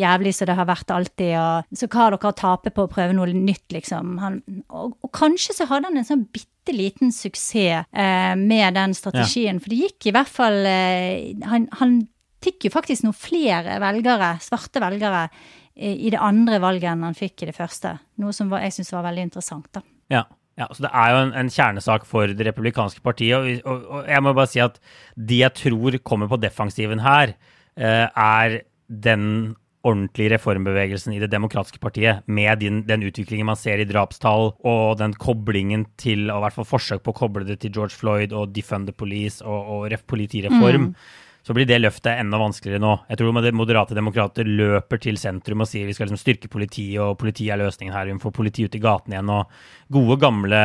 jævlig 0.00 0.34
som 0.36 0.50
det 0.50 0.58
har 0.58 0.68
vært 0.68 0.94
alltid, 0.94 1.34
og 1.40 1.78
så 1.78 1.88
hva 1.88 2.02
har 2.02 2.16
dere 2.16 2.32
å 2.32 2.38
tape 2.38 2.72
på 2.74 2.86
å 2.86 2.90
prøve 2.90 3.16
noe 3.16 3.32
nytt, 3.34 3.66
liksom? 3.74 4.16
Han, 4.22 4.40
og, 4.68 4.96
og, 5.00 5.10
kanskje 5.14 5.56
så 5.58 5.68
hadde 5.70 5.90
han 5.90 6.00
en 6.00 6.08
sånn 6.08 6.26
bitte 6.32 6.74
liten 6.74 7.12
suksess 7.12 7.88
eh, 7.92 8.32
med 8.40 8.76
den 8.76 8.96
strategien, 8.96 9.58
ja. 9.58 9.62
for 9.62 9.72
det 9.72 9.82
gikk 9.84 10.08
i 10.08 10.14
hvert 10.16 10.32
fall 10.32 10.64
eh, 10.68 11.32
han, 11.48 11.68
han 11.80 12.00
fikk 12.44 12.68
jo 12.68 12.74
faktisk 12.74 13.06
noen 13.06 13.16
flere 13.16 13.78
velgere, 13.82 14.34
svarte 14.44 14.82
velgere, 14.82 15.28
i 15.74 16.10
det 16.12 16.20
andre 16.22 16.60
valget 16.62 16.92
enn 16.92 17.02
han 17.02 17.16
fikk 17.18 17.42
i 17.42 17.50
det 17.50 17.56
første. 17.56 17.96
Noe 18.22 18.34
som 18.36 18.50
var, 18.52 18.62
jeg 18.62 18.76
syns 18.76 18.92
var 18.94 19.08
veldig 19.08 19.26
interessant. 19.26 19.66
da. 19.74 19.82
Ja. 20.12 20.22
ja, 20.60 20.68
så 20.70 20.86
Det 20.86 20.92
er 20.92 21.10
jo 21.10 21.24
en, 21.24 21.34
en 21.40 21.50
kjernesak 21.50 22.06
for 22.06 22.30
det 22.30 22.46
republikanske 22.46 23.02
partiet. 23.02 23.34
Og, 23.34 23.66
og, 23.66 23.88
og, 23.90 24.06
jeg 24.12 24.22
må 24.22 24.34
bare 24.36 24.52
si 24.52 24.62
at 24.62 24.78
de 25.16 25.42
jeg 25.42 25.58
tror 25.58 25.98
kommer 26.06 26.30
på 26.30 26.38
defensiven 26.42 27.02
her, 27.02 27.34
eh, 27.74 28.06
er 28.06 28.62
den 28.86 29.56
ordentlige 29.84 30.30
reformbevegelsen 30.32 31.12
i 31.12 31.18
det 31.20 31.28
demokratiske 31.34 31.82
partiet, 31.82 32.22
med 32.24 32.62
den, 32.62 32.84
den, 32.88 33.02
utviklingen 33.04 33.50
man 33.50 33.58
ser 33.60 33.82
i 33.82 33.84
drapstall, 33.84 34.54
og 34.64 34.96
den 34.96 35.12
koblingen 35.20 35.84
til, 36.00 36.30
og 36.30 36.38
i 36.38 36.44
hvert 36.46 36.56
fall 36.56 36.70
forsøk 36.70 37.02
på 37.04 37.12
å 37.12 37.18
koble 37.18 37.44
det 37.44 37.58
til 37.60 37.74
George 37.74 37.98
Floyd 37.98 38.32
og 38.32 38.54
defund 38.56 38.88
the 38.88 38.96
police 38.96 39.44
og, 39.44 39.68
og 39.90 40.00
politireform. 40.08 40.94
Mm 40.94 41.20
så 41.44 41.52
blir 41.52 41.68
det 41.68 41.76
løftet 41.82 42.22
enda 42.22 42.38
vanskeligere 42.40 42.80
nå. 42.80 42.94
Jeg 43.10 43.20
tror 43.20 43.34
moderate 43.52 43.96
demokrater 43.96 44.48
løper 44.48 45.00
til 45.02 45.18
sentrum 45.20 45.60
og 45.60 45.68
sier 45.68 45.84
vi 45.84 45.92
skal 45.96 46.08
liksom 46.08 46.22
styrke 46.22 46.48
politiet, 46.48 46.96
og 47.04 47.18
politiet 47.20 47.52
er 47.52 47.60
løsningen 47.60 47.92
her. 47.92 48.08
Vi 48.08 48.16
må 48.16 48.24
få 48.24 48.32
politiet 48.32 48.72
ut 48.72 48.78
i 48.78 48.80
gatene 48.80 49.18
igjen. 49.18 49.32
Og 49.34 49.92
gode, 49.92 50.16
gamle, 50.22 50.62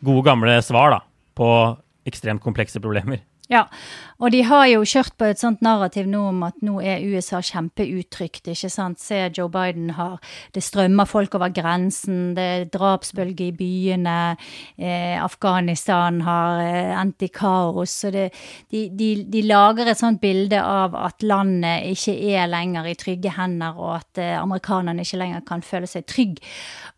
gode, 0.00 0.24
gamle 0.24 0.56
svar 0.64 0.94
da, 0.96 1.02
på 1.36 1.50
ekstremt 2.08 2.40
komplekse 2.44 2.80
problemer. 2.80 3.20
Ja, 3.48 3.62
og 4.20 4.34
de 4.34 4.42
har 4.44 4.66
jo 4.68 4.82
kjørt 4.84 5.14
på 5.16 5.24
et 5.30 5.40
sånt 5.40 5.62
narrativ 5.64 6.04
nå 6.10 6.20
om 6.28 6.42
at 6.44 6.58
nå 6.60 6.82
er 6.84 7.04
USA 7.08 7.38
kjempeutrygt, 7.40 8.50
ikke 8.52 8.68
sant. 8.68 9.00
Se, 9.00 9.22
Joe 9.32 9.48
Biden 9.48 9.94
har 9.96 10.18
Det 10.52 10.60
strømmer 10.62 11.06
folk 11.08 11.34
over 11.34 11.48
grensen, 11.54 12.34
det 12.36 12.44
er 12.44 12.66
drapsbølge 12.72 13.46
i 13.48 13.54
byene, 13.56 14.36
eh, 14.76 15.16
Afghanistan 15.22 16.20
har 16.26 16.60
eh, 16.60 16.92
endt 17.00 17.22
i 17.24 17.30
kaos. 17.32 17.94
Så 18.02 18.10
det, 18.12 18.26
de, 18.70 18.88
de, 18.92 19.24
de, 19.24 19.42
lager 19.42 19.88
et 19.88 20.00
sånt 20.00 20.20
bilde 20.20 20.60
av 20.60 20.96
at 20.98 21.22
landet 21.22 21.88
ikke 21.94 22.18
er 22.34 22.50
lenger 22.50 22.84
i 22.84 22.96
trygge 23.00 23.32
hender, 23.38 23.78
og 23.78 23.94
at 24.02 24.20
eh, 24.20 24.36
amerikanerne 24.36 25.06
ikke 25.06 25.22
lenger 25.22 25.46
kan 25.48 25.64
føle 25.64 25.88
seg 25.88 26.04
trygg. 26.04 26.42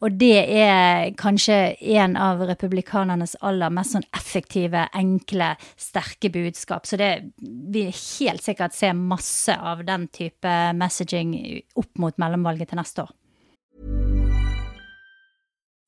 Og 0.00 0.16
det 0.16 0.38
er 0.56 1.10
kanskje 1.20 1.76
en 1.98 2.16
av 2.16 2.40
republikanernes 2.48 3.36
aller 3.44 3.72
mest 3.74 3.96
sånn 3.96 4.06
effektive, 4.16 4.86
enkle, 4.96 5.52
sterke 5.76 6.32
budskap. 6.32 6.88
Så 6.88 6.96
det 7.00 7.10
vil 7.40 7.92
helt 7.92 8.44
sikkert 8.44 8.76
se 8.76 8.94
masse 8.96 9.56
av 9.56 9.84
den 9.84 10.08
type 10.08 10.54
messaging 10.76 11.34
opp 11.76 12.00
mot 12.00 12.16
mellomvalget 12.20 12.72
til 12.72 12.80
neste 12.80 13.04
år. 13.04 13.12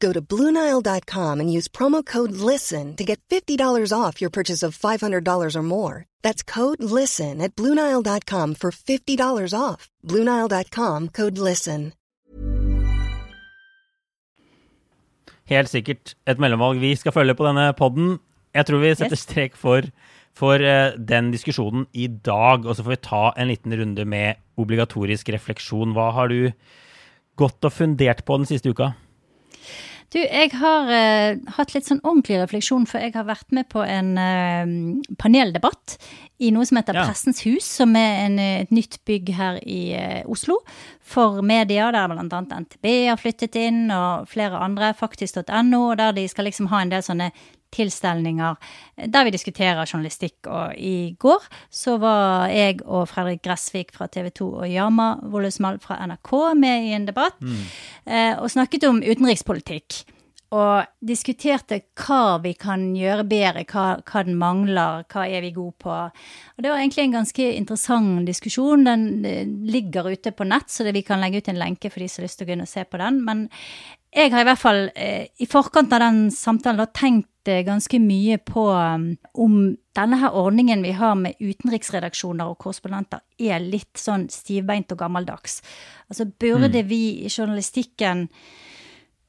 Go 0.00 0.12
to 0.12 0.20
BlueNile.com 0.20 1.40
and 1.40 1.52
use 1.52 1.68
promo 1.68 2.04
code 2.04 2.32
LISTEN 2.32 2.96
to 2.96 3.04
get 3.04 3.20
$50 3.30 3.92
off 3.92 4.20
your 4.20 4.30
purchase 4.30 4.62
of 4.62 4.76
$500 4.76 5.56
or 5.56 5.62
more. 5.62 6.04
That's 6.22 6.42
code 6.42 6.82
LISTEN 6.82 7.40
at 7.40 7.54
BlueNile.com 7.56 8.54
for 8.54 8.70
$50 8.70 9.54
off. 9.58 9.88
BlueNile.com 10.04 11.08
code 11.08 11.38
LISTEN. 11.38 11.92
Helt 15.46 15.70
sikkert 15.70 16.16
et 16.26 16.40
mellomvalg 16.42 16.80
vi 16.82 16.90
skal 16.98 17.14
følge 17.14 17.36
på 17.38 17.46
denne 17.46 17.68
podden. 17.78 18.16
Jeg 18.56 18.66
tror 18.66 18.80
vi 18.82 18.94
setter 18.98 19.14
Yes. 19.14 19.22
strek 19.28 19.54
for, 19.56 19.86
for 20.34 20.58
eh, 20.58 20.96
den 20.98 21.30
diskusjonen 21.30 21.86
i 21.94 22.08
dag, 22.08 22.66
og 22.66 22.74
så 22.74 22.82
får 22.82 22.96
vi 22.96 23.02
ta 23.06 23.20
en 23.36 23.48
liten 23.52 23.72
runde 23.78 24.04
med 24.04 24.40
obligatorisk 24.58 25.28
refleksjon. 25.30 25.94
Hva 25.94 26.10
har 26.16 26.28
du 26.28 26.50
gått 27.38 27.62
og 27.62 27.72
fundert 27.72 28.24
på 28.26 28.38
den 28.40 28.46
siste 28.50 28.72
uka? 28.74 28.96
Du, 30.14 30.20
jeg 30.22 30.52
har 30.54 30.90
eh, 30.94 31.38
hatt 31.56 31.72
litt 31.74 31.88
sånn 31.88 32.02
ordentlig 32.04 32.38
refleksjon, 32.38 32.86
for 32.86 33.02
jeg 33.02 33.16
har 33.16 33.26
vært 33.26 33.50
med 33.56 33.66
på 33.72 33.82
en 33.82 34.12
eh, 34.20 34.70
paneldebatt 35.18 35.96
i 36.38 36.52
noe 36.54 36.66
som 36.68 36.78
heter 36.78 37.00
Ja. 37.00 37.06
Pressens 37.08 37.42
hus, 37.44 37.66
som 37.66 37.96
er 37.98 38.22
en, 38.26 38.38
eh, 38.38 38.60
et 38.62 38.70
nytt 38.74 39.00
bygg 39.08 39.32
her 39.34 39.58
i 39.66 39.80
eh, 39.98 40.22
Oslo 40.30 40.60
for 41.02 41.42
media, 41.42 41.90
der 41.90 42.14
annet 42.14 42.54
NTB 42.54 42.86
har 43.10 43.18
flyttet 43.18 43.58
inn, 43.58 43.90
og 43.90 44.30
flere 44.30 44.62
andre, 44.62 44.94
faktisk.no, 44.94 45.82
der 45.98 46.14
de 46.16 46.28
skal 46.30 46.48
liksom 46.48 46.70
ha 46.70 46.84
en 46.84 46.94
del 46.94 47.02
sånne 47.02 47.32
tilstelninger 47.76 48.56
der 49.12 49.28
vi 49.28 49.34
diskuterer 49.34 49.84
journalistikk. 49.86 50.48
Og 50.48 50.74
i 50.78 51.14
går 51.20 51.46
så 51.70 51.96
var 52.02 52.48
jeg 52.52 52.82
og 52.84 53.06
Fredrik 53.12 53.44
Gressvik 53.46 53.94
fra 53.96 54.08
TV 54.10 54.32
2 54.34 54.50
og 54.62 54.68
Yama 54.70 55.12
Wollesmal 55.22 55.80
fra 55.82 56.00
NRK 56.06 56.34
med 56.56 56.90
i 56.90 56.92
en 56.96 57.08
debatt 57.08 57.38
eh, 57.42 58.34
og 58.36 58.50
snakket 58.52 58.88
om 58.88 59.02
utenrikspolitikk. 59.04 60.04
Og 60.54 60.86
diskuterte 61.02 61.80
hva 61.98 62.38
vi 62.38 62.52
kan 62.54 62.92
gjøre 62.94 63.24
bedre, 63.26 63.64
hva, 63.66 63.86
hva 64.06 64.22
den 64.22 64.36
mangler, 64.38 65.02
hva 65.10 65.24
er 65.26 65.42
vi 65.42 65.50
gode 65.56 65.74
på. 65.82 65.90
Og 65.90 66.62
det 66.62 66.70
var 66.70 66.78
egentlig 66.78 67.02
en 67.08 67.16
ganske 67.18 67.48
interessant 67.58 68.22
diskusjon. 68.28 68.86
Den 68.86 69.24
eh, 69.26 69.42
ligger 69.44 70.06
ute 70.12 70.30
på 70.30 70.46
nett, 70.46 70.70
så 70.70 70.86
det, 70.86 70.94
vi 70.94 71.02
kan 71.06 71.20
legge 71.20 71.42
ut 71.42 71.50
en 71.50 71.58
lenke 71.58 71.90
for 71.90 72.00
de 72.00 72.08
som 72.08 72.22
har 72.22 72.28
lyst 72.28 72.38
til 72.38 72.46
å 72.46 72.50
gå 72.50 72.54
inn 72.54 72.66
og 72.66 72.70
se 72.70 72.86
på 72.86 73.02
den. 73.02 73.18
Men 73.26 73.48
jeg 74.14 74.32
har 74.32 74.44
i 74.44 74.48
hvert 74.48 74.62
fall 74.62 74.84
eh, 74.94 75.26
i 75.42 75.50
forkant 75.50 75.92
av 75.92 76.04
den 76.06 76.28
samtalen 76.32 76.84
da, 76.84 76.86
tenkt 76.94 77.28
ganske 77.66 77.98
mye 78.02 78.38
på 78.42 78.66
um, 78.72 79.08
om 79.34 79.56
denne 79.96 80.18
her 80.20 80.36
ordningen 80.36 80.84
vi 80.84 80.92
har 80.98 81.14
med 81.18 81.38
utenriksredaksjoner 81.40 82.52
og 82.52 82.58
korrespondenter 82.62 83.22
er 83.38 83.64
litt 83.64 83.96
sånn 84.00 84.28
stivbeint 84.32 84.92
og 84.92 85.00
gammeldags. 85.00 85.60
Altså 86.10 86.28
burde 86.28 86.82
vi 86.88 87.02
i 87.24 87.32
journalistikken 87.32 88.26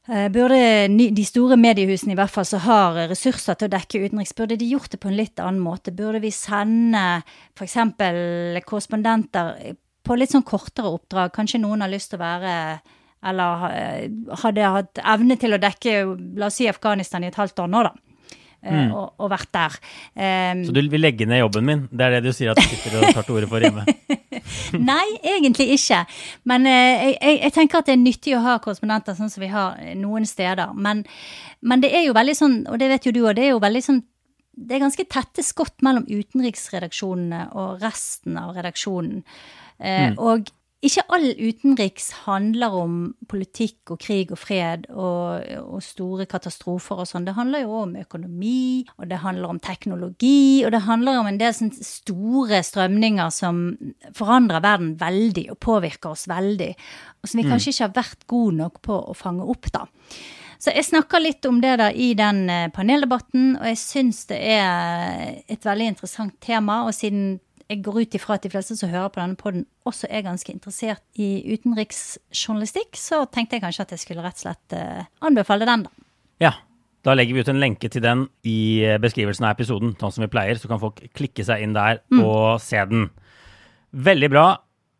Eh, 0.07 0.29
Burde 0.31 0.87
de 0.87 1.23
store 1.27 1.57
mediehusene 1.59 2.13
i 2.13 2.17
hvert 2.17 2.31
fall 2.31 2.45
som 2.47 2.63
har 2.63 2.95
ressurser 3.11 3.57
til 3.59 3.67
å 3.67 3.73
dekke 3.73 4.05
utenriks, 4.05 4.35
burde 4.37 4.55
de 4.59 4.69
gjort 4.69 4.93
det 4.93 5.01
på 5.03 5.09
en 5.11 5.17
litt 5.19 5.41
annen 5.43 5.59
måte? 5.59 5.91
Burde 5.91 6.21
vi 6.23 6.31
sende 6.31 7.21
f.eks. 7.57 7.75
korrespondenter 8.69 9.75
på 10.07 10.15
litt 10.15 10.31
sånn 10.31 10.47
kortere 10.47 10.93
oppdrag? 10.95 11.33
Kanskje 11.35 11.59
noen 11.59 11.83
har 11.83 11.91
lyst 11.91 12.13
til 12.13 12.21
å 12.21 12.23
være 12.23 12.53
eller 13.27 13.67
eh, 13.73 14.07
hadde 14.45 14.71
hatt 14.77 14.99
evne 15.03 15.35
til 15.41 15.57
å 15.57 15.59
dekke 15.59 15.97
la 16.39 16.47
oss 16.47 16.61
si 16.61 16.69
Afghanistan 16.71 17.25
i 17.25 17.31
et 17.31 17.39
halvt 17.39 17.65
år 17.65 17.71
nå, 17.73 17.83
da. 17.89 18.06
Eh, 18.63 18.91
Og, 18.91 19.13
og 19.21 19.31
vært 19.31 19.51
der. 19.53 19.77
Um, 20.15 20.63
Så 20.67 20.75
du 20.75 20.81
vil 20.89 21.03
legge 21.03 21.27
ned 21.29 21.41
jobben 21.43 21.65
min? 21.67 21.85
Det 21.91 22.07
er 22.07 22.17
det 22.17 22.23
du 22.27 22.35
sier 22.35 22.53
at 22.53 22.59
du 22.59 22.65
sitter 22.67 22.97
og 22.99 23.13
tar 23.13 23.27
til 23.27 23.37
orde 23.37 23.49
for 23.51 23.63
hjemme? 23.63 23.85
Nei, 24.91 25.05
egentlig 25.35 25.69
ikke. 25.77 26.03
Men 26.49 26.67
uh, 26.67 26.73
jeg, 26.73 27.17
jeg, 27.21 27.53
tenker 27.55 27.81
at 27.81 27.89
det 27.89 27.97
er 27.97 28.03
nyttig 28.03 28.35
å 28.37 28.43
ha 28.45 28.57
korrespondenter 28.63 29.17
sånn 29.17 29.31
som 29.33 29.43
vi 29.43 29.51
har 29.53 29.79
eh, 29.83 29.95
noen 29.99 30.27
steder. 30.27 30.75
Men, 30.75 31.05
men 31.61 31.83
det 31.83 31.93
er 31.95 32.07
jo 32.07 32.17
veldig 32.17 32.37
sånn, 32.37 32.59
og 32.71 32.79
det 32.81 32.91
vet 32.93 33.09
jo 33.09 33.15
du 33.15 33.23
òg, 33.25 33.35
det 33.37 33.47
er 33.47 33.55
jo 33.55 33.63
veldig 33.63 33.83
sånn 33.85 34.03
det 34.57 34.73
er 34.73 34.81
ganske 34.81 35.05
tette 35.05 35.43
skott 35.45 35.83
mellom 35.85 36.07
utenriksredaksjonene 36.09 37.43
og 37.61 37.83
resten 37.83 38.39
av 38.41 38.55
redaksjonen. 38.57 39.19
Eh, 39.77 40.15
Og 40.17 40.49
ikke 40.85 41.01
all 41.09 41.25
utenriks 41.33 42.11
handler 42.27 42.75
om 42.77 42.97
politikk 43.29 43.95
og 43.95 43.99
krig 44.03 44.29
og 44.33 44.37
fred 44.37 44.85
og, 44.93 45.41
og 45.57 45.81
store 45.81 46.27
katastrofer 46.29 47.01
og 47.01 47.09
sånn. 47.09 47.25
Det 47.25 47.33
handler 47.33 47.63
jo 47.63 47.79
om 47.79 47.95
økonomi, 47.97 48.85
og 49.01 49.09
det 49.09 49.23
handler 49.23 49.55
om 49.55 49.61
teknologi, 49.63 50.61
og 50.67 50.75
det 50.75 50.83
handler 50.85 51.17
om 51.17 51.31
en 51.31 51.39
del 51.41 51.55
store 51.81 52.61
strømninger 52.61 53.33
som 53.33 53.63
forandrer 54.17 54.61
verden 54.61 54.93
veldig 55.01 55.47
og 55.55 55.61
påvirker 55.65 56.13
oss 56.13 56.27
veldig, 56.29 56.69
og 57.23 57.31
som 57.31 57.41
vi 57.41 57.47
kanskje 57.49 57.73
ikke 57.73 57.87
har 57.87 57.97
vært 57.97 58.27
gode 58.29 58.59
nok 58.61 58.81
på 58.85 58.99
å 59.01 59.17
fange 59.17 59.49
opp, 59.49 59.71
da. 59.73 59.87
Så 60.57 60.73
jeg 60.73 60.87
snakker 60.87 61.21
litt 61.21 61.45
om 61.45 61.59
det 61.61 61.75
da 61.81 61.91
i 61.93 62.11
den 62.17 62.47
eh, 62.49 62.69
paneldebatten, 62.73 63.59
og 63.59 63.67
jeg 63.69 63.77
syns 63.81 64.23
det 64.31 64.39
er 64.41 65.43
et 65.45 65.67
veldig 65.67 65.91
interessant 65.93 66.33
tema. 66.41 66.79
Og 66.87 66.95
siden 66.97 67.35
jeg 67.67 67.83
går 67.83 67.99
ut 68.01 68.15
ifra 68.15 68.37
at 68.37 68.45
de 68.45 68.51
fleste 68.51 68.77
som 68.79 68.91
hører 68.91 69.11
på 69.11 69.19
denne 69.19 69.39
podden 69.39 69.65
også 69.87 70.07
er 70.09 70.23
ganske 70.25 70.51
interessert 70.53 71.03
i 71.19 71.41
utenriksjournalistikk, 71.51 72.95
så 72.99 73.25
tenkte 73.31 73.57
jeg 73.57 73.65
kanskje 73.65 73.87
at 73.87 73.93
jeg 73.95 74.03
skulle 74.03 74.23
rett 74.23 74.39
og 74.39 74.45
slett 74.45 74.75
eh, 74.77 75.07
anbefale 75.27 75.67
den, 75.67 75.87
da. 75.87 76.07
Ja. 76.47 76.53
Da 77.05 77.13
legger 77.15 77.37
vi 77.37 77.43
ut 77.45 77.49
en 77.51 77.61
lenke 77.61 77.87
til 77.87 78.01
den 78.03 78.25
i 78.47 78.83
eh, 78.83 78.97
beskrivelsen 78.99 79.45
av 79.47 79.53
episoden, 79.55 79.93
sånn 79.99 80.11
som 80.11 80.25
vi 80.25 80.31
pleier, 80.31 80.57
så 80.59 80.67
kan 80.67 80.81
folk 80.81 80.99
klikke 81.15 81.45
seg 81.45 81.61
inn 81.63 81.75
der 81.75 82.01
og 82.19 82.57
se 82.59 82.81
den. 82.89 83.05
Veldig 83.95 84.29
bra. 84.33 84.47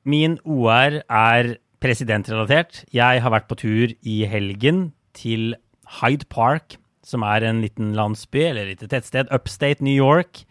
Min 0.08 0.38
OR 0.47 1.01
er 1.03 1.58
presidentrelatert. 1.84 2.86
Jeg 2.95 3.23
har 3.23 3.34
vært 3.34 3.49
på 3.49 3.58
tur 3.60 3.91
i 4.08 4.21
helgen 4.30 4.91
til 5.17 5.58
Hyde 5.99 6.30
Park, 6.32 6.77
som 7.03 7.25
er 7.27 7.43
en 7.47 7.60
liten 7.65 7.91
landsby, 7.97 8.45
eller 8.49 8.67
et 8.67 8.77
lite 8.77 8.91
tettsted, 8.93 9.27
upstate 9.36 9.84
New 9.84 9.95
York, 9.95 10.45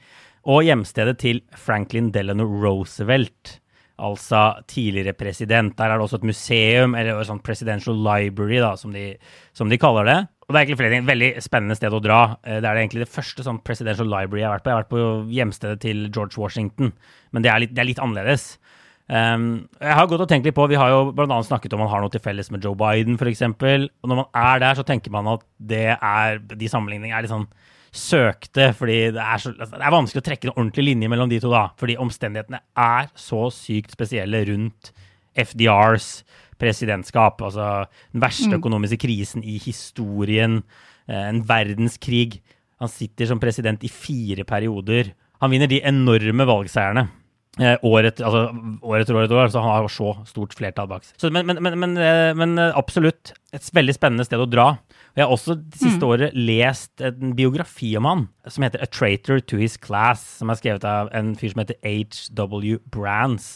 og 0.46 0.62
hjemstedet 0.66 1.16
til 1.18 1.40
Franklin 1.58 2.12
Delano 2.14 2.46
Roosevelt, 2.46 3.56
altså 3.98 4.60
tidligere 4.68 5.16
president. 5.16 5.74
Der 5.78 5.90
er 5.90 5.96
det 5.98 6.04
også 6.04 6.20
et 6.20 6.28
museum, 6.28 6.94
eller 6.94 7.18
et 7.18 7.28
sånt 7.30 7.42
presidential 7.46 7.96
library, 7.96 8.60
da, 8.62 8.74
som 8.78 8.92
de, 8.94 9.16
som 9.56 9.72
de 9.72 9.78
kaller 9.80 10.06
det. 10.06 10.18
Og 10.46 10.52
det 10.54 10.58
er 10.58 10.62
egentlig 10.62 10.78
flere 10.78 10.92
ting. 10.94 11.08
Veldig 11.08 11.30
spennende 11.42 11.76
sted 11.78 11.96
å 11.96 12.02
dra. 12.04 12.20
Eh, 12.44 12.60
Det 12.60 12.68
er 12.68 12.78
egentlig 12.78 13.02
det 13.02 13.10
første 13.10 13.42
sånn 13.42 13.58
presidential 13.66 14.06
library 14.06 14.44
jeg 14.44 14.48
har 14.50 14.58
vært 14.58 14.66
på. 14.66 14.70
Jeg 14.70 14.76
har 14.76 14.84
vært 14.84 14.94
på 14.94 15.34
hjemstedet 15.34 15.80
til 15.82 16.06
George 16.14 16.38
Washington, 16.38 16.92
men 17.32 17.42
det 17.42 17.50
er 17.50 17.64
litt, 17.64 17.74
det 17.74 17.82
er 17.82 17.90
litt 17.90 18.02
annerledes. 18.02 18.58
Um, 19.06 19.68
jeg 19.78 19.94
har 19.94 20.08
gått 20.10 20.22
og 20.24 20.28
tenkt 20.28 20.46
litt 20.48 20.54
på, 20.56 20.64
Vi 20.66 20.74
har 20.74 20.90
jo 20.90 21.14
annet 21.14 21.46
snakket 21.46 21.72
om 21.74 21.78
man 21.84 21.90
har 21.92 22.00
noe 22.02 22.10
til 22.10 22.22
felles 22.22 22.50
med 22.50 22.64
Joe 22.64 22.74
Biden, 22.74 23.14
f.eks. 23.14 23.42
Og 23.42 24.10
når 24.10 24.16
man 24.18 24.30
er 24.34 24.58
der, 24.62 24.74
så 24.74 24.82
tenker 24.86 25.14
man 25.14 25.28
at 25.30 25.44
det 25.58 25.94
er, 25.94 26.38
de 26.38 26.68
sammenligningene 26.70 27.14
er 27.14 27.22
litt 27.26 27.30
sånn 27.30 27.46
søkte. 27.92 28.72
fordi 28.76 29.10
det 29.14 29.22
er, 29.22 29.38
så, 29.38 29.52
altså, 29.58 29.76
det 29.76 29.84
er 29.86 29.94
vanskelig 29.94 30.22
å 30.22 30.26
trekke 30.28 30.48
en 30.48 30.56
ordentlig 30.56 30.84
linje 30.90 31.08
mellom 31.08 31.30
de 31.30 31.40
to. 31.40 31.50
da, 31.50 31.68
Fordi 31.78 31.96
omstendighetene 31.96 32.60
er 32.76 33.08
så 33.14 33.46
sykt 33.54 33.92
spesielle 33.96 34.44
rundt 34.50 34.92
FDRs 35.36 36.24
presidentskap. 36.58 37.42
Altså 37.42 37.86
den 38.12 38.22
verste 38.24 38.56
økonomiske 38.56 38.98
krisen 39.04 39.44
i 39.44 39.58
historien. 39.58 40.62
eh, 41.08 41.28
En 41.28 41.42
verdenskrig. 41.42 42.40
Han 42.80 42.88
sitter 42.88 43.26
som 43.26 43.40
president 43.40 43.82
i 43.84 43.88
fire 43.88 44.44
perioder. 44.44 45.12
Han 45.40 45.50
vinner 45.50 45.66
de 45.68 45.80
enorme 45.82 46.44
valgseierne. 46.46 47.08
Eh, 47.56 47.78
år 47.88 48.04
etter, 48.04 48.26
altså, 48.28 48.50
år 48.84 49.00
etter 49.00 49.16
år 49.16 49.24
etter 49.24 49.38
år, 49.40 49.48
så 49.48 49.62
han 49.64 49.72
har 49.72 49.86
så 49.88 50.10
stort 50.28 50.52
flertall 50.58 50.90
bak 50.90 51.06
seg. 51.06 51.30
Men, 51.32 51.46
men, 51.48 51.62
men, 51.64 51.78
men, 51.80 51.94
eh, 51.96 52.32
men 52.36 52.52
eh, 52.60 52.74
absolutt 52.76 53.32
et 53.56 53.70
veldig 53.72 53.94
spennende 53.96 54.26
sted 54.28 54.42
å 54.42 54.48
dra. 54.50 54.66
Og 54.76 55.22
jeg 55.22 55.24
har 55.24 55.32
også 55.32 55.56
det 55.62 55.80
siste 55.80 56.04
året 56.04 56.36
lest 56.36 57.00
en 57.00 57.32
biografi 57.38 57.94
om 57.96 58.08
han 58.10 58.26
som 58.52 58.66
heter 58.66 58.84
A 58.84 58.90
Traitor 58.92 59.40
to 59.40 59.56
His 59.62 59.78
Class, 59.80 60.20
som 60.42 60.52
er 60.52 60.60
skrevet 60.60 60.84
av 60.84 61.08
en 61.16 61.32
fyr 61.40 61.54
som 61.54 61.64
heter 61.64 61.80
H.W. 61.80 62.76
Brands. 62.92 63.48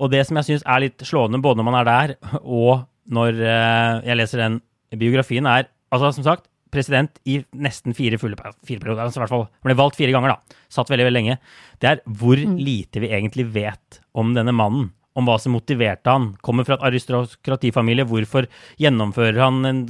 Og 0.00 0.10
det 0.10 0.24
som 0.26 0.40
jeg 0.40 0.48
syns 0.48 0.66
er 0.66 0.82
litt 0.88 1.06
slående, 1.06 1.38
både 1.44 1.60
når 1.60 1.70
man 1.70 1.78
er 1.78 1.90
der 1.90 2.16
og 2.40 2.88
når 3.10 3.38
jeg 3.38 4.18
leser 4.18 4.42
den 4.42 4.58
biografien, 4.98 5.46
er 5.46 5.70
altså 5.94 6.10
som 6.18 6.26
sagt 6.26 6.49
president 6.72 7.20
i 7.28 7.40
nesten 7.52 7.96
fire 7.96 8.18
fulle 8.20 8.38
fire 8.38 8.80
perioder. 8.80 9.02
Altså 9.04 9.20
i 9.20 9.24
hvert 9.24 9.34
fall 9.34 9.44
ble 9.66 9.76
valgt 9.78 9.98
fire 9.98 10.14
ganger, 10.14 10.34
da. 10.34 10.62
Satt 10.72 10.90
veldig, 10.92 11.08
veldig 11.08 11.18
lenge. 11.18 11.36
Det 11.82 11.90
er 11.90 12.00
hvor 12.20 12.40
lite 12.40 13.02
vi 13.02 13.12
egentlig 13.12 13.48
vet 13.54 14.00
om 14.18 14.32
denne 14.36 14.54
mannen. 14.56 14.90
Om 15.18 15.26
hva 15.26 15.34
som 15.42 15.56
motiverte 15.56 16.12
han. 16.12 16.30
Kommer 16.46 16.64
fra 16.64 16.76
et 16.78 16.84
aristokratifamilie. 16.86 18.06
Hvorfor 18.08 18.46
gjennomfører 18.80 19.40
han 19.42 19.66
en 19.66 19.80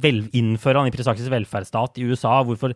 vel, 0.00 0.24
innfører 0.32 0.80
han 0.80 0.88
i 0.88 0.94
praksis 0.94 1.28
velferdsstat 1.30 2.00
i 2.00 2.06
USA? 2.08 2.38
Hvorfor, 2.48 2.72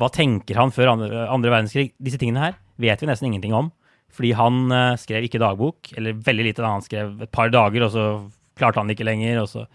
hva 0.00 0.08
tenker 0.12 0.58
han 0.58 0.72
før 0.74 0.94
andre, 0.94 1.26
andre 1.28 1.52
verdenskrig? 1.52 1.90
Disse 2.00 2.20
tingene 2.22 2.46
her 2.46 2.56
vet 2.80 3.04
vi 3.04 3.10
nesten 3.10 3.28
ingenting 3.28 3.56
om. 3.56 3.68
Fordi 4.14 4.30
han 4.38 4.70
eh, 4.72 4.96
skrev 5.00 5.26
ikke 5.26 5.42
dagbok, 5.42 5.92
eller 5.98 6.16
veldig 6.24 6.48
lite. 6.48 6.62
da 6.62 6.72
Han 6.76 6.86
skrev 6.86 7.26
et 7.26 7.32
par 7.34 7.52
dager, 7.52 7.86
og 7.86 7.92
så 7.92 8.06
klarte 8.58 8.80
han 8.80 8.88
det 8.88 8.96
ikke 8.96 9.08
lenger. 9.10 9.42
Og 9.42 9.50
så 9.50 9.66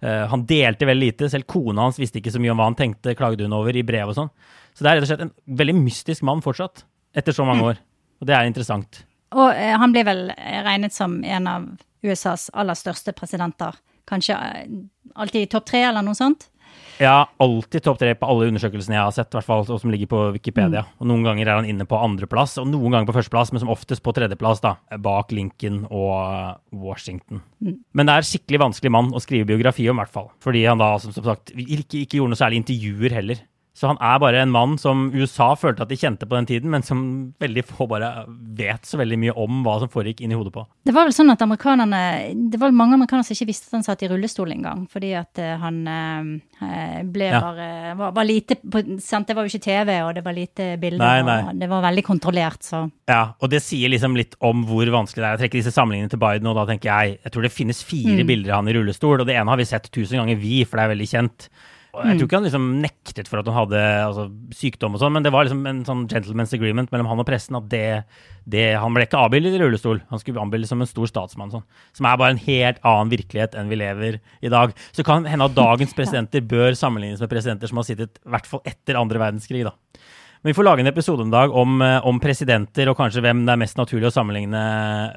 han 0.00 0.44
delte 0.46 0.86
veldig 0.86 1.06
lite. 1.08 1.28
Selv 1.32 1.48
kona 1.50 1.88
hans 1.88 1.96
visste 1.98 2.20
ikke 2.20 2.30
så 2.30 2.38
mye 2.38 2.52
om 2.52 2.60
hva 2.60 2.68
han 2.68 2.76
tenkte, 2.78 3.16
klagde 3.18 3.42
hun 3.48 3.56
over 3.56 3.74
i 3.74 3.82
brev 3.82 4.12
og 4.12 4.14
sånn. 4.14 4.28
Så 4.78 4.84
det 4.84 4.90
er 4.90 4.98
rett 4.98 5.06
og 5.08 5.10
slett 5.10 5.24
en 5.24 5.56
veldig 5.58 5.74
mystisk 5.74 6.22
mann 6.28 6.42
fortsatt, 6.44 6.84
etter 7.18 7.34
så 7.34 7.42
mange 7.48 7.64
mm. 7.64 7.68
år. 7.72 7.80
Og 8.22 8.28
det 8.30 8.36
er 8.36 8.46
interessant. 8.46 9.00
Og 9.34 9.48
uh, 9.50 9.74
han 9.82 9.94
blir 9.94 10.06
vel 10.06 10.22
regnet 10.68 10.94
som 10.94 11.18
en 11.24 11.48
av 11.50 11.66
USAs 12.06 12.48
aller 12.54 12.78
største 12.78 13.14
presidenter. 13.16 13.74
Kanskje 14.06 14.38
uh, 14.38 14.62
alltid 15.18 15.48
i 15.48 15.50
topp 15.50 15.66
tre, 15.72 15.82
eller 15.88 16.06
noe 16.06 16.14
sånt? 16.18 16.46
Ja, 16.98 17.28
alltid 17.38 17.84
topp 17.84 18.00
tre 18.00 18.12
på 18.18 18.28
alle 18.28 18.48
undersøkelsene 18.50 18.96
jeg 18.96 19.04
har 19.04 19.14
sett, 19.14 19.30
hvert 19.34 19.46
fall, 19.46 19.64
og 19.64 19.80
som 19.82 19.92
ligger 19.92 20.10
på 20.10 20.22
Wikipedia. 20.34 20.82
Mm. 20.84 20.96
Og 20.98 21.10
Noen 21.10 21.26
ganger 21.28 21.46
er 21.46 21.60
han 21.60 21.68
inne 21.68 21.86
på 21.88 21.98
andreplass, 21.98 22.56
og 22.62 22.66
noen 22.70 22.94
ganger 22.94 23.10
på 23.10 23.16
førsteplass, 23.18 23.52
men 23.54 23.62
som 23.62 23.72
oftest 23.72 24.02
på 24.04 24.14
tredjeplass, 24.16 24.62
da, 24.64 24.74
bak 25.04 25.34
Lincoln 25.34 25.84
og 25.86 26.58
Washington. 26.74 27.42
Mm. 27.62 27.78
Men 27.94 28.10
det 28.10 28.16
er 28.16 28.28
skikkelig 28.32 28.62
vanskelig 28.66 28.94
mann 28.94 29.12
å 29.14 29.22
skrive 29.22 29.48
biografi 29.52 29.86
om, 29.90 30.00
i 30.00 30.04
hvert 30.04 30.16
fall. 30.16 30.32
Fordi 30.44 30.64
han 30.66 30.82
da, 30.82 30.94
som, 31.02 31.14
som 31.14 31.26
sagt, 31.26 31.54
ikke, 31.54 32.02
ikke 32.02 32.20
gjorde 32.20 32.34
noe 32.34 32.42
særlig 32.42 32.62
intervjuer 32.64 33.16
heller. 33.20 33.46
Så 33.78 33.86
han 33.86 33.98
er 34.02 34.16
bare 34.18 34.40
en 34.42 34.50
mann 34.50 34.74
som 34.80 35.04
USA 35.14 35.52
følte 35.54 35.84
at 35.84 35.90
de 35.92 35.96
kjente 35.98 36.26
på 36.26 36.34
den 36.34 36.48
tiden, 36.48 36.70
men 36.72 36.82
som 36.82 37.00
veldig 37.38 37.62
få 37.68 37.86
bare 37.90 38.24
vet 38.58 38.88
så 38.88 38.98
veldig 38.98 39.18
mye 39.22 39.34
om 39.38 39.60
hva 39.62 39.76
som 39.78 39.90
foregikk 39.92 40.24
inni 40.26 40.34
hodet 40.34 40.50
på. 40.56 40.64
Det 40.82 40.94
var 40.96 41.06
vel 41.06 41.14
sånn 41.14 41.30
at 41.30 41.44
amerikanerne 41.44 42.00
Det 42.50 42.58
var 42.58 42.74
mange 42.74 42.96
amerikanere 42.96 43.28
som 43.28 43.36
ikke 43.36 43.50
visste 43.52 43.70
at 43.70 43.76
han 43.78 43.86
satt 43.86 44.02
i 44.02 44.10
rullestol 44.10 44.50
engang, 44.50 44.82
fordi 44.90 45.12
at 45.20 45.38
uh, 45.38 45.52
han 45.62 45.78
uh, 45.86 47.04
ble 47.06 47.30
ja. 47.30 47.42
bare 47.44 47.68
var, 48.00 48.16
var, 48.16 48.26
lite 48.26 48.58
sant? 49.04 49.30
Det 49.30 49.38
var 49.38 49.46
jo 49.46 49.54
ikke 49.54 49.66
TV, 49.68 49.94
og 50.08 50.12
det 50.18 50.26
var 50.26 50.34
lite 50.34 50.68
bilder. 50.82 51.04
Nei, 51.04 51.22
nei. 51.28 51.38
Og 51.52 51.62
det 51.62 51.70
var 51.70 51.86
veldig 51.86 52.06
kontrollert, 52.10 52.66
så 52.66 52.82
Ja, 53.06 53.22
og 53.38 53.54
det 53.54 53.62
sier 53.62 53.94
liksom 53.94 54.18
litt 54.18 54.34
om 54.42 54.66
hvor 54.66 54.90
vanskelig 54.90 55.22
det 55.22 55.28
er 55.28 55.36
Jeg 55.36 55.44
trekker 55.44 55.62
disse 55.62 55.76
sammenligningene 55.76 56.16
til 56.16 56.24
Biden, 56.26 56.50
og 56.50 56.58
da 56.58 56.66
tenker 56.66 56.90
jeg 56.90 57.18
Jeg 57.22 57.34
tror 57.34 57.46
det 57.46 57.54
finnes 57.54 57.86
fire 57.86 58.20
mm. 58.24 58.28
bilder 58.34 58.56
av 58.56 58.64
han 58.64 58.74
i 58.74 58.78
rullestol, 58.80 59.20
og 59.22 59.28
det 59.30 59.38
ene 59.38 59.54
har 59.54 59.62
vi 59.62 59.70
sett 59.70 59.86
tusen 59.94 60.18
ganger, 60.18 60.40
vi, 60.42 60.64
for 60.66 60.80
det 60.80 60.88
er 60.88 60.96
veldig 60.96 61.12
kjent. 61.14 61.52
Jeg 61.88 62.04
tror 62.04 62.18
mm. 62.18 62.26
ikke 62.26 62.36
han 62.36 62.44
liksom 62.44 62.66
nektet 62.82 63.28
for 63.30 63.40
at 63.40 63.46
hun 63.48 63.56
hadde 63.56 63.78
altså, 64.04 64.26
sykdom 64.54 64.94
og 64.94 65.00
sånn, 65.00 65.14
men 65.16 65.24
det 65.24 65.32
var 65.32 65.46
liksom 65.46 65.62
en 65.70 65.80
sånn 65.88 66.02
gentleman's 66.10 66.52
agreement 66.52 66.92
mellom 66.92 67.08
han 67.08 67.22
og 67.22 67.26
pressen 67.26 67.56
at 67.56 67.66
det, 67.72 68.02
det 68.44 68.66
Han 68.82 68.92
ble 68.94 69.06
ikke 69.06 69.22
avbildet 69.24 69.56
i 69.56 69.62
rullestol, 69.62 70.02
han 70.10 70.20
skulle 70.20 70.42
avbildes 70.42 70.70
som 70.74 70.84
en 70.84 70.90
stor 70.90 71.08
statsmann, 71.08 71.50
sånn. 71.54 71.64
Som 71.96 72.10
er 72.10 72.20
bare 72.20 72.36
en 72.36 72.42
helt 72.44 72.78
annen 72.86 73.12
virkelighet 73.14 73.56
enn 73.58 73.72
vi 73.72 73.80
lever 73.80 74.20
i 74.20 74.52
dag. 74.52 74.76
Så 74.92 75.04
kan 75.06 75.26
hende 75.28 75.48
at 75.48 75.56
dagens 75.56 75.96
presidenter 75.98 76.44
bør 76.44 76.76
sammenlignes 76.78 77.24
med 77.24 77.32
presidenter 77.32 77.72
som 77.72 77.80
har 77.80 77.88
sittet 77.88 78.20
i 78.20 78.32
hvert 78.36 78.48
fall 78.50 78.62
etter 78.68 79.00
andre 79.00 79.24
verdenskrig, 79.24 79.64
da. 79.66 79.74
Men 80.42 80.52
vi 80.52 80.58
får 80.60 80.68
lage 80.68 80.84
en 80.84 80.92
episode 80.92 81.24
en 81.24 81.34
dag 81.34 81.54
om, 81.56 81.80
eh, 81.82 81.98
om 82.06 82.20
presidenter 82.22 82.92
og 82.92 82.98
kanskje 83.00 83.24
hvem 83.24 83.42
det 83.46 83.56
er 83.56 83.62
mest 83.64 83.80
naturlig 83.80 84.06
å 84.10 84.14
sammenligne, 84.14 84.60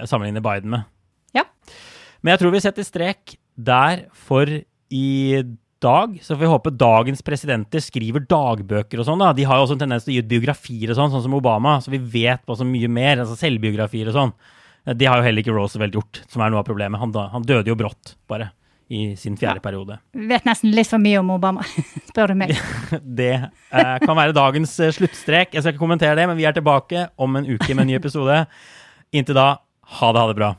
sammenligne 0.09 0.41
Biden 0.41 0.71
med. 0.73 0.87
Ja. 1.37 1.45
Men 2.23 2.33
jeg 2.33 2.41
tror 2.41 2.55
vi 2.55 2.63
setter 2.63 2.87
strek 2.87 3.35
der 3.59 4.07
for 4.17 4.47
i 4.47 5.43
dag. 5.83 6.15
Så 6.21 6.35
får 6.35 6.41
vi 6.43 6.51
håpe 6.51 6.73
dagens 6.75 7.23
presidenter 7.25 7.83
skriver 7.83 8.23
dagbøker 8.29 9.01
og 9.01 9.07
sånn. 9.07 9.21
da. 9.21 9.33
De 9.35 9.45
har 9.47 9.59
jo 9.59 9.67
også 9.67 9.77
en 9.77 9.83
tendens 9.83 10.07
til 10.07 10.13
å 10.13 10.15
gi 10.15 10.23
ut 10.23 10.31
biografier 10.31 10.93
og 10.93 10.99
sånn, 10.99 11.11
sånn 11.13 11.25
som 11.27 11.37
Obama, 11.37 11.77
så 11.83 11.93
vi 11.93 12.01
vet 12.01 12.43
også 12.45 12.63
så 12.63 12.69
mye 12.69 12.89
mer. 12.91 13.21
altså 13.23 13.37
Selvbiografier 13.39 14.11
og 14.11 14.17
sånn. 14.17 14.33
Det 14.97 15.05
har 15.05 15.19
jo 15.19 15.27
heller 15.27 15.43
ikke 15.43 15.53
Roosevelt 15.53 15.93
gjort, 15.93 16.23
som 16.31 16.41
er 16.41 16.53
noe 16.53 16.63
av 16.63 16.67
problemet. 16.67 17.01
Han, 17.01 17.13
han 17.13 17.45
døde 17.45 17.69
jo 17.69 17.77
brått, 17.77 18.15
bare, 18.31 18.49
i 18.91 19.15
sin 19.19 19.37
fjerde 19.37 19.61
ja. 19.61 19.63
periode. 19.63 19.99
Vet 20.31 20.47
nesten 20.47 20.73
litt 20.73 20.89
for 20.89 21.01
mye 21.01 21.19
om 21.21 21.29
Obama, 21.35 21.65
spør 22.09 22.33
du 22.33 22.39
meg. 22.41 22.55
det 23.21 23.33
eh, 23.37 23.95
kan 24.01 24.17
være 24.17 24.35
dagens 24.37 24.73
eh, 24.81 24.93
sluttstrek. 24.95 25.53
Jeg 25.53 25.61
skal 25.63 25.75
ikke 25.75 25.83
kommentere 25.83 26.17
det, 26.17 26.25
men 26.31 26.39
vi 26.39 26.49
er 26.49 26.57
tilbake 26.57 27.09
om 27.21 27.37
en 27.37 27.47
uke 27.47 27.75
med 27.75 27.85
en 27.85 27.93
ny 27.93 27.99
episode. 28.01 28.41
Inntil 29.13 29.37
da, 29.37 29.47
ha 29.99 30.11
det, 30.11 30.25
ha 30.25 30.33
det 30.33 30.39
bra. 30.41 30.53